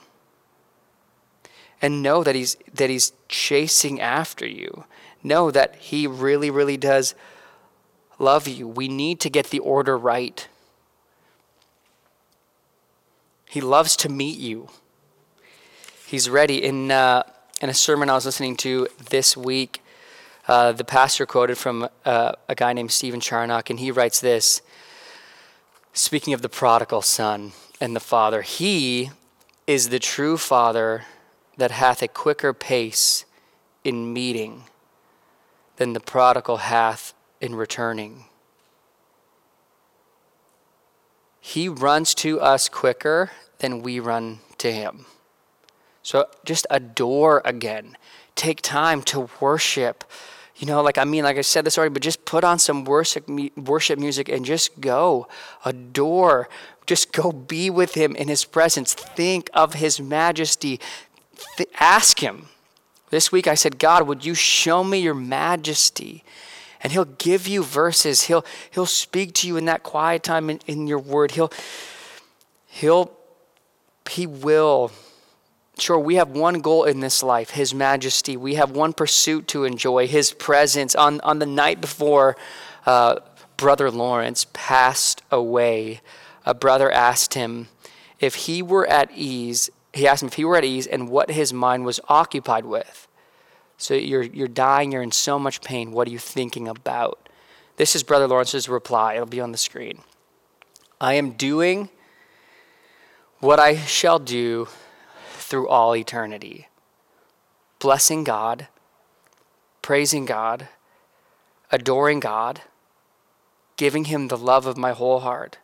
And 1.83 2.03
know 2.03 2.23
that 2.23 2.35
he's 2.35 2.57
that 2.75 2.91
he's 2.91 3.13
chasing 3.29 4.01
after 4.01 4.47
you. 4.47 4.85
Know 5.23 5.51
that 5.51 5.77
he 5.77 6.07
really 6.07 6.51
really 6.51 6.77
does 6.77 7.15
love 8.19 8.47
you. 8.47 8.69
We 8.69 8.87
need 8.87 9.19
to 9.21 9.31
get 9.31 9.47
the 9.47 9.61
order 9.61 9.97
right. 9.97 10.47
He 13.51 13.61
loves 13.61 13.97
to 13.97 14.09
meet 14.09 14.39
you. 14.39 14.69
He's 16.07 16.31
ready. 16.31 16.63
In, 16.63 16.93
uh, 16.93 17.25
in 17.61 17.69
a 17.69 17.75
sermon 17.75 18.09
I 18.09 18.15
was 18.15 18.25
listening 18.25 18.57
to 18.59 18.87
this 19.11 19.37
week, 19.37 19.83
uh, 20.47 20.71
the 20.71 20.85
pastor 20.85 21.27
quoted 21.27 21.59
from 21.59 21.89
uh, 22.05 22.33
a 22.49 22.55
guy 22.55 22.73
named 22.73 22.93
Stephen 22.93 23.19
Charnock, 23.19 23.69
and 23.69 23.81
he 23.81 23.91
writes 23.91 24.21
this 24.21 24.63
speaking 25.93 26.33
of 26.33 26.43
the 26.43 26.49
prodigal 26.49 27.03
son 27.03 27.51
and 27.81 27.97
the 27.97 28.01
father, 28.01 28.43
he 28.43 29.11
is 29.67 29.89
the 29.89 29.99
true 29.99 30.37
father 30.37 31.07
that 31.57 31.73
hath 31.73 32.03
a 32.03 32.09
quicker 32.09 32.53
pace 32.53 33.25
in 33.83 34.13
meeting 34.13 34.63
than 35.75 35.93
the 35.93 35.99
prodigal 35.99 36.59
hath 36.59 37.15
in 37.41 37.57
returning. 37.57 38.27
He 41.41 41.69
runs 41.69 42.15
to 42.17 42.41
us 42.41 42.69
quicker 42.69 43.31
than 43.59 43.83
we 43.83 43.99
run 43.99 44.41
to 44.59 44.71
him. 44.71 45.07
So 46.03 46.27
just 46.45 46.67
adore 46.71 47.43
again. 47.45 47.97
Take 48.35 48.63
time 48.63 49.03
to 49.05 49.29
worship. 49.41 50.05
You 50.57 50.67
know, 50.67 50.83
like 50.83 50.99
I 50.99 51.05
mean, 51.05 51.25
like 51.25 51.39
I 51.39 51.43
said 51.43 51.65
this 51.65 51.79
already, 51.79 51.93
but 51.93 52.03
just 52.03 52.25
put 52.25 52.45
on 52.45 52.59
some 52.59 52.85
worship 52.85 53.29
worship 53.57 53.99
music 53.99 54.29
and 54.29 54.45
just 54.45 54.81
go 54.81 55.29
adore. 55.65 56.49
Just 56.87 57.13
go 57.13 57.33
be 57.33 57.71
with 57.71 57.95
him 57.95 58.15
in 58.17 58.29
his 58.29 58.45
presence. 58.45 58.93
Think 58.93 59.49
of 59.55 59.75
his 59.75 60.01
majesty. 60.01 60.81
Th- 61.57 61.69
ask 61.79 62.21
him. 62.21 62.49
This 63.11 63.33
week 63.33 63.47
I 63.47 63.55
said, 63.55 63.79
God, 63.79 64.07
would 64.07 64.25
you 64.25 64.35
show 64.35 64.85
me 64.85 64.99
your 64.99 65.15
majesty? 65.15 66.25
And 66.83 66.93
he'll 66.93 67.05
give 67.05 67.47
you 67.47 67.63
verses. 67.63 68.23
He'll 68.23 68.45
he'll 68.71 68.87
speak 68.87 69.35
to 69.35 69.49
you 69.49 69.57
in 69.57 69.67
that 69.67 69.83
quiet 69.83 70.23
time 70.23 70.51
in, 70.51 70.61
in 70.67 70.87
your 70.87 70.99
word. 70.99 71.33
He'll 71.33 71.53
he'll 72.67 73.13
he 74.11 74.27
will. 74.27 74.93
Sure 75.79 75.99
we 75.99 76.17
have 76.17 76.31
one 76.31 76.61
goal 76.61 76.85
in 76.85 77.01
this 77.01 77.23
life 77.23 77.51
his 77.51 77.75
majesty. 77.75 78.37
We 78.37 78.55
have 78.55 78.71
one 78.71 78.93
pursuit 78.93 79.49
to 79.49 79.65
enjoy 79.65 80.07
his 80.07 80.33
presence. 80.33 80.95
On 80.95 81.21
on 81.21 81.39
the 81.39 81.47
night 81.47 81.81
before 81.81 82.37
uh, 82.87 83.17
brother 83.57 83.91
lawrence 83.91 84.47
passed 84.55 85.23
away 85.31 86.01
a 86.47 86.55
brother 86.55 86.91
asked 86.91 87.35
him 87.35 87.69
if 88.19 88.35
he 88.35 88.63
were 88.63 88.87
at 88.87 89.11
ease 89.15 89.69
he 89.93 90.09
asked 90.09 90.23
him 90.23 90.29
if 90.29 90.35
he 90.35 90.45
were 90.47 90.57
at 90.57 90.65
ease 90.65 90.87
and 90.87 91.11
what 91.11 91.31
his 91.31 91.53
mind 91.53 91.85
was 91.85 92.01
occupied 92.09 92.65
with 92.65 93.07
so 93.81 93.95
you're, 93.95 94.23
you're 94.23 94.47
dying, 94.47 94.93
you're 94.93 95.03
in 95.03 95.11
so 95.11 95.39
much 95.39 95.63
pain. 95.63 95.91
What 95.91 96.07
are 96.07 96.11
you 96.11 96.19
thinking 96.19 96.69
about? 96.69 97.31
This 97.77 97.97
is 97.97 98.03
Brother 98.03 98.29
Lawrence's 98.29 98.69
reply. 98.69 99.15
It'll 99.15 99.25
be 99.25 99.41
on 99.41 99.53
the 99.53 99.59
screen. 99.59 100.01
I 101.01 101.15
am 101.15 101.31
doing 101.31 101.89
what 103.39 103.59
I 103.59 103.77
shall 103.77 104.19
do 104.19 104.69
through 105.33 105.67
all 105.69 105.97
eternity 105.97 106.69
blessing 107.79 108.25
God, 108.25 108.69
praising 109.81 110.27
God, 110.27 110.69
adoring 111.73 112.21
God, 112.21 112.61
giving 113.79 114.05
Him 114.05 114.29
the 114.29 114.37
love 114.37 114.67
of 114.67 114.77
my 114.77 114.93
whole 114.93 115.21
heart. 115.21 115.57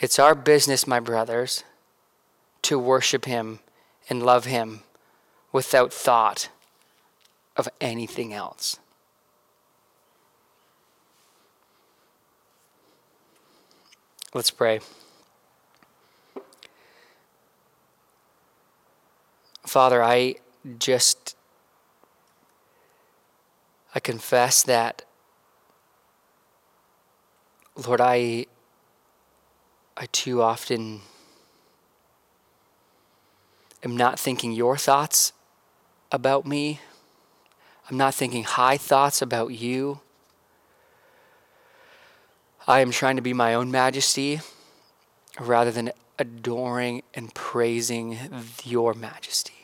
It's 0.00 0.18
our 0.18 0.34
business, 0.34 0.88
my 0.88 0.98
brothers, 0.98 1.62
to 2.62 2.76
worship 2.76 3.26
Him 3.26 3.60
and 4.08 4.24
love 4.24 4.46
Him 4.46 4.82
without 5.52 5.92
thought 5.92 6.48
of 7.56 7.68
anything 7.80 8.32
else. 8.32 8.78
Let's 14.32 14.50
pray. 14.50 14.80
Father, 19.66 20.02
I 20.02 20.36
just 20.78 21.36
I 23.94 24.00
confess 24.00 24.62
that 24.62 25.02
Lord, 27.86 28.00
I 28.00 28.46
I 29.96 30.06
too 30.12 30.42
often 30.42 31.00
am 33.82 33.96
not 33.96 34.18
thinking 34.18 34.52
your 34.52 34.76
thoughts 34.76 35.32
about 36.12 36.46
me. 36.46 36.80
I'm 37.88 37.96
not 37.96 38.14
thinking 38.14 38.44
high 38.44 38.76
thoughts 38.76 39.20
about 39.20 39.48
you. 39.48 40.00
I 42.66 42.80
am 42.80 42.90
trying 42.90 43.16
to 43.16 43.22
be 43.22 43.32
my 43.32 43.54
own 43.54 43.70
majesty 43.70 44.40
rather 45.38 45.70
than 45.70 45.90
adoring 46.18 47.02
and 47.14 47.34
praising 47.34 48.18
your 48.64 48.94
majesty. 48.94 49.54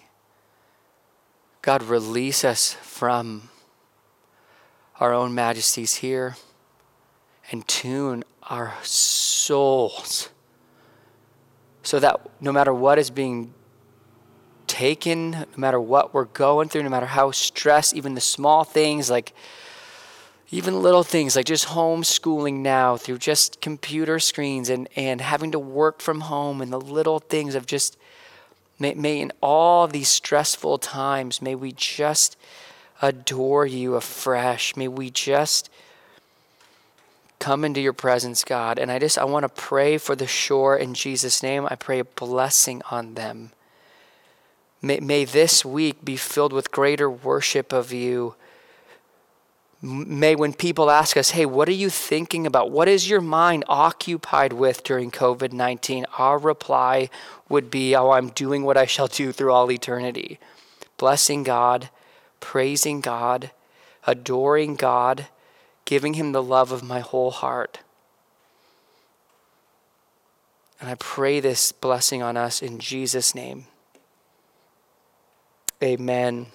God, 1.62 1.82
release 1.82 2.44
us 2.44 2.72
from 2.74 3.50
our 4.98 5.12
own 5.12 5.34
majesties 5.34 5.96
here 5.96 6.36
and 7.50 7.66
tune 7.68 8.24
our 8.44 8.74
souls 8.82 10.30
so 11.82 11.98
that 12.00 12.20
no 12.40 12.52
matter 12.52 12.72
what 12.72 12.98
is 12.98 13.10
being 13.10 13.52
taken, 14.76 15.30
no 15.30 15.46
matter 15.56 15.80
what 15.80 16.12
we're 16.12 16.24
going 16.24 16.68
through, 16.68 16.82
no 16.82 16.90
matter 16.90 17.06
how 17.06 17.30
stressed, 17.30 17.94
even 17.94 18.14
the 18.14 18.20
small 18.20 18.62
things 18.62 19.08
like 19.08 19.32
even 20.50 20.82
little 20.82 21.02
things 21.02 21.34
like 21.34 21.46
just 21.46 21.68
homeschooling 21.68 22.58
now 22.58 22.94
through 22.98 23.16
just 23.16 23.62
computer 23.62 24.18
screens 24.18 24.68
and, 24.68 24.86
and 24.94 25.22
having 25.22 25.50
to 25.50 25.58
work 25.58 26.00
from 26.00 26.20
home 26.20 26.60
and 26.60 26.70
the 26.70 26.80
little 26.80 27.18
things 27.18 27.54
of 27.54 27.64
just 27.64 27.96
may, 28.78 28.92
may 28.92 29.18
in 29.18 29.32
all 29.40 29.88
these 29.88 30.08
stressful 30.08 30.76
times 30.76 31.40
may 31.40 31.54
we 31.54 31.72
just 31.72 32.36
adore 33.00 33.64
you 33.64 33.94
afresh. 33.94 34.76
May 34.76 34.88
we 34.88 35.08
just 35.08 35.70
come 37.38 37.64
into 37.64 37.80
your 37.80 37.94
presence 37.94 38.44
god. 38.44 38.78
And 38.78 38.92
i 38.92 38.98
just 38.98 39.16
i 39.16 39.24
want 39.24 39.44
to 39.44 39.48
pray 39.48 39.96
for 39.96 40.14
the 40.14 40.26
shore 40.26 40.76
in 40.76 40.92
jesus 40.92 41.42
name. 41.42 41.66
I 41.70 41.76
pray 41.76 41.98
a 41.98 42.04
blessing 42.04 42.82
on 42.90 43.14
them 43.14 43.52
May, 44.82 45.00
may 45.00 45.24
this 45.24 45.64
week 45.64 46.04
be 46.04 46.16
filled 46.16 46.52
with 46.52 46.70
greater 46.70 47.10
worship 47.10 47.72
of 47.72 47.92
you. 47.92 48.34
May, 49.82 50.34
when 50.34 50.52
people 50.52 50.90
ask 50.90 51.16
us, 51.16 51.30
hey, 51.30 51.46
what 51.46 51.68
are 51.68 51.72
you 51.72 51.90
thinking 51.90 52.46
about? 52.46 52.70
What 52.70 52.88
is 52.88 53.10
your 53.10 53.20
mind 53.20 53.64
occupied 53.68 54.52
with 54.52 54.82
during 54.82 55.10
COVID 55.10 55.52
19? 55.52 56.06
Our 56.18 56.38
reply 56.38 57.10
would 57.48 57.70
be, 57.70 57.94
oh, 57.94 58.10
I'm 58.10 58.30
doing 58.30 58.64
what 58.64 58.76
I 58.76 58.86
shall 58.86 59.06
do 59.06 59.32
through 59.32 59.52
all 59.52 59.70
eternity. 59.70 60.38
Blessing 60.96 61.42
God, 61.42 61.90
praising 62.40 63.00
God, 63.00 63.50
adoring 64.06 64.76
God, 64.76 65.26
giving 65.84 66.14
Him 66.14 66.32
the 66.32 66.42
love 66.42 66.72
of 66.72 66.82
my 66.82 67.00
whole 67.00 67.30
heart. 67.30 67.80
And 70.80 70.90
I 70.90 70.94
pray 70.94 71.40
this 71.40 71.72
blessing 71.72 72.22
on 72.22 72.36
us 72.36 72.62
in 72.62 72.78
Jesus' 72.78 73.34
name. 73.34 73.66
Amen. 75.86 76.46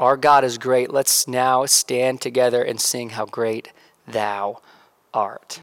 Our 0.00 0.16
God 0.16 0.42
is 0.42 0.58
great. 0.58 0.90
Let's 0.90 1.28
now 1.28 1.66
stand 1.66 2.20
together 2.20 2.64
and 2.64 2.80
sing 2.80 3.10
how 3.10 3.24
great 3.24 3.70
thou 4.08 4.60
art. 5.14 5.60